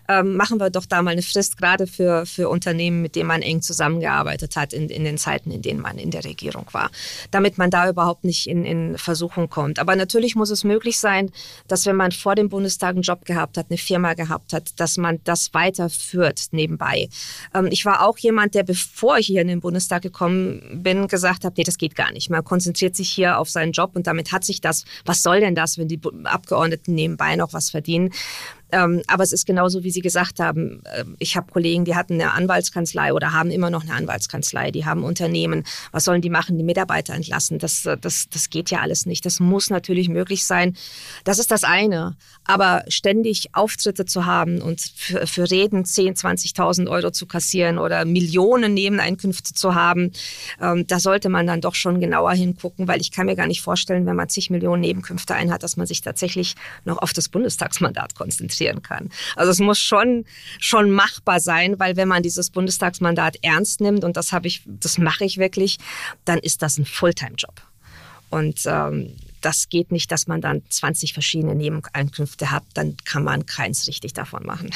ähm, 0.08 0.36
machen 0.36 0.60
wir 0.60 0.70
doch 0.70 0.86
da 0.86 1.02
mal 1.02 1.12
eine 1.12 1.22
Frist, 1.22 1.58
gerade 1.58 1.88
für, 1.88 2.26
für 2.26 2.50
Unternehmen, 2.50 3.02
mit 3.02 3.16
denen 3.16 3.28
man 3.28 3.42
eng 3.42 3.62
zusammengearbeitet 3.62 4.56
hat 4.56 4.74
in, 4.74 4.90
in 4.90 5.04
den 5.04 5.18
Zeiten, 5.18 5.52
in 5.52 5.62
denen 5.62 5.82
man 5.82 5.98
in 5.98 6.12
der 6.12 6.24
Regierung 6.24 6.66
war, 6.72 6.90
damit 7.32 7.58
man 7.58 7.70
da 7.70 7.90
überhaupt 7.90 8.24
nicht 8.24 8.48
in, 8.48 8.66
in 8.66 8.98
Versuchung 8.98 9.50
kommt. 9.50 9.80
Aber 9.80 9.96
natürlich 9.96 10.36
muss 10.36 10.50
es 10.50 10.64
möglich 10.64 11.00
sein, 11.00 11.32
dass 11.68 11.86
wenn 11.86 11.96
man 11.96 12.12
vor 12.12 12.36
dem 12.36 12.50
Bundestag 12.50 12.92
einen 12.92 13.02
Job 13.02 13.26
gehabt 13.26 13.58
hat, 13.58 13.68
eine 13.70 13.78
Firma 13.78 14.14
gehabt 14.14 14.39
gehabt 14.40 14.54
hat, 14.54 14.80
dass 14.80 14.98
man 14.98 15.20
das 15.24 15.54
weiterführt 15.54 16.48
nebenbei. 16.52 17.10
Ähm, 17.54 17.68
ich 17.72 17.86
war 17.86 18.08
auch 18.08 18.18
jemand, 18.18 18.56
der, 18.56 18.64
bevor 18.64 19.18
ich 19.18 19.28
hier 19.28 19.42
in 19.42 19.48
den 19.48 19.60
Bundestag 19.60 20.02
gekommen 20.02 20.82
bin, 20.84 21.08
gesagt 21.08 21.44
hat, 21.44 21.58
nee, 21.58 21.64
das 21.64 21.78
geht 21.78 21.96
gar 21.96 22.12
nicht. 22.12 22.30
Man 22.30 22.44
konzentriert 22.44 22.96
sich 22.96 23.10
hier 23.10 23.38
auf 23.38 23.50
seinen 23.50 23.72
Job 23.72 23.92
und 23.96 24.08
damit 24.08 24.32
hat 24.32 24.44
sich 24.44 24.62
das, 24.62 24.86
was 25.06 25.22
soll 25.22 25.40
denn 25.40 25.56
das, 25.56 25.78
wenn 25.78 25.88
die 25.88 26.00
Abgeordneten 26.24 26.96
nebenbei 26.96 27.36
noch 27.36 27.54
was 27.54 27.70
verdienen? 27.70 28.12
Ähm, 28.72 29.02
aber 29.08 29.24
es 29.24 29.32
ist 29.32 29.46
genauso, 29.46 29.84
wie 29.84 29.92
Sie 29.92 30.02
gesagt 30.02 30.40
haben. 30.40 30.82
Äh, 30.86 31.06
ich 31.20 31.36
habe 31.36 31.52
Kollegen, 31.52 31.86
die 31.86 31.96
hatten 31.96 32.14
eine 32.14 32.34
Anwaltskanzlei 32.34 33.14
oder 33.14 33.34
haben 33.34 33.52
immer 33.52 33.70
noch 33.70 33.84
eine 33.84 33.94
Anwaltskanzlei. 33.94 34.72
Die 34.72 34.86
haben 34.86 35.04
Unternehmen. 35.04 35.64
Was 35.92 36.06
sollen 36.06 36.22
die 36.22 36.30
machen? 36.30 36.58
Die 36.58 36.64
Mitarbeiter 36.64 37.14
entlassen. 37.14 37.60
Das, 37.60 37.88
das, 38.02 38.30
das 38.30 38.50
geht 38.50 38.70
ja 38.70 38.80
alles 38.80 39.06
nicht. 39.06 39.26
Das 39.26 39.40
muss 39.40 39.70
natürlich 39.70 40.10
möglich 40.10 40.46
sein. 40.46 40.76
Das 41.24 41.40
ist 41.40 41.52
das 41.52 41.64
eine. 41.64 42.16
Aber 42.44 42.84
ständig 42.88 43.50
Auftritte 43.54 44.06
zu 44.06 44.26
haben 44.26 44.62
und 44.62 44.82
für, 44.96 45.28
für 45.28 45.50
Reden 45.50 45.86
10, 45.86 46.16
20.000 46.16 46.90
Euro 46.90 47.12
zu 47.12 47.26
kassieren 47.26 47.78
oder 47.78 48.06
Millionen 48.06 48.74
Nebeneinkünfte 48.74 49.54
zu 49.54 49.76
haben, 49.76 50.12
ähm, 50.62 50.86
da 50.88 51.00
sollte 51.00 51.30
man 51.30 51.48
dann 51.48 51.62
doch 51.62 51.76
schon 51.76 52.00
genauer 52.00 52.34
hingucken, 52.34 52.88
weil 52.88 53.02
ich 53.02 53.12
kann 53.12 53.26
mir 53.26 53.36
gar 53.36 53.48
nicht 53.48 53.62
vorstellen, 53.62 54.06
wenn 54.06 54.16
man 54.16 54.30
zig 54.30 54.50
Millionen 54.50 54.82
Nebenkünfte 54.82 55.36
einhat, 55.36 55.64
dass 55.64 55.78
man 55.78 55.88
sich 55.88 56.02
tatsächlich 56.02 56.56
noch 56.86 56.98
auf 56.98 57.14
das 57.14 57.30
Bundestagsmandat 57.30 58.16
konzentrieren 58.60 58.82
kann. 58.82 59.10
Also 59.36 59.52
es 59.52 59.60
muss 59.60 59.80
schon, 59.80 60.26
schon 60.60 60.92
machbar 60.92 61.40
sein, 61.40 61.80
weil 61.80 61.96
wenn 61.96 62.08
man 62.08 62.24
dieses 62.24 62.50
Bundestagsmandat 62.50 63.38
ernst 63.42 63.82
nimmt, 63.82 64.04
und 64.04 64.18
das 64.18 64.32
habe 64.32 64.48
ich, 64.48 64.64
das 64.66 64.98
mache 64.98 65.26
ich 65.26 65.38
wirklich, 65.38 65.78
dann 66.26 66.40
ist 66.40 66.62
das 66.62 66.78
ein 66.78 66.86
Fulltime-Job. 66.86 67.62
Und 68.30 68.62
ähm, 68.66 69.16
das 69.42 69.70
geht 69.70 69.92
nicht, 69.92 70.12
dass 70.12 70.28
man 70.28 70.42
dann 70.42 70.62
20 70.70 71.14
verschiedene 71.14 71.56
Nebeneinkünfte 71.56 72.52
hat, 72.52 72.64
dann 72.74 72.96
kann 73.06 73.24
man 73.24 73.46
keins 73.46 73.88
richtig 73.88 74.14
davon 74.14 74.46
machen. 74.46 74.70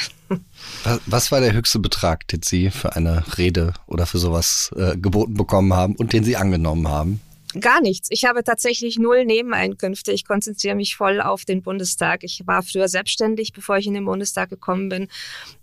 Was, 0.84 1.00
was 1.06 1.32
war 1.32 1.40
der 1.40 1.52
höchste 1.52 1.78
Betrag, 1.78 2.26
den 2.28 2.42
Sie 2.42 2.70
für 2.70 2.96
eine 2.96 3.22
Rede 3.36 3.74
oder 3.86 4.06
für 4.06 4.18
sowas 4.18 4.72
äh, 4.74 4.96
geboten 4.96 5.34
bekommen 5.34 5.74
haben 5.74 5.94
und 5.96 6.12
den 6.12 6.24
Sie 6.24 6.36
angenommen 6.36 6.88
haben? 6.88 7.20
Gar 7.60 7.80
nichts. 7.80 8.08
Ich 8.10 8.24
habe 8.24 8.42
tatsächlich 8.42 8.98
null 8.98 9.24
Nebeneinkünfte. 9.24 10.10
Ich 10.12 10.24
konzentriere 10.24 10.74
mich 10.74 10.96
voll 10.96 11.20
auf 11.20 11.44
den 11.44 11.62
Bundestag. 11.62 12.24
Ich 12.24 12.46
war 12.46 12.62
früher 12.62 12.88
selbstständig, 12.88 13.52
bevor 13.52 13.76
ich 13.76 13.86
in 13.86 13.94
den 13.94 14.04
Bundestag 14.04 14.50
gekommen 14.50 14.88
bin 14.88 15.08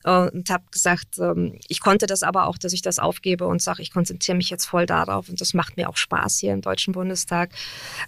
äh, 0.06 0.30
und 0.30 0.50
habe 0.50 0.64
gesagt, 0.72 1.20
ähm, 1.20 1.60
ich 1.68 1.82
konnte 1.82 2.08
das 2.08 2.24
aber 2.24 2.48
auch, 2.48 2.58
dass 2.58 2.72
ich 2.72 2.82
das 2.82 2.98
aufgebe 2.98 3.46
und 3.46 3.62
sage, 3.62 3.82
ich 3.82 3.92
konzentriere 3.92 4.38
mich 4.38 4.50
jetzt 4.50 4.66
voll 4.66 4.86
darauf 4.86 5.28
und 5.28 5.42
das 5.42 5.54
macht 5.54 5.76
mir 5.76 5.90
auch 5.90 5.98
Spaß 5.98 6.40
hier 6.40 6.54
im 6.54 6.62
Deutschen 6.62 6.94
Bundestag. 6.94 7.52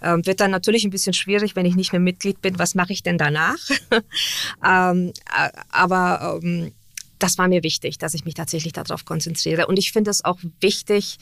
Ähm, 0.02 0.24
wird 0.24 0.40
dann 0.40 0.50
natürlich 0.50 0.84
ein 0.84 0.90
bisschen 0.90 1.12
schwierig, 1.12 1.54
wenn 1.54 1.66
ich 1.66 1.76
nicht 1.76 1.92
mehr 1.92 2.00
Mitglied 2.00 2.40
bin. 2.40 2.58
Was 2.58 2.74
mache 2.74 2.92
ich 2.92 3.02
denn 3.02 3.18
danach? 3.18 3.58
ähm, 4.64 5.12
aber 5.70 6.40
das 7.18 7.38
war 7.38 7.48
mir 7.48 7.62
wichtig, 7.62 7.98
dass 7.98 8.14
ich 8.14 8.24
mich 8.24 8.34
tatsächlich 8.34 8.72
darauf 8.72 9.04
konzentriere. 9.04 9.66
Und 9.66 9.78
ich 9.78 9.92
finde 9.92 10.10
es 10.10 10.24
auch 10.24 10.38
wichtig, 10.60 11.18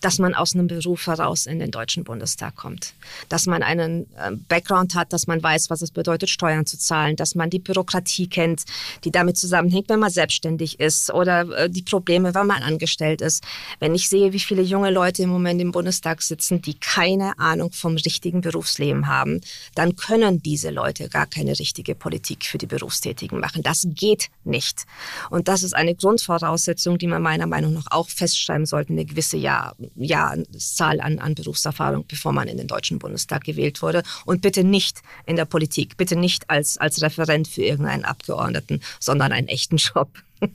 dass 0.00 0.18
man 0.18 0.34
aus 0.34 0.54
einem 0.54 0.66
Beruf 0.66 1.06
heraus 1.06 1.46
in 1.46 1.58
den 1.58 1.70
Deutschen 1.70 2.04
Bundestag 2.04 2.56
kommt. 2.56 2.94
Dass 3.28 3.46
man 3.46 3.62
einen 3.62 4.06
ähm, 4.18 4.44
Background 4.48 4.94
hat, 4.94 5.12
dass 5.12 5.26
man 5.26 5.42
weiß, 5.42 5.70
was 5.70 5.82
es 5.82 5.90
bedeutet, 5.90 6.30
Steuern 6.30 6.66
zu 6.66 6.78
zahlen, 6.78 7.16
dass 7.16 7.34
man 7.34 7.50
die 7.50 7.58
Bürokratie 7.58 8.28
kennt, 8.28 8.64
die 9.04 9.10
damit 9.10 9.36
zusammenhängt, 9.36 9.88
wenn 9.88 10.00
man 10.00 10.10
selbstständig 10.10 10.80
ist 10.80 11.12
oder 11.12 11.42
äh, 11.56 11.70
die 11.70 11.82
Probleme, 11.82 12.34
wenn 12.34 12.46
man 12.46 12.62
angestellt 12.62 13.20
ist. 13.20 13.44
Wenn 13.78 13.94
ich 13.94 14.08
sehe, 14.08 14.32
wie 14.32 14.40
viele 14.40 14.62
junge 14.62 14.90
Leute 14.90 15.22
im 15.22 15.28
Moment 15.28 15.60
im 15.60 15.72
Bundestag 15.72 16.22
sitzen, 16.22 16.62
die 16.62 16.74
keine 16.74 17.38
Ahnung 17.38 17.72
vom 17.72 17.96
richtigen 17.96 18.40
Berufsleben 18.40 19.06
haben, 19.06 19.40
dann 19.74 19.96
können 19.96 20.42
diese 20.42 20.70
Leute 20.70 21.08
gar 21.08 21.26
keine 21.26 21.58
richtige 21.58 21.94
Politik 21.94 22.44
für 22.44 22.58
die 22.58 22.66
Berufstätigen 22.66 23.38
machen. 23.40 23.62
Das 23.62 23.86
geht 23.90 24.28
nicht. 24.44 24.86
Und 25.28 25.48
das 25.48 25.62
ist 25.62 25.74
eine 25.74 25.94
Grundvoraussetzung, 25.94 26.98
die 26.98 27.06
man 27.06 27.22
meiner 27.22 27.46
Meinung 27.46 27.74
nach 27.74 27.86
auch 27.90 28.08
festschreiben 28.08 28.66
sollte, 28.66 28.92
eine 28.92 29.04
gewisse 29.04 29.36
Jahr 29.36 29.50
ja, 29.50 29.74
Zahl 30.58 31.00
an, 31.00 31.18
an 31.18 31.34
Berufserfahrung, 31.34 32.04
bevor 32.06 32.32
man 32.32 32.48
in 32.48 32.56
den 32.56 32.66
Deutschen 32.66 32.98
Bundestag 32.98 33.44
gewählt 33.44 33.82
wurde. 33.82 34.02
Und 34.24 34.42
bitte 34.42 34.64
nicht 34.64 35.02
in 35.26 35.36
der 35.36 35.44
Politik, 35.44 35.96
bitte 35.96 36.16
nicht 36.16 36.48
als, 36.48 36.78
als 36.78 37.02
Referent 37.02 37.48
für 37.48 37.62
irgendeinen 37.62 38.04
Abgeordneten, 38.04 38.80
sondern 38.98 39.32
einen 39.32 39.48
echten 39.48 39.76
Job. 39.76 40.10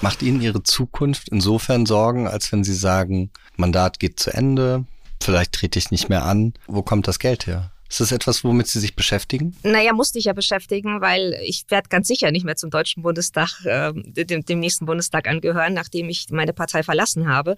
Macht 0.00 0.22
Ihnen 0.22 0.40
Ihre 0.40 0.62
Zukunft 0.62 1.28
insofern 1.28 1.86
Sorgen, 1.86 2.26
als 2.26 2.52
wenn 2.52 2.64
Sie 2.64 2.74
sagen, 2.74 3.30
Mandat 3.56 3.98
geht 4.00 4.18
zu 4.18 4.32
Ende, 4.32 4.84
vielleicht 5.22 5.52
trete 5.52 5.78
ich 5.78 5.90
nicht 5.90 6.08
mehr 6.08 6.24
an. 6.24 6.54
Wo 6.66 6.82
kommt 6.82 7.08
das 7.08 7.18
Geld 7.18 7.46
her? 7.46 7.70
Ist 7.88 8.00
das 8.00 8.12
etwas, 8.12 8.42
womit 8.42 8.66
Sie 8.66 8.80
sich 8.80 8.96
beschäftigen? 8.96 9.56
Naja, 9.62 9.92
musste 9.92 10.18
ich 10.18 10.24
ja 10.24 10.32
beschäftigen, 10.32 11.00
weil 11.00 11.38
ich 11.42 11.64
werde 11.68 11.88
ganz 11.88 12.08
sicher 12.08 12.30
nicht 12.30 12.44
mehr 12.44 12.56
zum 12.56 12.70
Deutschen 12.70 13.02
Bundestag, 13.02 13.64
äh, 13.64 13.92
dem, 13.94 14.44
dem, 14.44 14.60
nächsten 14.60 14.86
Bundestag 14.86 15.28
angehören, 15.28 15.74
nachdem 15.74 16.08
ich 16.08 16.26
meine 16.30 16.52
Partei 16.52 16.82
verlassen 16.82 17.28
habe. 17.28 17.56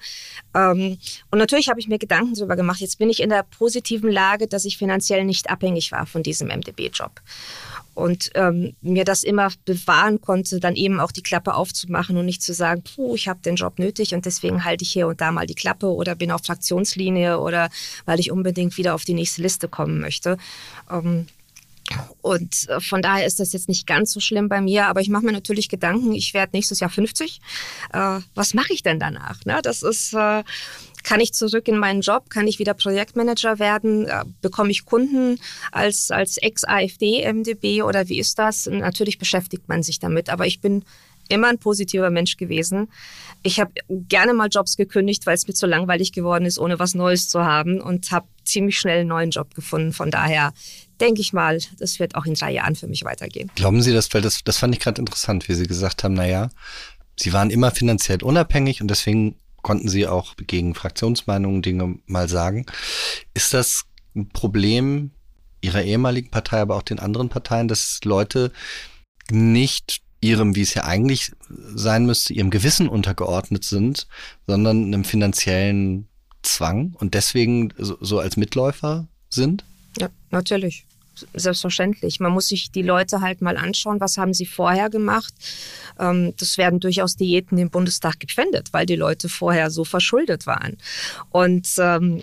Ähm, 0.55 0.99
und 1.31 1.39
natürlich 1.39 1.69
habe 1.69 1.81
ich 1.81 1.89
mir 1.89 1.99
Gedanken 1.99 2.35
darüber 2.35 2.57
gemacht. 2.57 2.81
Jetzt 2.81 2.99
bin 2.99 3.09
ich 3.09 3.21
in 3.21 3.31
der 3.31 3.43
positiven 3.43 4.11
Lage, 4.11 4.47
dass 4.47 4.65
ich 4.65 4.77
finanziell 4.77 5.25
nicht 5.25 5.49
abhängig 5.51 5.93
war 5.93 6.07
von 6.07 6.23
diesem 6.23 6.49
MDB-Job 6.49 7.21
und 7.99 8.31
ähm, 8.35 8.77
mir 8.81 9.05
das 9.05 9.25
immer 9.25 9.51
bewahren 9.65 10.21
konnte, 10.21 10.61
dann 10.61 10.77
eben 10.77 11.01
auch 11.01 11.11
die 11.11 11.23
Klappe 11.23 11.55
aufzumachen 11.55 12.17
und 12.17 12.27
nicht 12.27 12.43
zu 12.43 12.55
sagen, 12.55 12.83
puh, 12.83 13.17
ich 13.17 13.27
habe 13.27 13.41
den 13.41 13.57
Job 13.57 13.79
nötig 13.81 14.15
und 14.15 14.25
deswegen 14.25 14.65
halte 14.65 14.85
ich 14.85 14.93
hier 14.93 15.09
und 15.09 15.21
da 15.21 15.33
mal 15.33 15.47
die 15.47 15.57
Klappe 15.57 15.89
oder 15.89 16.15
bin 16.15 16.31
auf 16.31 16.45
Fraktionslinie 16.45 17.41
oder 17.41 17.71
weil 18.05 18.21
ich 18.21 18.31
unbedingt 18.31 18.77
wieder 18.79 18.95
auf 18.95 19.05
die 19.05 19.15
nächste 19.15 19.43
Liste 19.43 19.69
kommen 19.69 19.99
möchte. 19.99 20.39
Ähm, 20.89 21.27
und 22.21 22.69
äh, 22.69 22.81
von 22.81 23.03
daher 23.03 23.27
ist 23.27 23.41
das 23.41 23.53
jetzt 23.53 23.69
nicht 23.69 23.87
ganz 23.87 24.13
so 24.13 24.21
schlimm 24.21 24.49
bei 24.49 24.61
mir, 24.61 24.87
aber 24.87 25.01
ich 25.01 25.09
mache 25.09 25.25
mir 25.25 25.33
natürlich 25.33 25.69
Gedanken, 25.69 26.13
ich 26.13 26.35
werde 26.35 26.51
nächstes 26.55 26.81
Jahr 26.81 26.91
50. 26.91 27.41
Äh, 27.93 28.21
was 28.35 28.55
mache 28.55 28.73
ich 28.73 28.83
denn 28.83 29.01
danach? 29.01 29.45
Ne? 29.45 29.59
Das 29.63 29.83
ist, 29.83 30.13
äh, 30.15 30.45
kann 31.05 31.21
ich 31.21 31.33
zurück 31.33 31.69
in 31.69 31.79
meinen 31.79 32.01
Job? 32.01 32.31
Kann 32.31 32.47
ich 32.47 32.59
wieder 32.59 32.75
Projektmanager 32.75 33.59
werden? 33.59 34.07
Äh, 34.07 34.25
bekomme 34.41 34.71
ich 34.71 34.85
Kunden 34.85 35.39
als, 35.73 36.11
als 36.11 36.37
Ex-AfD-MDB 36.37 37.83
oder 37.83 38.09
wie 38.09 38.19
ist 38.19 38.39
das? 38.39 38.67
Natürlich 38.67 39.19
beschäftigt 39.19 39.69
man 39.69 39.83
sich 39.83 39.99
damit, 39.99 40.29
aber 40.29 40.47
ich 40.47 40.61
bin 40.61 40.85
immer 41.29 41.49
ein 41.49 41.59
positiver 41.59 42.11
Mensch 42.11 42.37
gewesen. 42.37 42.89
Ich 43.43 43.61
habe 43.61 43.73
gerne 43.89 44.35
mal 44.35 44.49
Jobs 44.51 44.77
gekündigt, 44.77 45.27
weil 45.27 45.35
es 45.35 45.47
mir 45.47 45.55
zu 45.55 45.67
langweilig 45.67 46.13
geworden 46.13 46.45
ist, 46.45 46.59
ohne 46.59 46.79
was 46.79 46.95
Neues 46.95 47.29
zu 47.29 47.45
haben 47.45 47.81
und 47.81 48.11
habe 48.11 48.27
ziemlich 48.45 48.79
schnell 48.79 49.01
einen 49.01 49.09
neuen 49.09 49.31
Job 49.31 49.55
gefunden. 49.55 49.93
Von 49.93 50.11
daher 50.11 50.53
denke 51.01 51.21
ich 51.21 51.33
mal, 51.33 51.59
das 51.79 52.01
wird 52.01 52.15
auch 52.15 52.27
in 52.27 52.35
drei 52.35 52.53
Jahren 52.53 52.75
für 52.75 52.89
mich 52.89 53.05
weitergehen. 53.05 53.51
Glauben 53.55 53.83
Sie 53.83 53.93
das, 53.93 54.13
weil 54.13 54.23
das, 54.23 54.43
das 54.43 54.59
fand 54.59 54.75
ich 54.75 54.81
gerade 54.81 55.01
interessant, 55.01 55.49
wie 55.49 55.55
Sie 55.55 55.67
gesagt 55.67 56.03
haben, 56.03 56.15
naja, 56.15 56.51
Sie 57.17 57.33
waren 57.33 57.51
immer 57.51 57.71
finanziell 57.71 58.23
unabhängig 58.23 58.81
und 58.81 58.89
deswegen 58.89 59.37
konnten 59.63 59.89
Sie 59.89 60.07
auch 60.07 60.35
gegen 60.37 60.75
Fraktionsmeinungen 60.75 61.63
Dinge 61.63 61.99
mal 62.07 62.29
sagen. 62.29 62.67
Ist 63.35 63.55
das 63.55 63.85
ein 64.15 64.29
Problem 64.29 65.11
Ihrer 65.61 65.83
ehemaligen 65.83 66.31
Partei, 66.31 66.61
aber 66.61 66.77
auch 66.77 66.83
den 66.83 67.01
anderen 67.01 67.29
Parteien, 67.29 67.69
dass 67.69 68.01
Leute 68.05 68.53
nicht 69.31 70.03
ihrem, 70.21 70.57
wie 70.57 70.63
es 70.63 70.75
ja 70.75 70.85
eigentlich 70.85 71.33
sein 71.49 72.07
müsste, 72.07 72.33
ihrem 72.33 72.51
Gewissen 72.51 72.89
untergeordnet 72.89 73.65
sind, 73.65 74.07
sondern 74.47 74.85
einem 74.85 75.05
finanziellen 75.05 76.09
Zwang 76.43 76.95
und 76.99 77.15
deswegen 77.15 77.73
so, 77.77 77.97
so 78.01 78.19
als 78.19 78.37
Mitläufer 78.37 79.09
sind? 79.31 79.65
Ja, 79.99 80.09
natürlich 80.31 80.88
selbstverständlich. 81.35 82.21
Man 82.21 82.33
muss 82.33 82.49
sich 82.49 82.71
die 82.71 82.83
Leute 82.83 83.21
halt 83.21 83.43
mal 83.43 83.57
anschauen, 83.57 84.01
was 84.01 84.19
haben 84.19 84.35
sie 84.35 84.47
vorher 84.47 84.91
gemacht. 84.91 85.33
Ähm, 85.99 86.35
das 86.39 86.59
werden 86.59 86.81
durchaus 86.81 87.17
Diäten 87.17 87.59
im 87.59 87.71
Bundestag 87.71 88.21
gepfändet, 88.21 88.69
weil 88.73 88.87
die 88.87 88.97
Leute 88.97 89.29
vorher 89.29 89.71
so 89.71 89.85
verschuldet 89.85 90.47
waren. 90.47 90.77
Und 91.31 91.69
ähm, 91.79 92.23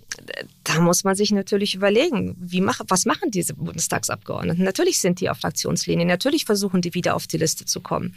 da 0.65 0.82
muss 0.82 1.04
man 1.04 1.15
sich 1.15 1.32
natürlich 1.32 1.75
überlegen, 1.75 2.36
wie 2.39 2.60
mach, 2.60 2.82
was 2.88 3.06
machen 3.06 3.30
diese 3.30 3.54
Bundestagsabgeordneten? 3.54 4.63
Natürlich 4.63 4.99
sind 4.99 5.21
die 5.21 5.30
auf 5.30 5.38
Fraktionslinien, 5.38 6.08
natürlich 6.08 6.45
versuchen 6.45 6.82
die 6.82 6.95
wieder 6.95 7.15
auf 7.15 7.28
die 7.28 7.38
Liste 7.38 7.65
zu 7.65 7.82
kommen. 7.82 8.15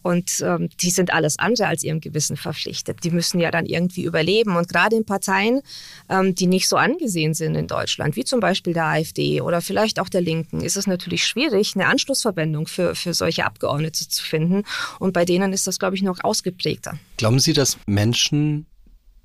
Und 0.00 0.40
ähm, 0.42 0.68
die 0.80 0.90
sind 0.90 1.12
alles 1.12 1.40
andere 1.40 1.66
als 1.66 1.82
ihrem 1.82 2.00
Gewissen 2.00 2.36
verpflichtet. 2.36 3.02
Die 3.02 3.10
müssen 3.10 3.40
ja 3.40 3.50
dann 3.50 3.66
irgendwie 3.66 4.04
überleben. 4.04 4.56
Und 4.56 4.68
gerade 4.68 4.94
in 4.94 5.04
Parteien, 5.04 5.60
ähm, 6.08 6.36
die 6.36 6.46
nicht 6.46 6.68
so 6.68 6.76
angesehen 6.76 7.34
sind 7.34 7.56
in 7.56 7.66
Deutschland, 7.66 8.14
wie 8.14 8.24
zum 8.24 8.38
Beispiel 8.38 8.74
der 8.74 8.84
AfD 8.84 9.40
oder 9.40 9.60
vielleicht 9.60 9.98
auch 9.98 10.08
der 10.08 10.20
Linken, 10.20 10.60
ist 10.60 10.76
es 10.76 10.86
natürlich 10.86 11.24
schwierig, 11.24 11.72
eine 11.74 11.86
Anschlussverwendung 11.86 12.68
für, 12.68 12.94
für 12.94 13.12
solche 13.12 13.44
Abgeordnete 13.44 14.08
zu 14.08 14.22
finden. 14.22 14.62
Und 15.00 15.12
bei 15.12 15.24
denen 15.24 15.52
ist 15.52 15.66
das, 15.66 15.80
glaube 15.80 15.96
ich, 15.96 16.02
noch 16.02 16.22
ausgeprägter. 16.22 16.96
Glauben 17.16 17.40
Sie, 17.40 17.52
dass 17.52 17.76
Menschen, 17.86 18.66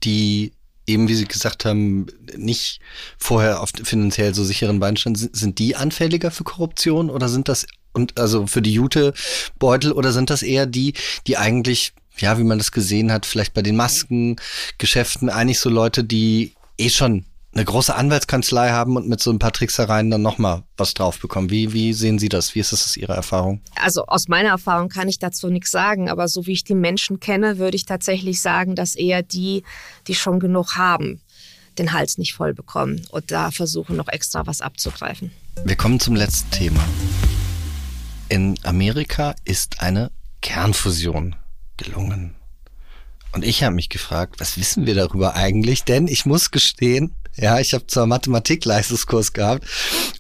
die 0.04 0.54
eben, 0.88 1.08
wie 1.08 1.16
Sie 1.16 1.28
gesagt 1.28 1.66
haben, 1.66 2.08
nicht 2.36 2.80
vorher 3.18 3.62
auf 3.62 3.72
finanziell 3.84 4.34
so 4.34 4.44
sicheren 4.44 4.80
Beinen 4.80 4.98
standen, 4.98 5.20
sind, 5.20 5.36
sind 5.36 5.60
die 5.60 5.76
anfälliger 5.76 6.32
für 6.32 6.44
Korruption 6.44 7.10
oder 7.10 7.30
sind 7.30 7.50
das 7.50 7.68
und 7.94 8.20
also 8.20 8.48
für 8.48 8.62
die 8.62 8.74
Jutebeutel 8.74 9.92
oder 9.92 10.12
sind 10.12 10.30
das 10.30 10.44
eher 10.44 10.66
die, 10.66 10.94
die 11.26 11.38
eigentlich, 11.38 11.94
ja, 12.18 12.38
wie 12.38 12.44
man 12.44 12.60
das 12.60 12.72
gesehen 12.72 13.12
hat, 13.12 13.26
vielleicht 13.26 13.54
bei 13.54 13.62
den 13.62 13.76
Maskengeschäften 13.76 15.30
eigentlich 15.30 15.60
so 15.60 15.70
Leute, 15.70 16.04
die 16.04 16.54
eh 16.78 16.90
schon 16.90 17.26
eine 17.58 17.66
große 17.66 17.96
Anwaltskanzlei 17.96 18.70
haben 18.70 18.96
und 18.98 19.10
mit 19.10 19.20
so 19.20 19.32
ein 19.32 19.40
paar 19.40 19.52
Tricksereien 19.52 20.12
dann 20.12 20.22
nochmal 20.22 20.62
was 20.78 20.94
drauf 20.94 21.20
bekommen. 21.20 21.50
Wie, 21.50 21.74
wie 21.74 21.92
sehen 21.94 22.20
Sie 22.20 22.30
das? 22.30 22.54
Wie 22.54 22.60
ist 22.60 22.72
das 22.72 22.84
aus 22.86 22.98
Ihrer 22.98 23.16
Erfahrung? 23.16 23.62
Also 23.82 24.06
aus 24.06 24.28
meiner 24.28 24.50
Erfahrung 24.50 24.90
kann 24.90 25.10
ich 25.10 25.18
dazu 25.18 25.50
nichts 25.50 25.72
sagen, 25.72 26.08
aber 26.08 26.28
so 26.28 26.46
wie 26.46 26.52
ich 26.52 26.64
die 26.64 26.76
Menschen 26.76 27.20
kenne, 27.20 27.58
würde 27.58 27.76
ich 27.76 27.86
tatsächlich 27.86 28.42
sagen, 28.42 28.76
dass 28.76 28.96
eher 28.96 29.24
die, 29.24 29.64
die 30.08 30.14
schon 30.14 30.40
genug 30.40 30.76
haben, 30.76 31.20
den 31.80 31.94
Hals 31.94 32.20
nicht 32.20 32.36
voll 32.36 32.54
bekommen 32.54 33.02
und 33.10 33.32
da 33.32 33.50
versuchen 33.50 33.96
noch 33.96 34.08
extra 34.08 34.46
was 34.46 34.62
abzugreifen. 34.62 35.32
Wir 35.66 35.76
kommen 35.76 36.00
zum 36.00 36.16
letzten 36.16 36.52
Thema. 36.52 36.84
In 38.30 38.60
Amerika 38.64 39.34
ist 39.46 39.82
eine 39.82 40.12
Kernfusion 40.42 41.36
gelungen. 41.78 42.37
Und 43.34 43.44
ich 43.46 43.64
habe 43.64 43.76
mich 43.76 43.90
gefragt, 43.90 44.40
was 44.40 44.58
wissen 44.58 44.86
wir 44.86 44.96
darüber 44.96 45.36
eigentlich? 45.36 45.84
Denn 45.84 46.08
ich 46.08 46.26
muss 46.26 46.52
gestehen, 46.52 47.14
ja, 47.36 47.60
ich 47.60 47.74
habe 47.74 47.86
zwar 47.88 48.08
Mathematik-Leistungskurs 48.08 49.34
gehabt 49.34 49.66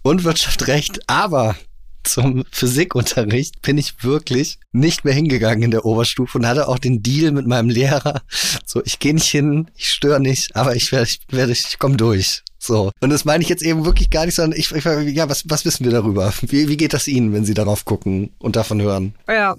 und 0.04 0.24
Wirtschaftsrecht, 0.24 1.10
aber 1.10 1.56
zum 2.04 2.46
Physikunterricht 2.52 3.62
bin 3.62 3.78
ich 3.78 4.04
wirklich 4.04 4.60
nicht 4.72 5.04
mehr 5.04 5.14
hingegangen 5.14 5.64
in 5.64 5.72
der 5.72 5.86
Oberstufe 5.86 6.38
und 6.38 6.48
hatte 6.48 6.68
auch 6.68 6.80
den 6.80 7.04
Deal 7.04 7.32
mit 7.32 7.48
meinem 7.48 7.70
Lehrer. 7.70 8.22
So, 8.66 8.82
ich 8.86 9.00
gehe 9.00 9.14
nicht 9.14 9.30
hin, 9.30 9.70
ich 9.76 9.92
störe 9.92 10.20
nicht, 10.20 10.56
aber 10.56 10.76
ich 10.76 10.92
werde, 10.92 11.08
ich 11.08 11.20
werde, 11.30 11.52
ich 11.52 11.80
komme 11.80 11.98
durch. 11.98 12.44
So. 12.60 12.92
Und 13.00 13.10
das 13.12 13.26
meine 13.26 13.44
ich 13.44 13.50
jetzt 13.50 13.64
eben 13.64 13.86
wirklich 13.86 14.10
gar 14.10 14.26
nicht, 14.26 14.36
sondern 14.36 14.60
ich, 14.60 14.72
ich 14.72 14.84
ja, 14.84 15.30
was, 15.30 15.44
was 15.48 15.64
wissen 15.66 15.86
wir 15.86 15.92
darüber? 15.92 16.34
Wie, 16.42 16.68
wie 16.68 16.78
geht 16.78 16.94
das 16.94 17.08
Ihnen, 17.08 17.34
wenn 17.34 17.46
Sie 17.46 17.54
darauf 17.54 17.86
gucken 17.86 18.32
und 18.40 18.56
davon 18.56 18.82
hören? 18.82 19.16
Ja, 19.28 19.56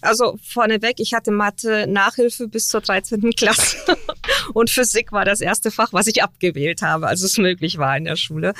also 0.00 0.38
vorneweg, 0.42 0.96
ich 0.98 1.14
hatte 1.14 1.30
Mathe 1.30 1.86
Nachhilfe 1.86 2.48
bis 2.48 2.68
zur 2.68 2.80
13. 2.80 3.30
Klasse 3.32 3.78
und 4.52 4.70
Physik 4.70 5.12
war 5.12 5.24
das 5.24 5.40
erste 5.40 5.70
Fach, 5.70 5.92
was 5.92 6.06
ich 6.06 6.22
abgewählt 6.22 6.82
habe, 6.82 7.06
als 7.06 7.22
es 7.22 7.38
möglich 7.38 7.78
war 7.78 7.96
in 7.96 8.04
der 8.04 8.16
Schule. 8.16 8.54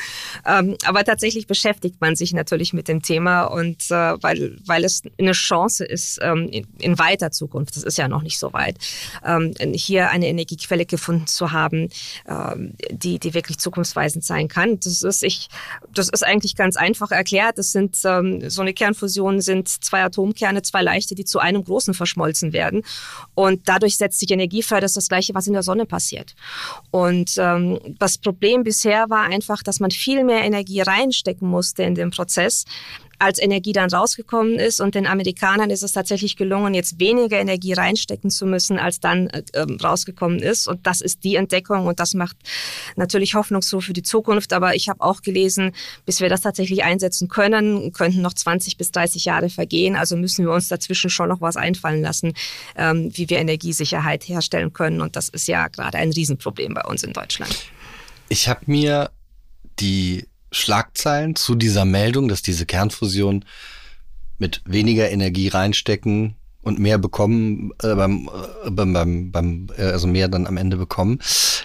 Ähm, 0.47 0.77
aber 0.85 1.05
tatsächlich 1.05 1.47
beschäftigt 1.47 2.01
man 2.01 2.17
sich 2.17 2.33
natürlich 2.33 2.73
mit 2.73 2.89
dem 2.89 3.03
Thema 3.03 3.45
und 3.45 3.91
äh, 3.91 4.23
weil, 4.23 4.57
weil 4.67 4.85
es 4.85 5.03
eine 5.19 5.33
Chance 5.33 5.85
ist 5.85 6.19
ähm, 6.23 6.49
in, 6.51 6.67
in, 6.79 6.99
weiter 6.99 7.31
Zukunft, 7.31 7.77
das 7.77 7.83
ist 7.83 7.99
ja 7.99 8.09
noch 8.09 8.23
nicht 8.23 8.39
so 8.39 8.53
weit, 8.53 8.77
ähm, 9.25 9.55
hier 9.75 10.11
eine 10.11 10.29
Energiequelle 10.29 10.87
gefunden 10.87 11.27
zu 11.27 11.53
haben, 11.53 11.89
ähm, 12.29 12.75
die, 12.91 13.19
die 13.19 13.35
wirklich 13.35 13.59
zukunftsweisend 13.59 14.25
sein 14.25 14.49
kann. 14.49 14.79
Das 14.81 15.03
ist, 15.03 15.23
ich, 15.23 15.49
das 15.93 16.09
ist 16.09 16.25
eigentlich 16.25 16.57
ganz 16.57 16.77
einfach 16.77 17.11
erklärt. 17.11 17.59
Das 17.59 17.73
sind 17.73 17.99
ähm, 18.05 18.49
so 18.49 18.63
eine 18.63 18.73
Kernfusion 18.73 19.41
sind 19.41 19.69
zwei 19.69 20.05
Atomkerne, 20.05 20.63
zwei 20.63 20.83
leichte, 20.83 21.15
die 21.15 21.25
zu 21.25 21.39
einem 21.39 21.65
großen 21.65 21.95
verschmolzen 21.95 22.53
werden. 22.53 22.83
Und 23.35 23.69
dadurch 23.69 23.97
setzt 23.97 24.21
sich 24.21 24.31
Energie 24.31 24.63
frei. 24.63 24.81
Das 24.81 24.93
ist 24.93 24.97
das 24.97 25.09
Gleiche, 25.09 25.35
was 25.35 25.47
in 25.47 25.53
der 25.53 25.63
Sonne 25.63 25.74
passiert. 25.85 26.35
Und 26.91 27.35
ähm, 27.39 27.81
das 27.99 28.19
Problem 28.19 28.63
bisher 28.63 29.11
war 29.11 29.25
einfach, 29.25 29.63
dass 29.63 29.81
man 29.81 29.91
viel 29.91 30.25
mehr 30.25 30.45
Energie 30.45 30.81
reinstecken 30.81 31.49
musste 31.49 31.83
in 31.83 31.95
den 31.95 32.11
Prozess, 32.11 32.65
als 33.19 33.41
Energie 33.41 33.73
dann 33.73 33.91
rausgekommen 33.91 34.59
ist. 34.59 34.81
Und 34.81 34.95
den 34.95 35.07
Amerikanern 35.07 35.71
ist 35.71 35.83
es 35.83 35.93
tatsächlich 35.93 36.37
gelungen, 36.37 36.75
jetzt 36.75 37.01
weniger 37.01 37.39
Energie 37.39 37.73
reinstecken 37.73 38.31
zu 38.31 38.47
müssen, 38.47 38.79
als 38.79 39.01
dann 39.01 39.29
äh, 39.29 39.43
ähm, 39.55 39.79
rausgekommen 39.83 40.41
ist. 40.41 40.69
Und 40.69 40.87
das 40.87 41.01
ist 41.01 41.25
die 41.25 41.37
Entdeckung 41.37 41.87
und 41.87 42.01
das 42.01 42.15
macht 42.15 42.37
natürlich 42.97 43.35
Hoffnung 43.35 43.63
so 43.63 43.81
für 43.81 43.93
die 43.93 44.03
Zukunft. 44.03 44.53
Aber 44.53 44.75
ich 44.75 44.89
habe 44.89 45.01
auch 45.01 45.23
gelesen, 45.23 45.73
bis 46.07 46.21
wir 46.21 46.29
das 46.29 46.43
tatsächlich 46.43 46.85
einsetzen 46.85 47.29
können, 47.29 47.93
könnten 47.93 48.23
noch 48.23 48.35
20 48.35 48.77
bis 48.77 48.91
30 48.93 49.25
Jahre 49.25 49.51
vergehen. 49.51 49.97
Also 49.97 50.17
müssen 50.17 50.45
wir 50.45 50.53
uns 50.53 50.69
dazwischen 50.69 51.11
schon 51.11 51.29
noch 51.29 51.41
was 51.41 51.57
einfallen 51.57 52.03
lassen, 52.03 52.35
ähm, 52.77 53.11
wie 53.15 53.29
wir 53.29 53.39
Energiesicherheit 53.39 54.27
herstellen 54.29 54.73
können. 54.73 55.01
Und 55.01 55.17
das 55.17 55.29
ist 55.29 55.49
ja 55.49 55.69
gerade 55.69 55.99
ein 55.99 56.13
Riesenproblem 56.13 56.75
bei 56.75 56.85
uns 56.85 57.03
in 57.03 57.13
Deutschland. 57.13 57.55
Ich 58.29 58.49
habe 58.49 58.61
mir 58.67 59.11
die 59.81 60.27
Schlagzeilen 60.55 61.37
zu 61.37 61.55
dieser 61.55 61.85
Meldung, 61.85 62.29
dass 62.29 62.43
diese 62.43 62.67
Kernfusion 62.67 63.45
mit 64.39 64.63
weniger 64.65 65.11
Energie 65.11 65.49
reinstecken 65.49 66.37
und 66.63 66.79
mehr 66.79 66.99
bekommen 66.99 67.73
äh, 67.83 67.95
beim, 67.95 68.31
äh, 68.65 68.71
beim, 68.71 69.31
beim, 69.31 69.67
äh, 69.77 69.83
also 69.83 70.07
mehr 70.07 70.29
dann 70.29 70.47
am 70.47 70.57
Ende 70.57 70.77
bekommen, 70.77 71.19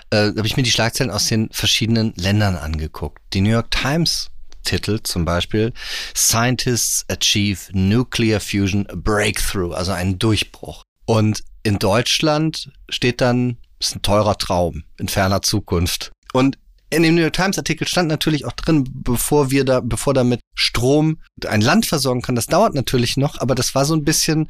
äh, 0.09 0.27
habe 0.35 0.45
ich 0.45 0.57
mir 0.57 0.63
die 0.63 0.71
Schlagzeilen 0.71 1.11
aus 1.11 1.27
den 1.27 1.49
verschiedenen 1.51 2.13
Ländern 2.15 2.55
angeguckt. 2.55 3.21
Die 3.33 3.41
New 3.41 3.51
York 3.51 3.71
Times 3.71 4.29
Titel 4.63 4.99
zum 5.01 5.25
Beispiel 5.25 5.73
Scientists 6.15 7.05
achieve 7.09 7.59
nuclear 7.71 8.39
fusion 8.39 8.85
breakthrough, 8.93 9.73
also 9.73 9.93
ein 9.93 10.19
Durchbruch. 10.19 10.83
Und 11.05 11.43
in 11.63 11.79
Deutschland 11.79 12.71
steht 12.89 13.21
dann, 13.21 13.57
ist 13.79 13.95
ein 13.95 14.01
teurer 14.01 14.37
Traum 14.37 14.83
in 14.99 15.07
ferner 15.07 15.41
Zukunft. 15.41 16.11
Und 16.33 16.57
in 16.89 17.03
dem 17.03 17.15
New 17.15 17.21
York 17.21 17.33
Times 17.33 17.57
Artikel 17.57 17.87
stand 17.87 18.07
natürlich 18.07 18.45
auch 18.45 18.53
drin, 18.53 18.87
bevor 18.91 19.51
wir 19.51 19.63
da, 19.63 19.79
bevor 19.79 20.13
damit 20.13 20.41
Strom 20.55 21.19
ein 21.45 21.61
Land 21.61 21.85
versorgen 21.85 22.21
kann. 22.21 22.35
Das 22.35 22.47
dauert 22.47 22.73
natürlich 22.73 23.17
noch, 23.17 23.39
aber 23.39 23.55
das 23.55 23.75
war 23.75 23.85
so 23.85 23.93
ein 23.93 24.03
bisschen, 24.03 24.47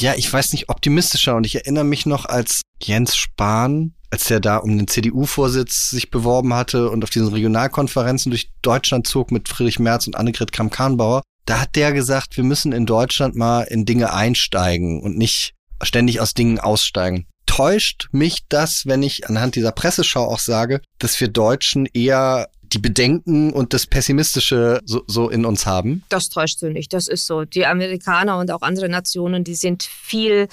ja, 0.00 0.14
ich 0.14 0.30
weiß 0.30 0.52
nicht, 0.52 0.68
optimistischer. 0.68 1.36
Und 1.36 1.46
ich 1.46 1.54
erinnere 1.54 1.84
mich 1.84 2.04
noch, 2.04 2.26
als 2.26 2.62
Jens 2.82 3.16
Spahn, 3.16 3.94
als 4.10 4.30
er 4.30 4.40
da 4.40 4.58
um 4.58 4.76
den 4.76 4.88
CDU-Vorsitz 4.88 5.90
sich 5.90 6.10
beworben 6.10 6.52
hatte 6.52 6.90
und 6.90 7.04
auf 7.04 7.10
diesen 7.10 7.28
Regionalkonferenzen 7.28 8.30
durch 8.30 8.50
Deutschland 8.60 9.06
zog 9.06 9.30
mit 9.30 9.48
Friedrich 9.48 9.78
Merz 9.78 10.06
und 10.06 10.16
Annegret 10.16 10.52
Kramp-Karrenbauer, 10.52 11.22
da 11.46 11.60
hat 11.60 11.74
der 11.74 11.92
gesagt, 11.92 12.36
wir 12.36 12.44
müssen 12.44 12.72
in 12.72 12.86
Deutschland 12.86 13.34
mal 13.34 13.62
in 13.62 13.86
Dinge 13.86 14.12
einsteigen 14.12 15.00
und 15.00 15.16
nicht 15.16 15.54
ständig 15.82 16.20
aus 16.20 16.34
Dingen 16.34 16.58
aussteigen 16.58 17.26
täuscht 17.50 18.08
mich 18.12 18.44
das, 18.48 18.86
wenn 18.86 19.02
ich 19.02 19.28
anhand 19.28 19.56
dieser 19.56 19.72
Presseschau 19.72 20.24
auch 20.24 20.38
sage, 20.38 20.80
dass 21.00 21.20
wir 21.20 21.26
Deutschen 21.26 21.86
eher 21.86 22.48
die 22.62 22.78
Bedenken 22.78 23.52
und 23.52 23.74
das 23.74 23.86
Pessimistische 23.86 24.80
so, 24.84 25.02
so 25.08 25.28
in 25.28 25.44
uns 25.44 25.66
haben? 25.66 26.04
Das 26.08 26.28
täuscht 26.28 26.60
so 26.60 26.68
nicht. 26.68 26.92
Das 26.92 27.08
ist 27.08 27.26
so. 27.26 27.44
Die 27.44 27.66
Amerikaner 27.66 28.38
und 28.38 28.52
auch 28.52 28.62
andere 28.62 28.88
Nationen, 28.88 29.42
die 29.42 29.56
sind 29.56 29.82
viel 29.82 30.46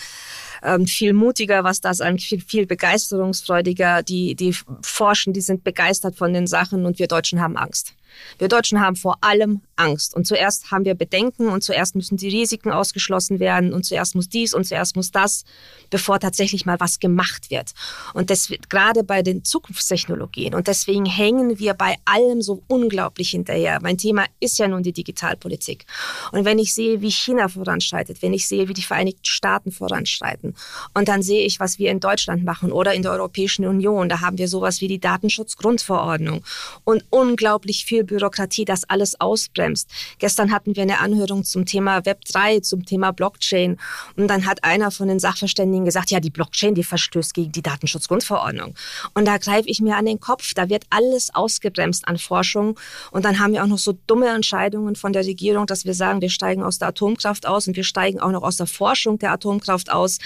ähm, 0.64 0.88
viel 0.88 1.14
mutiger, 1.14 1.64
was 1.64 1.82
das 1.82 2.02
an 2.02 2.18
viel, 2.18 2.42
viel 2.42 2.66
begeisterungsfreudiger. 2.66 4.02
Die, 4.02 4.34
die 4.34 4.56
forschen, 4.82 5.34
die 5.34 5.42
sind 5.42 5.64
begeistert 5.64 6.16
von 6.16 6.34
den 6.34 6.48
Sachen 6.48 6.88
und 6.88 6.98
wir 6.98 7.08
Deutschen 7.08 7.40
haben 7.40 7.58
Angst. 7.58 7.94
Wir 8.38 8.48
Deutschen 8.48 8.80
haben 8.80 8.96
vor 8.96 9.18
allem 9.22 9.62
Angst. 9.76 10.16
Und 10.16 10.26
zuerst 10.28 10.72
haben 10.72 10.86
wir 10.86 10.96
Bedenken 10.96 11.48
und 11.48 11.64
zuerst 11.64 11.96
müssen 11.96 12.18
die 12.18 12.30
Risiken 12.30 12.72
ausgeschlossen 12.72 13.40
werden 13.40 13.74
und 13.74 13.86
zuerst 13.86 14.16
muss 14.16 14.28
dies 14.28 14.54
und 14.54 14.66
zuerst 14.66 14.96
muss 14.96 15.12
das, 15.12 15.46
bevor 15.90 16.20
tatsächlich 16.20 16.66
mal 16.66 16.80
was 16.80 17.00
gemacht 17.00 17.50
wird. 17.50 17.74
Und 18.14 18.30
das 18.30 18.50
wird 18.50 18.70
gerade 18.70 19.04
bei 19.04 19.22
den 19.22 19.44
Zukunftstechnologien. 19.44 20.56
Und 20.56 20.68
deswegen 20.68 21.06
hängen 21.06 21.60
wir 21.60 21.74
bei 21.74 21.96
allem 22.06 22.42
so 22.42 22.64
unglaublich 22.68 23.30
hinterher. 23.30 23.80
Mein 23.82 23.98
Thema 23.98 24.26
ist 24.40 24.58
ja 24.58 24.68
nun 24.68 24.84
die 24.84 24.94
Digitalpolitik. 24.94 25.86
Und 26.32 26.46
wenn 26.46 26.60
ich 26.60 26.74
sehe, 26.74 27.02
wie 27.02 27.12
China 27.12 27.48
voranschreitet, 27.48 28.22
wenn 28.22 28.34
ich 28.34 28.48
sehe, 28.48 28.68
wie 28.68 28.74
die 28.74 28.82
Vereinigten 28.82 29.26
Staaten 29.26 29.72
voranschreiten, 29.72 30.56
und 30.94 31.08
dann 31.08 31.22
sehe 31.22 31.46
ich, 31.46 31.60
was 31.60 31.80
wir 31.80 31.92
in 31.92 32.00
Deutschland 32.00 32.44
machen 32.44 32.72
oder 32.72 32.94
in 32.94 33.04
der 33.04 33.12
Europäischen 33.12 33.66
Union, 33.66 34.10
da 34.10 34.22
haben 34.22 34.38
wir 34.38 34.48
sowas 34.48 34.82
wie 34.82 34.88
die 34.88 35.00
Datenschutzgrundverordnung 35.00 36.44
und 36.84 37.04
unglaublich 37.10 37.86
viel 37.86 37.97
Bürokratie, 38.04 38.66
das 38.66 38.84
alles 38.90 39.20
ausbremst. 39.20 39.90
Gestern 40.20 40.52
hatten 40.52 40.76
wir 40.76 40.84
eine 40.84 41.00
Anhörung 41.00 41.44
zum 41.44 41.66
Thema 41.66 42.06
Web 42.06 42.26
3, 42.26 42.60
zum 42.62 42.86
Thema 42.86 43.12
Blockchain. 43.12 43.78
Und 44.16 44.28
dann 44.28 44.46
hat 44.46 44.64
einer 44.64 44.92
von 44.92 45.08
den 45.08 45.20
Sachverständigen 45.20 45.86
gesagt, 45.86 46.12
ja, 46.12 46.20
die 46.20 46.30
Blockchain, 46.30 46.76
die 46.76 46.84
verstößt 46.84 47.34
gegen 47.34 47.52
die 47.52 47.62
Datenschutzgrundverordnung. 47.62 48.76
Und 49.14 49.26
da 49.26 49.38
greife 49.38 49.70
ich 49.70 49.82
mir 49.82 49.96
an 49.96 50.06
den 50.06 50.20
Kopf. 50.20 50.54
Da 50.54 50.70
wird 50.70 50.86
alles 50.90 51.34
ausgebremst 51.34 52.08
an 52.08 52.18
Forschung. 52.18 52.80
Und 53.12 53.26
dann 53.26 53.40
haben 53.40 53.54
wir 53.54 53.64
auch 53.64 53.68
noch 53.68 53.78
so 53.78 53.98
dumme 54.08 54.28
Entscheidungen 54.28 54.96
von 54.96 55.14
der 55.14 55.26
Regierung, 55.26 55.66
dass 55.66 55.86
wir 55.86 55.94
sagen, 55.94 56.22
wir 56.22 56.30
steigen 56.30 56.64
aus 56.64 56.80
der 56.80 56.90
Atomkraft 56.90 57.46
aus 57.46 57.68
und 57.68 57.76
wir 57.76 57.84
steigen 57.84 58.20
auch 58.20 58.32
noch 58.32 58.44
aus 58.44 58.58
der 58.58 58.68
Forschung 58.68 59.20
der 59.20 59.32
Atomkraft 59.32 59.92
aus, 59.92 60.20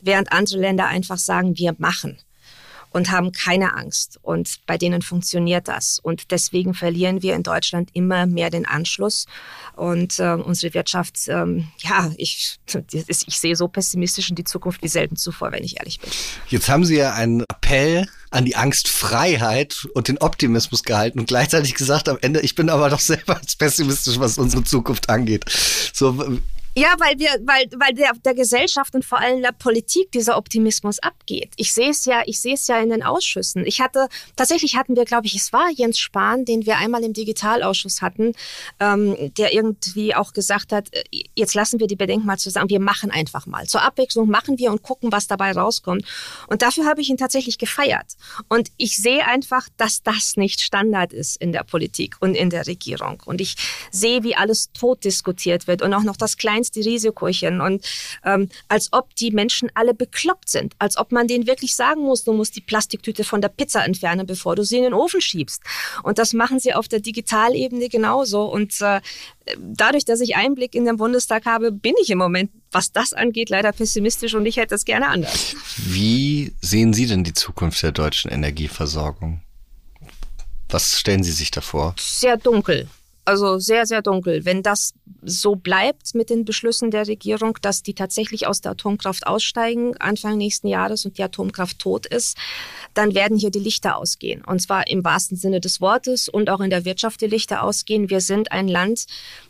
während 0.00 0.32
andere 0.32 0.58
Länder 0.58 0.86
einfach 0.86 1.18
sagen, 1.18 1.56
wir 1.56 1.74
machen 1.78 2.18
und 2.96 3.10
haben 3.10 3.30
keine 3.30 3.74
Angst. 3.74 4.18
Und 4.22 4.60
bei 4.64 4.78
denen 4.78 5.02
funktioniert 5.02 5.68
das. 5.68 5.98
Und 6.02 6.30
deswegen 6.30 6.72
verlieren 6.72 7.20
wir 7.20 7.34
in 7.34 7.42
Deutschland 7.42 7.90
immer 7.92 8.24
mehr 8.24 8.48
den 8.48 8.64
Anschluss. 8.64 9.26
Und 9.74 10.18
äh, 10.18 10.32
unsere 10.32 10.72
Wirtschaft, 10.72 11.28
ähm, 11.28 11.68
ja, 11.80 12.10
ich, 12.16 12.56
ich 12.90 13.38
sehe 13.38 13.54
so 13.54 13.68
pessimistisch 13.68 14.30
in 14.30 14.34
die 14.34 14.44
Zukunft 14.44 14.82
wie 14.82 14.88
selten 14.88 15.16
zuvor, 15.16 15.52
wenn 15.52 15.62
ich 15.62 15.78
ehrlich 15.78 16.00
bin. 16.00 16.10
Jetzt 16.48 16.70
haben 16.70 16.86
Sie 16.86 16.96
ja 16.96 17.12
einen 17.12 17.42
Appell 17.42 18.08
an 18.30 18.46
die 18.46 18.56
Angstfreiheit 18.56 19.86
und 19.92 20.08
den 20.08 20.16
Optimismus 20.16 20.82
gehalten 20.82 21.18
und 21.18 21.26
gleichzeitig 21.26 21.74
gesagt 21.74 22.08
am 22.08 22.16
Ende, 22.22 22.40
ich 22.40 22.54
bin 22.54 22.70
aber 22.70 22.88
doch 22.88 23.00
selber 23.12 23.38
pessimistisch, 23.58 24.18
was 24.18 24.38
unsere 24.38 24.64
Zukunft 24.64 25.10
angeht. 25.10 25.44
So, 25.92 26.40
ja, 26.78 26.94
weil 26.98 27.18
wir, 27.18 27.30
weil, 27.46 27.70
weil 27.78 27.94
der, 27.94 28.12
der 28.22 28.34
Gesellschaft 28.34 28.94
und 28.94 29.02
vor 29.02 29.18
allem 29.18 29.40
der 29.40 29.52
Politik 29.52 30.12
dieser 30.12 30.36
Optimismus 30.36 30.98
abgeht. 30.98 31.54
Ich 31.56 31.72
sehe 31.72 31.88
es 31.88 32.04
ja, 32.04 32.22
ich 32.26 32.38
sehe 32.38 32.52
es 32.52 32.66
ja 32.66 32.78
in 32.80 32.90
den 32.90 33.02
Ausschüssen. 33.02 33.64
Ich 33.64 33.80
hatte, 33.80 34.08
tatsächlich 34.36 34.76
hatten 34.76 34.94
wir, 34.94 35.06
glaube 35.06 35.26
ich, 35.26 35.34
es 35.34 35.54
war 35.54 35.70
Jens 35.74 35.98
Spahn, 35.98 36.44
den 36.44 36.66
wir 36.66 36.76
einmal 36.76 37.02
im 37.02 37.14
Digitalausschuss 37.14 38.02
hatten, 38.02 38.34
ähm, 38.78 39.16
der 39.38 39.54
irgendwie 39.54 40.14
auch 40.14 40.34
gesagt 40.34 40.70
hat, 40.70 40.92
äh, 40.92 41.02
jetzt 41.34 41.54
lassen 41.54 41.80
wir 41.80 41.86
die 41.86 41.96
Bedenken 41.96 42.26
mal 42.26 42.36
zusammen, 42.36 42.68
wir 42.68 42.80
machen 42.80 43.10
einfach 43.10 43.46
mal. 43.46 43.66
Zur 43.66 43.80
Abwechslung 43.80 44.28
machen 44.28 44.58
wir 44.58 44.70
und 44.70 44.82
gucken, 44.82 45.10
was 45.12 45.26
dabei 45.26 45.52
rauskommt. 45.52 46.04
Und 46.48 46.60
dafür 46.60 46.84
habe 46.84 47.00
ich 47.00 47.08
ihn 47.08 47.16
tatsächlich 47.16 47.56
gefeiert. 47.56 48.16
Und 48.50 48.70
ich 48.76 48.98
sehe 48.98 49.26
einfach, 49.26 49.66
dass 49.78 50.02
das 50.02 50.36
nicht 50.36 50.60
Standard 50.60 51.14
ist 51.14 51.40
in 51.40 51.52
der 51.52 51.64
Politik 51.64 52.16
und 52.20 52.34
in 52.34 52.50
der 52.50 52.66
Regierung. 52.66 53.22
Und 53.24 53.40
ich 53.40 53.56
sehe, 53.90 54.22
wie 54.24 54.36
alles 54.36 54.72
tot 54.72 55.04
diskutiert 55.04 55.66
wird 55.66 55.80
und 55.80 55.94
auch 55.94 56.02
noch 56.02 56.18
das 56.18 56.36
kleinste 56.36 56.65
kleinste 56.66 56.80
Risikochen 56.80 57.60
und 57.60 57.84
ähm, 58.24 58.48
als 58.68 58.92
ob 58.92 59.14
die 59.16 59.30
Menschen 59.30 59.70
alle 59.74 59.94
bekloppt 59.94 60.48
sind, 60.48 60.74
als 60.78 60.96
ob 60.96 61.12
man 61.12 61.26
denen 61.26 61.46
wirklich 61.46 61.74
sagen 61.74 62.02
muss, 62.02 62.24
du 62.24 62.32
musst 62.32 62.56
die 62.56 62.60
Plastiktüte 62.60 63.24
von 63.24 63.40
der 63.40 63.48
Pizza 63.48 63.84
entfernen, 63.84 64.26
bevor 64.26 64.56
du 64.56 64.64
sie 64.64 64.78
in 64.78 64.84
den 64.84 64.94
Ofen 64.94 65.20
schiebst. 65.20 65.62
Und 66.02 66.18
das 66.18 66.32
machen 66.32 66.58
sie 66.60 66.74
auf 66.74 66.88
der 66.88 67.00
Digitalebene 67.00 67.88
genauso. 67.88 68.44
Und 68.44 68.80
äh, 68.80 69.00
dadurch, 69.58 70.04
dass 70.04 70.20
ich 70.20 70.36
Einblick 70.36 70.74
in 70.74 70.84
den 70.84 70.96
Bundestag 70.96 71.46
habe, 71.46 71.72
bin 71.72 71.94
ich 72.00 72.10
im 72.10 72.18
Moment, 72.18 72.50
was 72.70 72.92
das 72.92 73.12
angeht, 73.12 73.50
leider 73.50 73.72
pessimistisch 73.72 74.34
und 74.34 74.46
ich 74.46 74.56
hätte 74.56 74.74
es 74.74 74.84
gerne 74.84 75.08
anders. 75.08 75.54
Wie 75.76 76.54
sehen 76.60 76.92
Sie 76.92 77.06
denn 77.06 77.24
die 77.24 77.34
Zukunft 77.34 77.82
der 77.82 77.92
deutschen 77.92 78.30
Energieversorgung? 78.30 79.40
Was 80.68 80.98
stellen 80.98 81.22
Sie 81.22 81.32
sich 81.32 81.52
davor? 81.52 81.94
Sehr 81.96 82.36
dunkel. 82.36 82.88
Also 83.26 83.58
sehr, 83.58 83.86
sehr 83.86 84.02
dunkel. 84.02 84.44
Wenn 84.44 84.62
das 84.62 84.94
so 85.20 85.56
bleibt 85.56 86.14
mit 86.14 86.30
den 86.30 86.44
Beschlüssen 86.44 86.92
der 86.92 87.08
Regierung, 87.08 87.58
dass 87.60 87.82
die 87.82 87.94
tatsächlich 87.94 88.46
aus 88.46 88.60
der 88.60 88.70
Atomkraft 88.72 89.26
aussteigen 89.26 89.96
Anfang 89.96 90.38
nächsten 90.38 90.68
Jahres 90.68 91.04
und 91.04 91.18
die 91.18 91.24
Atomkraft 91.24 91.80
tot 91.80 92.06
ist, 92.06 92.36
dann 92.94 93.16
werden 93.16 93.36
hier 93.36 93.50
die 93.50 93.58
Lichter 93.58 93.96
ausgehen. 93.96 94.44
Und 94.44 94.62
zwar 94.62 94.88
im 94.88 95.04
wahrsten 95.04 95.36
Sinne 95.36 95.60
des 95.60 95.80
Wortes 95.80 96.28
und 96.28 96.48
auch 96.48 96.60
in 96.60 96.70
der 96.70 96.84
Wirtschaft 96.84 97.20
die 97.20 97.26
Lichter 97.26 97.64
ausgehen. 97.64 98.10
Wir 98.10 98.20
sind 98.20 98.52
ein 98.52 98.68
Land, 98.68 99.06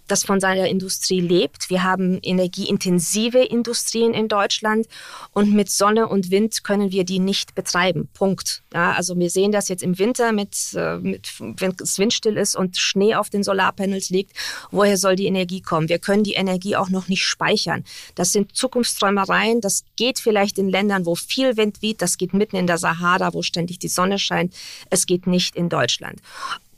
das 0.07 0.25
von 0.25 0.41
seiner 0.41 0.69
Industrie 0.69 1.21
lebt. 1.21 1.71
Wir 1.71 1.83
haben 1.83 2.19
energieintensive 2.23 3.39
Industrien 3.39 4.15
in 4.15 4.29
Deutschland 4.29 4.87
und 5.33 5.53
mit 5.53 5.71
Sonne 5.71 6.09
und 6.09 6.31
Wind 6.31 6.65
können 6.65 6.93
wir 6.93 7.05
die 7.05 7.19
nicht 7.19 7.55
betreiben. 7.55 8.09
Punkt. 8.15 8.63
Ja, 8.73 8.93
also 8.93 9.19
wir 9.19 9.31
sehen 9.31 9.53
das 9.53 9.69
jetzt 9.69 9.83
im 9.83 9.99
Winter, 9.99 10.33
mit, 10.33 10.57
äh, 10.75 10.99
mit, 10.99 11.33
wenn 11.39 11.75
es 11.83 11.99
windstill 11.99 12.37
ist 12.37 12.57
und 12.57 12.77
Schnee 12.77 13.15
auf 13.15 13.31
den 13.31 13.43
Solarpanels 13.43 14.11
liegt. 14.11 14.33
Woher 14.71 14.97
soll 14.97 15.17
die 15.17 15.27
Energie 15.27 15.61
kommen? 15.61 15.89
Wir 15.89 15.99
können 15.99 16.25
die 16.25 16.35
Energie 16.35 16.77
auch 16.77 16.91
noch 16.91 17.09
nicht 17.09 17.25
speichern. 17.25 17.85
Das 18.15 18.33
sind 18.33 18.55
Zukunftsträumereien. 18.57 19.61
Das 19.61 19.85
geht 19.97 20.19
vielleicht 20.19 20.59
in 20.59 20.69
Ländern, 20.69 21.07
wo 21.07 21.15
viel 21.15 21.57
Wind 21.57 21.83
weht. 21.83 22.03
Das 22.03 22.19
geht 22.19 22.35
mitten 22.35 22.57
in 22.57 22.67
der 22.67 22.79
Sahara, 22.79 23.35
wo 23.35 23.43
ständig 23.43 23.79
die 23.79 23.89
Sonne 23.89 24.19
scheint. 24.19 24.55
Es 24.91 25.07
geht 25.07 25.27
nicht 25.27 25.57
in 25.57 25.69
Deutschland. 25.69 26.21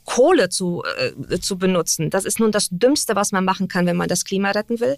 Kohle 0.09 0.49
zu, 0.49 0.83
äh, 0.97 1.39
zu 1.39 1.59
benutzen. 1.59 2.09
Das 2.09 2.25
ist 2.25 2.39
nun 2.39 2.51
das 2.51 2.69
Dümmste, 2.71 3.15
was 3.15 3.31
man 3.31 3.45
machen 3.45 3.67
kann, 3.67 3.85
wenn 3.85 3.95
man 3.95 4.07
das 4.07 4.25
Klima 4.25 4.49
retten 4.49 4.79
will. 4.79 4.97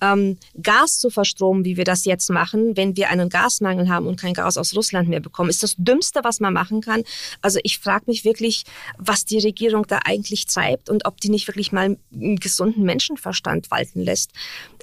Ähm, 0.00 0.38
Gas 0.62 1.00
zu 1.00 1.10
verstromen, 1.10 1.64
wie 1.64 1.76
wir 1.76 1.82
das 1.82 2.04
jetzt 2.04 2.30
machen, 2.30 2.76
wenn 2.76 2.96
wir 2.96 3.10
einen 3.10 3.28
Gasmangel 3.28 3.88
haben 3.88 4.06
und 4.06 4.20
kein 4.20 4.34
Gas 4.34 4.56
aus 4.56 4.76
Russland 4.76 5.08
mehr 5.08 5.18
bekommen, 5.18 5.50
ist 5.50 5.64
das 5.64 5.74
Dümmste, 5.76 6.20
was 6.22 6.38
man 6.38 6.52
machen 6.52 6.80
kann. 6.80 7.02
Also 7.42 7.58
ich 7.64 7.80
frage 7.80 8.04
mich 8.06 8.24
wirklich, 8.24 8.62
was 8.98 9.24
die 9.24 9.40
Regierung 9.40 9.84
da 9.88 9.98
eigentlich 10.04 10.46
treibt 10.46 10.90
und 10.90 11.06
ob 11.06 11.20
die 11.20 11.28
nicht 11.28 11.48
wirklich 11.48 11.72
mal 11.72 11.96
einen 12.14 12.36
gesunden 12.36 12.84
Menschenverstand 12.84 13.72
walten 13.72 14.00
lässt 14.00 14.30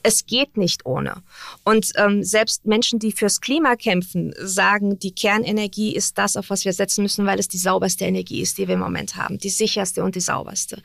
es 0.03 0.25
geht 0.25 0.57
nicht 0.57 0.85
ohne. 0.85 1.23
Und 1.63 1.91
ähm, 1.95 2.23
selbst 2.23 2.65
Menschen, 2.65 2.99
die 2.99 3.13
fürs 3.13 3.39
Klima 3.41 3.75
kämpfen, 3.77 4.33
sagen, 4.37 4.99
die 4.99 5.15
Kernenergie 5.15 5.95
ist 5.95 6.17
das, 6.17 6.35
auf 6.35 6.49
was 6.49 6.65
wir 6.65 6.73
setzen 6.73 7.03
müssen, 7.03 7.25
weil 7.25 7.39
es 7.39 7.47
die 7.47 7.57
sauberste 7.57 8.05
Energie 8.05 8.41
ist, 8.41 8.57
die 8.57 8.67
wir 8.67 8.75
im 8.75 8.81
Moment 8.81 9.15
haben, 9.15 9.39
die 9.39 9.49
sicherste 9.57 10.03
und 10.03 10.15
die 10.15 10.19
sauberste. 10.19 10.81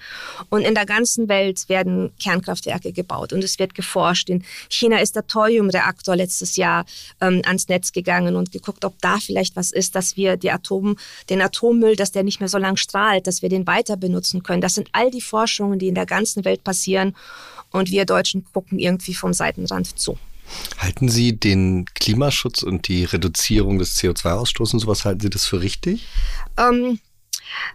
Und 0.50 0.62
in 0.62 0.74
der 0.74 0.86
ganzen 0.86 1.28
Welt 1.28 1.68
werden 1.68 2.12
Kernkraftwerke 2.22 2.92
gebaut 2.92 3.32
und 3.32 3.42
es 3.42 3.58
wird 3.58 3.74
geforscht. 3.74 4.28
In 4.28 4.44
China 4.68 4.98
ist 4.98 5.16
der 5.16 5.26
Thoriumreaktor 5.26 6.16
letztes 6.16 6.56
Jahr 6.56 6.84
ähm, 7.20 7.42
ans 7.44 7.68
Netz 7.68 7.92
gegangen 7.92 8.36
und 8.36 8.52
geguckt, 8.52 8.84
ob 8.84 9.00
da 9.00 9.18
vielleicht 9.18 9.56
was 9.56 9.70
ist, 9.70 9.94
dass 9.94 10.16
wir 10.16 10.36
die 10.36 10.50
Atom, 10.50 10.96
den 11.30 11.40
Atommüll, 11.40 11.96
dass 11.96 12.12
der 12.12 12.22
nicht 12.22 12.40
mehr 12.40 12.48
so 12.48 12.58
lang 12.58 12.76
strahlt, 12.76 13.26
dass 13.26 13.42
wir 13.42 13.48
den 13.48 13.66
weiter 13.66 13.96
benutzen 13.96 14.42
können. 14.42 14.60
Das 14.60 14.74
sind 14.74 14.88
all 14.92 15.10
die 15.10 15.20
Forschungen, 15.20 15.78
die 15.78 15.88
in 15.88 15.94
der 15.94 16.06
ganzen 16.06 16.44
Welt 16.44 16.64
passieren 16.64 17.14
und 17.70 17.90
wir 17.90 18.04
Deutschen 18.04 18.44
gucken 18.52 18.78
irgendwie 18.78 19.14
vom 19.14 19.32
Seitenrand 19.32 19.98
zu. 19.98 20.18
Halten 20.78 21.08
Sie 21.08 21.36
den 21.36 21.84
Klimaschutz 21.94 22.62
und 22.62 22.88
die 22.88 23.04
Reduzierung 23.04 23.78
des 23.78 23.98
CO2-Ausstoßes, 23.98 24.80
sowas 24.80 25.04
halten 25.04 25.20
Sie 25.20 25.30
das 25.30 25.44
für 25.44 25.60
richtig? 25.60 26.06
Ähm, 26.56 26.98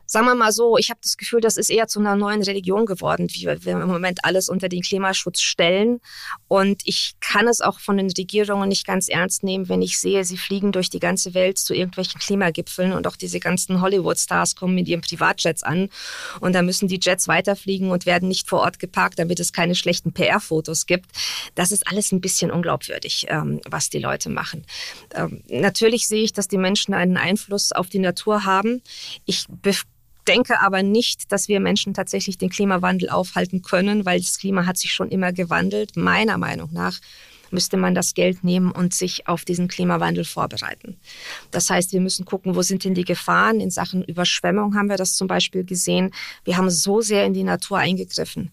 sagen 0.05 0.25
wir 0.25 0.35
mal 0.35 0.51
so, 0.51 0.77
ich 0.77 0.89
habe 0.89 0.99
das 1.01 1.17
Gefühl, 1.17 1.41
das 1.41 1.57
ist 1.57 1.69
eher 1.69 1.87
zu 1.87 1.99
einer 1.99 2.15
neuen 2.15 2.43
Religion 2.43 2.85
geworden, 2.85 3.27
wie 3.31 3.45
wir 3.45 3.73
im 3.73 3.87
Moment 3.87 4.23
alles 4.23 4.49
unter 4.49 4.69
den 4.69 4.81
Klimaschutz 4.81 5.41
stellen. 5.41 5.99
Und 6.47 6.81
ich 6.85 7.13
kann 7.19 7.47
es 7.47 7.61
auch 7.61 7.79
von 7.79 7.97
den 7.97 8.11
Regierungen 8.11 8.69
nicht 8.69 8.85
ganz 8.85 9.09
ernst 9.09 9.43
nehmen, 9.43 9.69
wenn 9.69 9.81
ich 9.81 9.99
sehe, 9.99 10.23
sie 10.23 10.37
fliegen 10.37 10.71
durch 10.71 10.89
die 10.89 10.99
ganze 10.99 11.33
Welt 11.33 11.57
zu 11.57 11.73
irgendwelchen 11.73 12.19
Klimagipfeln 12.19 12.93
und 12.93 13.07
auch 13.07 13.15
diese 13.15 13.39
ganzen 13.39 13.81
Hollywood-Stars 13.81 14.55
kommen 14.55 14.75
mit 14.75 14.87
ihren 14.87 15.01
Privatjets 15.01 15.63
an 15.63 15.89
und 16.39 16.53
da 16.53 16.61
müssen 16.61 16.87
die 16.87 16.99
Jets 17.01 17.27
weiterfliegen 17.27 17.91
und 17.91 18.05
werden 18.05 18.27
nicht 18.27 18.49
vor 18.49 18.61
Ort 18.61 18.79
geparkt, 18.79 19.19
damit 19.19 19.39
es 19.39 19.53
keine 19.53 19.75
schlechten 19.75 20.13
PR-Fotos 20.13 20.85
gibt. 20.85 21.09
Das 21.55 21.71
ist 21.71 21.87
alles 21.87 22.11
ein 22.11 22.21
bisschen 22.21 22.51
unglaubwürdig, 22.51 23.27
ähm, 23.29 23.61
was 23.69 23.89
die 23.89 23.99
Leute 23.99 24.29
machen. 24.29 24.65
Ähm, 25.15 25.43
natürlich 25.47 26.07
sehe 26.07 26.23
ich, 26.23 26.33
dass 26.33 26.47
die 26.47 26.57
Menschen 26.57 26.93
einen 26.93 27.17
Einfluss 27.17 27.71
auf 27.71 27.87
die 27.87 27.99
Natur 27.99 28.45
haben. 28.45 28.81
Ich 29.25 29.45
denke 30.27 30.61
aber 30.61 30.83
nicht, 30.83 31.31
dass 31.31 31.47
wir 31.47 31.59
Menschen 31.59 31.93
tatsächlich 31.93 32.37
den 32.37 32.49
Klimawandel 32.49 33.09
aufhalten 33.09 33.61
können, 33.61 34.05
weil 34.05 34.19
das 34.19 34.37
Klima 34.37 34.65
hat 34.65 34.77
sich 34.77 34.93
schon 34.93 35.09
immer 35.09 35.33
gewandelt. 35.33 35.97
Meiner 35.97 36.37
Meinung 36.37 36.69
nach 36.71 36.99
müsste 37.51 37.77
man 37.77 37.93
das 37.93 38.13
Geld 38.15 38.43
nehmen 38.43 38.71
und 38.71 38.93
sich 38.93 39.27
auf 39.27 39.45
diesen 39.45 39.67
Klimawandel 39.67 40.25
vorbereiten. 40.25 40.97
Das 41.51 41.69
heißt, 41.69 41.93
wir 41.93 42.01
müssen 42.01 42.25
gucken, 42.25 42.55
wo 42.55 42.61
sind 42.63 42.83
denn 42.83 42.95
die 42.95 43.05
Gefahren? 43.05 43.59
In 43.59 43.69
Sachen 43.69 44.03
Überschwemmung 44.03 44.75
haben 44.75 44.89
wir 44.89 44.97
das 44.97 45.15
zum 45.15 45.27
Beispiel 45.27 45.63
gesehen. 45.63 46.11
Wir 46.43 46.57
haben 46.57 46.69
so 46.69 47.01
sehr 47.01 47.25
in 47.25 47.33
die 47.33 47.43
Natur 47.43 47.77
eingegriffen, 47.77 48.51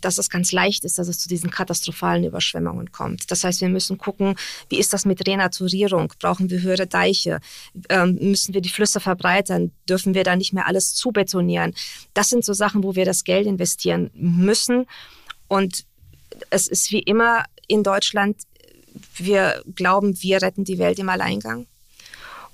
dass 0.00 0.18
es 0.18 0.30
ganz 0.30 0.52
leicht 0.52 0.84
ist, 0.84 0.98
dass 0.98 1.08
es 1.08 1.18
zu 1.18 1.28
diesen 1.28 1.50
katastrophalen 1.50 2.24
Überschwemmungen 2.24 2.92
kommt. 2.92 3.30
Das 3.30 3.44
heißt, 3.44 3.60
wir 3.60 3.68
müssen 3.68 3.98
gucken, 3.98 4.34
wie 4.68 4.78
ist 4.78 4.92
das 4.92 5.04
mit 5.04 5.26
Renaturierung? 5.26 6.12
Brauchen 6.18 6.50
wir 6.50 6.60
höhere 6.62 6.86
Deiche? 6.86 7.40
Ähm, 7.88 8.18
müssen 8.20 8.54
wir 8.54 8.60
die 8.60 8.68
Flüsse 8.68 9.00
verbreitern? 9.00 9.72
Dürfen 9.88 10.14
wir 10.14 10.24
da 10.24 10.36
nicht 10.36 10.52
mehr 10.52 10.66
alles 10.66 10.94
zubetonieren? 10.94 11.74
Das 12.14 12.30
sind 12.30 12.44
so 12.44 12.52
Sachen, 12.52 12.82
wo 12.82 12.94
wir 12.94 13.04
das 13.04 13.24
Geld 13.24 13.46
investieren 13.46 14.10
müssen. 14.14 14.86
Und 15.48 15.84
es 16.50 16.66
ist 16.66 16.90
wie 16.90 17.00
immer 17.00 17.44
in 17.66 17.82
Deutschland, 17.82 18.36
wir 19.16 19.62
glauben, 19.74 20.20
wir 20.22 20.42
retten 20.42 20.64
die 20.64 20.78
Welt 20.78 20.98
im 20.98 21.08
Alleingang. 21.08 21.66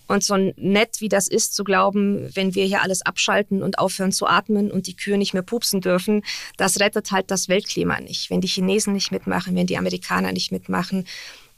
Und 0.09 0.23
so 0.23 0.37
nett 0.57 1.01
wie 1.01 1.09
das 1.09 1.29
ist, 1.29 1.55
zu 1.55 1.65
glauben, 1.65 2.31
wenn 2.35 2.55
wir 2.55 2.65
hier 2.65 2.83
alles 2.83 3.03
abschalten 3.03 3.63
und 3.63 3.79
aufhören 3.79 4.13
zu 4.13 4.27
atmen 4.27 4.71
und 4.71 4.87
die 4.87 4.97
Kühe 4.97 5.19
nicht 5.19 5.35
mehr 5.35 5.43
pupsen 5.43 5.81
dürfen, 5.81 6.23
das 6.57 6.81
rettet 6.81 7.11
halt 7.11 7.31
das 7.31 7.49
Weltklima 7.49 8.01
nicht. 8.01 8.31
Wenn 8.31 8.41
die 8.41 8.49
Chinesen 8.49 8.93
nicht 8.93 9.11
mitmachen, 9.11 9.57
wenn 9.57 9.67
die 9.67 9.79
Amerikaner 9.79 10.33
nicht 10.33 10.53
mitmachen, 10.53 11.07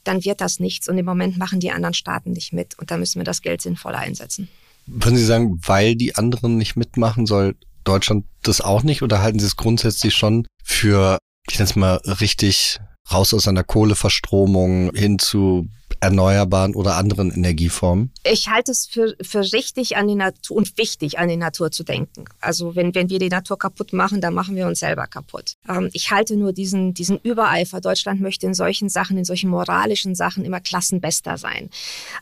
dann 0.03 0.23
wird 0.23 0.41
das 0.41 0.59
nichts. 0.59 0.89
Und 0.89 0.97
im 0.97 1.05
Moment 1.05 1.37
machen 1.37 1.59
die 1.59 1.71
anderen 1.71 1.93
Staaten 1.93 2.31
nicht 2.31 2.53
mit. 2.53 2.77
Und 2.79 2.91
da 2.91 2.97
müssen 2.97 3.19
wir 3.19 3.25
das 3.25 3.41
Geld 3.41 3.61
sinnvoller 3.61 3.99
einsetzen. 3.99 4.49
Würden 4.87 5.17
Sie 5.17 5.25
sagen, 5.25 5.59
weil 5.65 5.95
die 5.95 6.15
anderen 6.15 6.57
nicht 6.57 6.75
mitmachen, 6.75 7.25
soll 7.25 7.55
Deutschland 7.83 8.25
das 8.41 8.61
auch 8.61 8.83
nicht? 8.83 9.01
Oder 9.03 9.21
halten 9.21 9.39
Sie 9.39 9.45
es 9.45 9.55
grundsätzlich 9.55 10.15
schon 10.15 10.47
für, 10.63 11.19
ich 11.49 11.59
nenne 11.59 11.69
es 11.69 11.75
mal, 11.75 11.95
richtig 12.19 12.79
raus 13.11 13.33
aus 13.33 13.47
einer 13.47 13.63
Kohleverstromung 13.63 14.91
hin 14.93 15.19
zu 15.19 15.67
erneuerbaren 15.99 16.75
oder 16.75 16.95
anderen 16.95 17.31
Energieformen? 17.31 18.11
Ich 18.23 18.49
halte 18.49 18.71
es 18.71 18.85
für, 18.85 19.15
für 19.21 19.41
richtig 19.53 19.97
an 19.97 20.07
die 20.07 20.15
Natur 20.15 20.57
und 20.57 20.77
wichtig, 20.77 21.19
an 21.19 21.29
die 21.29 21.37
Natur 21.37 21.71
zu 21.71 21.83
denken. 21.83 22.25
Also 22.39 22.75
wenn, 22.75 22.95
wenn 22.95 23.09
wir 23.09 23.19
die 23.19 23.29
Natur 23.29 23.57
kaputt 23.57 23.93
machen, 23.93 24.21
dann 24.21 24.33
machen 24.33 24.55
wir 24.55 24.67
uns 24.67 24.79
selber 24.79 25.07
kaputt. 25.07 25.55
Ähm, 25.67 25.89
ich 25.93 26.11
halte 26.11 26.35
nur 26.35 26.53
diesen, 26.53 26.93
diesen 26.93 27.19
Übereifer. 27.19 27.81
Deutschland 27.81 28.21
möchte 28.21 28.45
in 28.45 28.53
solchen 28.53 28.89
Sachen, 28.89 29.17
in 29.17 29.25
solchen 29.25 29.49
moralischen 29.49 30.15
Sachen 30.15 30.45
immer 30.45 30.59
Klassenbester 30.59 31.37
sein. 31.37 31.69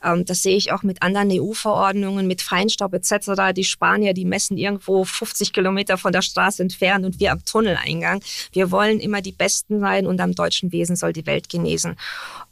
Ähm, 0.04 0.26
das 0.26 0.44
sehe 0.44 0.58
ich 0.58 0.72
auch 0.72 0.84
mit 0.84 1.02
anderen 1.02 1.30
EU-Verordnungen, 1.32 2.28
mit 2.28 2.42
Feinstaub 2.42 2.94
etc. 2.94 3.54
Die 3.56 3.64
Spanier, 3.64 4.14
die 4.14 4.26
messen 4.26 4.58
irgendwo 4.58 5.04
50 5.04 5.54
Kilometer 5.54 5.98
von 5.98 6.12
der 6.12 6.22
Straße 6.22 6.62
entfernt 6.62 7.06
und 7.06 7.20
wir 7.20 7.32
am 7.32 7.44
Tunneleingang. 7.46 8.22
Wir 8.52 8.72
wollen 8.72 9.00
immer 9.00 9.22
die 9.22 9.32
Besten 9.32 9.80
sein 9.80 10.08
und 10.08 10.20
am 10.20 10.34
deutschen 10.34 10.72
Wesen 10.72 10.96
soll 10.96 11.14
die 11.14 11.26
Welt 11.26 11.50
genesen. 11.50 11.96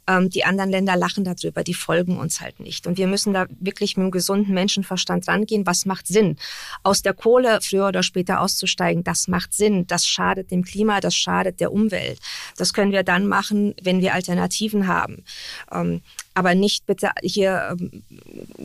Ähm, 0.06 0.30
die 0.30 0.44
anderen 0.44 0.70
Länder 0.70 0.96
lachen 0.96 1.24
darüber, 1.24 1.64
die 1.64 1.74
folgen 1.74 2.18
uns 2.18 2.40
halt 2.40 2.60
nicht. 2.60 2.86
Und 2.86 2.98
wir 2.98 3.06
müssen 3.06 3.32
da 3.32 3.46
wirklich 3.60 3.96
mit 3.96 4.04
einem 4.04 4.10
gesunden 4.10 4.54
Menschenverstand 4.54 5.26
rangehen. 5.28 5.66
Was 5.66 5.86
macht 5.86 6.06
Sinn? 6.06 6.36
Aus 6.82 7.02
der 7.02 7.14
Kohle 7.14 7.60
früher 7.60 7.88
oder 7.88 8.02
später 8.02 8.40
auszusteigen, 8.40 9.04
das 9.04 9.28
macht 9.28 9.52
Sinn. 9.52 9.86
Das 9.86 10.06
schadet 10.06 10.50
dem 10.50 10.64
Klima, 10.64 11.00
das 11.00 11.14
schadet 11.14 11.60
der 11.60 11.72
Umwelt. 11.72 12.20
Das 12.56 12.72
können 12.72 12.92
wir 12.92 13.02
dann 13.02 13.26
machen, 13.26 13.74
wenn 13.82 14.00
wir 14.00 14.14
Alternativen 14.14 14.86
haben. 14.86 15.24
Ähm, 15.72 16.02
aber 16.36 16.54
nicht 16.54 16.84
bitte 16.84 17.10
hier 17.22 17.76
ähm, 17.80 18.02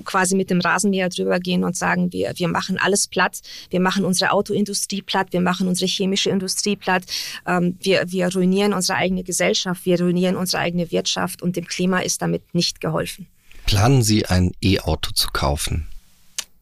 quasi 0.04 0.36
mit 0.36 0.50
dem 0.50 0.60
Rasenmäher 0.60 1.08
drüber 1.08 1.40
gehen 1.40 1.64
und 1.64 1.78
sagen, 1.78 2.12
wir, 2.12 2.34
wir 2.36 2.50
machen 2.50 2.78
alles 2.78 3.08
platt, 3.08 3.40
wir 3.70 3.80
machen 3.80 4.04
unsere 4.04 4.32
Autoindustrie 4.32 5.02
platt, 5.02 5.28
wir 5.32 5.40
machen 5.40 5.70
unsere 5.70 5.90
chemische 5.90 6.30
Industrie 6.30 6.76
platt, 6.76 7.04
ähm, 7.48 7.78
wir, 7.82 8.12
wir 8.12 8.28
ruinieren 8.34 8.74
unsere 8.74 8.98
eigene 8.98 9.24
Gesellschaft, 9.24 9.86
wir 9.86 10.02
ruinieren 10.02 10.36
unsere 10.36 10.62
eigene 10.62 10.92
Wirtschaft 10.92 11.42
und 11.42 11.56
dem 11.56 11.66
Klima 11.66 12.00
ist 12.00 12.22
damit 12.22 12.54
nicht 12.54 12.82
geholfen. 12.82 13.28
Planen 13.66 14.04
Sie 14.04 14.26
ein 14.26 14.52
E-Auto 14.62 15.12
zu 15.12 15.30
kaufen? 15.32 15.88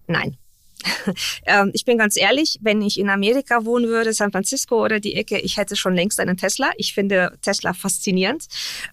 Nein. 0.06 0.38
ähm, 1.46 1.72
ich 1.74 1.86
bin 1.86 1.98
ganz 1.98 2.16
ehrlich, 2.18 2.58
wenn 2.62 2.82
ich 2.82 3.00
in 3.00 3.10
Amerika 3.10 3.66
wohnen 3.66 3.88
würde, 3.88 4.14
San 4.14 4.32
Francisco 4.32 4.84
oder 4.84 5.00
die 5.00 5.16
Ecke, 5.16 5.40
ich 5.40 5.58
hätte 5.58 5.76
schon 5.76 5.94
längst 5.94 6.20
einen 6.20 6.38
Tesla. 6.38 6.72
Ich 6.78 6.94
finde 6.94 7.38
Tesla 7.42 7.74
faszinierend. 7.74 8.46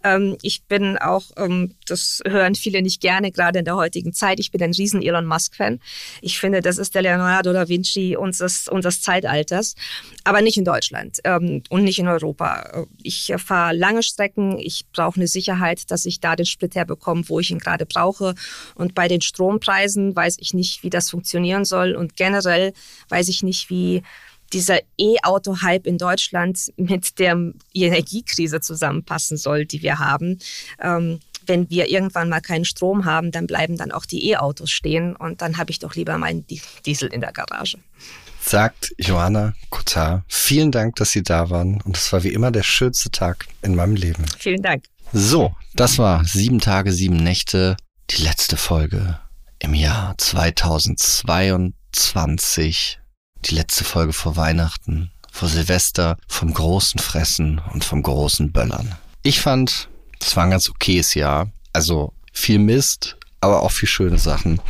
Ähm, 0.02 0.36
ich 0.42 0.64
bin 0.64 0.98
auch, 0.98 1.24
ähm, 1.36 1.74
das 1.86 2.20
hören 2.26 2.54
viele 2.54 2.82
nicht 2.82 3.00
gerne, 3.00 3.30
gerade 3.30 3.60
in 3.60 3.64
der 3.64 3.76
heutigen 3.76 4.12
Zeit, 4.12 4.40
ich 4.40 4.50
bin 4.50 4.62
ein 4.62 4.72
riesen 4.72 5.02
Elon 5.02 5.26
Musk-Fan. 5.26 5.80
Ich 6.20 6.38
finde, 6.38 6.60
das 6.60 6.78
ist 6.78 6.94
der 6.94 7.02
Leonardo 7.02 7.52
da 7.52 7.68
Vinci 7.68 8.16
unseres, 8.16 8.68
unseres 8.68 9.00
Zeitalters, 9.00 9.74
aber 10.24 10.40
nicht 10.40 10.56
in 10.56 10.64
Deutschland 10.64 11.20
und 11.24 11.84
nicht 11.84 11.98
in 11.98 12.08
Europa. 12.08 12.86
Ich 13.02 13.32
fahre 13.36 13.74
lange 13.74 14.02
Strecken, 14.02 14.58
ich 14.58 14.84
brauche 14.92 15.16
eine 15.16 15.28
Sicherheit, 15.28 15.90
dass 15.90 16.04
ich 16.04 16.20
da 16.20 16.36
den 16.36 16.46
Sprit 16.46 16.74
herbekomme, 16.74 17.28
wo 17.28 17.40
ich 17.40 17.50
ihn 17.50 17.58
gerade 17.58 17.86
brauche. 17.86 18.34
Und 18.74 18.94
bei 18.94 19.08
den 19.08 19.20
Strompreisen 19.20 20.14
weiß 20.14 20.36
ich 20.40 20.54
nicht, 20.54 20.82
wie 20.82 20.90
das 20.90 21.10
funktionieren 21.10 21.64
soll 21.64 21.75
soll. 21.76 21.94
Und 21.94 22.16
generell 22.16 22.72
weiß 23.10 23.28
ich 23.28 23.42
nicht, 23.42 23.68
wie 23.68 24.02
dieser 24.52 24.78
E-Auto-Hype 24.98 25.86
in 25.86 25.98
Deutschland 25.98 26.72
mit 26.76 27.18
der 27.18 27.36
Energiekrise 27.74 28.60
zusammenpassen 28.60 29.36
soll, 29.36 29.66
die 29.66 29.82
wir 29.82 29.98
haben. 29.98 30.38
Ähm, 30.80 31.20
wenn 31.46 31.68
wir 31.70 31.90
irgendwann 31.90 32.28
mal 32.28 32.40
keinen 32.40 32.64
Strom 32.64 33.04
haben, 33.04 33.30
dann 33.30 33.46
bleiben 33.46 33.76
dann 33.76 33.92
auch 33.92 34.06
die 34.06 34.30
E-Autos 34.30 34.70
stehen 34.70 35.14
und 35.14 35.42
dann 35.42 35.58
habe 35.58 35.70
ich 35.70 35.78
doch 35.78 35.94
lieber 35.94 36.18
meinen 36.18 36.44
Diesel 36.84 37.08
in 37.12 37.20
der 37.20 37.32
Garage. 37.32 37.78
Sagt 38.40 38.92
Johanna 38.98 39.54
Kutar. 39.70 40.24
Vielen 40.28 40.72
Dank, 40.72 40.96
dass 40.96 41.10
Sie 41.10 41.22
da 41.22 41.50
waren 41.50 41.80
und 41.82 41.96
es 41.96 42.12
war 42.12 42.22
wie 42.22 42.32
immer 42.32 42.50
der 42.50 42.62
schönste 42.62 43.10
Tag 43.10 43.46
in 43.62 43.74
meinem 43.74 43.96
Leben. 43.96 44.24
Vielen 44.38 44.62
Dank. 44.62 44.84
So, 45.12 45.54
das 45.74 45.98
war 45.98 46.24
sieben 46.24 46.60
Tage, 46.60 46.92
sieben 46.92 47.16
Nächte, 47.16 47.76
die 48.10 48.22
letzte 48.22 48.56
Folge 48.56 49.20
im 49.58 49.74
Jahr 49.74 50.16
2022, 50.18 53.00
die 53.44 53.54
letzte 53.54 53.84
Folge 53.84 54.12
vor 54.12 54.36
Weihnachten, 54.36 55.12
vor 55.30 55.48
Silvester, 55.48 56.18
vom 56.28 56.52
großen 56.52 57.00
Fressen 57.00 57.62
und 57.72 57.84
vom 57.84 58.02
großen 58.02 58.52
Böllern. 58.52 58.96
Ich 59.22 59.40
fand, 59.40 59.88
das 60.18 60.36
war 60.36 60.44
ein 60.44 60.50
ganz 60.50 60.68
okayes 60.68 61.14
Jahr. 61.14 61.50
Also 61.72 62.12
viel 62.32 62.58
Mist, 62.58 63.16
aber 63.40 63.62
auch 63.62 63.72
viel 63.72 63.88
schöne 63.88 64.18
Sachen. 64.18 64.60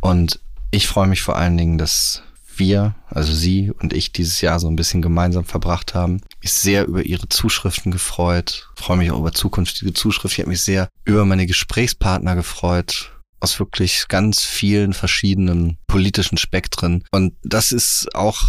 Und 0.00 0.40
ich 0.70 0.86
freue 0.86 1.06
mich 1.06 1.22
vor 1.22 1.36
allen 1.36 1.56
Dingen, 1.56 1.78
dass 1.78 2.22
wir, 2.56 2.94
also 3.08 3.32
Sie 3.32 3.70
und 3.70 3.92
ich, 3.92 4.12
dieses 4.12 4.40
Jahr 4.40 4.60
so 4.60 4.68
ein 4.68 4.76
bisschen 4.76 5.02
gemeinsam 5.02 5.44
verbracht 5.44 5.94
haben. 5.94 6.20
Ich 6.40 6.52
sehr 6.52 6.86
über 6.86 7.02
Ihre 7.02 7.28
Zuschriften 7.28 7.90
gefreut, 7.90 8.68
freue 8.76 8.96
mich 8.96 9.10
auch 9.10 9.18
über 9.18 9.32
zukünftige 9.32 9.92
Zuschriften. 9.92 10.36
Ich 10.36 10.40
habe 10.40 10.50
mich 10.50 10.62
sehr 10.62 10.88
über 11.04 11.24
meine 11.24 11.46
Gesprächspartner 11.46 12.36
gefreut, 12.36 13.13
aus 13.44 13.60
wirklich 13.60 14.08
ganz 14.08 14.42
vielen 14.42 14.94
verschiedenen 14.94 15.76
politischen 15.86 16.38
Spektren. 16.38 17.04
Und 17.10 17.34
das 17.42 17.72
ist 17.72 18.14
auch, 18.14 18.40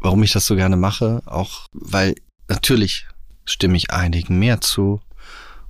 warum 0.00 0.22
ich 0.22 0.32
das 0.32 0.46
so 0.46 0.54
gerne 0.54 0.76
mache, 0.76 1.22
auch 1.24 1.66
weil 1.72 2.14
natürlich 2.46 3.06
stimme 3.46 3.78
ich 3.78 3.90
einigen 3.90 4.38
mehr 4.38 4.60
zu 4.60 5.00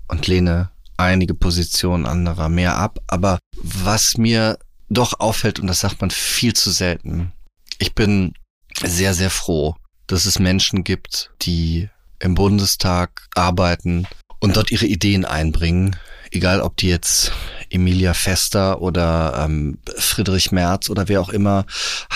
und 0.08 0.26
lehne 0.26 0.70
einige 0.96 1.34
Positionen 1.34 2.04
anderer 2.04 2.48
mehr 2.48 2.76
ab. 2.76 2.98
Aber 3.06 3.38
was 3.62 4.18
mir 4.18 4.58
doch 4.90 5.20
auffällt, 5.20 5.60
und 5.60 5.68
das 5.68 5.80
sagt 5.80 6.00
man 6.00 6.10
viel 6.10 6.52
zu 6.52 6.72
selten, 6.72 7.32
ich 7.78 7.94
bin 7.94 8.34
sehr, 8.82 9.14
sehr 9.14 9.30
froh, 9.30 9.76
dass 10.08 10.26
es 10.26 10.40
Menschen 10.40 10.82
gibt, 10.82 11.30
die 11.42 11.88
im 12.18 12.34
Bundestag 12.34 13.28
arbeiten 13.36 14.08
und 14.40 14.56
dort 14.56 14.72
ihre 14.72 14.86
Ideen 14.86 15.24
einbringen, 15.24 15.94
egal 16.30 16.60
ob 16.60 16.76
die 16.76 16.88
jetzt 16.88 17.32
Emilia 17.70 18.14
Fester 18.14 18.80
oder 18.80 19.44
ähm, 19.44 19.78
Friedrich 19.96 20.52
Merz 20.52 20.90
oder 20.90 21.08
wer 21.08 21.20
auch 21.20 21.30
immer 21.30 21.66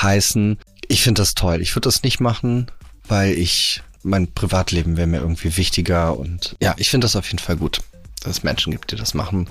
heißen. 0.01 0.59
Ich 0.89 1.03
finde 1.03 1.23
das 1.23 1.35
toll. 1.35 1.61
Ich 1.61 1.75
würde 1.75 1.89
das 1.89 2.03
nicht 2.03 2.21
machen, 2.21 2.71
weil 3.09 3.33
ich 3.33 3.83
mein 4.03 4.33
Privatleben 4.33 4.97
wäre 4.97 5.07
mir 5.07 5.21
irgendwie 5.21 5.57
wichtiger 5.57 6.19
und 6.19 6.57
ja, 6.61 6.75
ich 6.77 6.91
finde 6.91 7.05
das 7.05 7.17
auf 7.17 7.27
jeden 7.27 7.39
Fall 7.39 7.57
gut, 7.57 7.81
dass 8.23 8.39
es 8.39 8.43
Menschen 8.43 8.73
gibt, 8.73 8.91
die 8.91 8.97
das 8.97 9.15
machen 9.15 9.49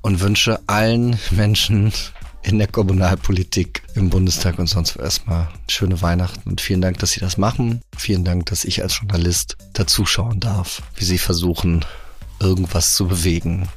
und 0.00 0.20
wünsche 0.20 0.60
allen 0.66 1.18
Menschen 1.30 1.92
in 2.42 2.58
der 2.58 2.68
Kommunalpolitik 2.68 3.82
im 3.94 4.08
Bundestag 4.08 4.58
und 4.58 4.66
sonst 4.66 4.96
erstmal 4.96 5.48
schöne 5.68 6.00
Weihnachten 6.00 6.48
und 6.48 6.60
vielen 6.60 6.80
Dank, 6.80 6.98
dass 6.98 7.12
Sie 7.12 7.20
das 7.20 7.36
machen. 7.36 7.82
Vielen 7.96 8.24
Dank, 8.24 8.46
dass 8.46 8.64
ich 8.64 8.82
als 8.82 8.98
Journalist 8.98 9.56
dazuschauen 9.74 10.40
darf, 10.40 10.82
wie 10.96 11.04
Sie 11.04 11.18
versuchen, 11.18 11.84
irgendwas 12.38 12.94
zu 12.94 13.06
bewegen. 13.06 13.68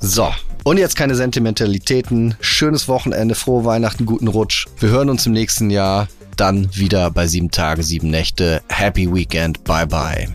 So, 0.00 0.32
und 0.64 0.78
jetzt 0.78 0.96
keine 0.96 1.14
Sentimentalitäten. 1.14 2.36
Schönes 2.40 2.88
Wochenende, 2.88 3.34
frohe 3.34 3.64
Weihnachten, 3.64 4.06
guten 4.06 4.28
Rutsch. 4.28 4.66
Wir 4.78 4.90
hören 4.90 5.10
uns 5.10 5.26
im 5.26 5.32
nächsten 5.32 5.70
Jahr 5.70 6.08
dann 6.36 6.74
wieder 6.74 7.10
bei 7.10 7.26
sieben 7.26 7.50
Tage, 7.50 7.82
sieben 7.82 8.10
Nächte. 8.10 8.62
Happy 8.68 9.12
Weekend. 9.12 9.62
Bye 9.64 9.86
bye. 9.86 10.28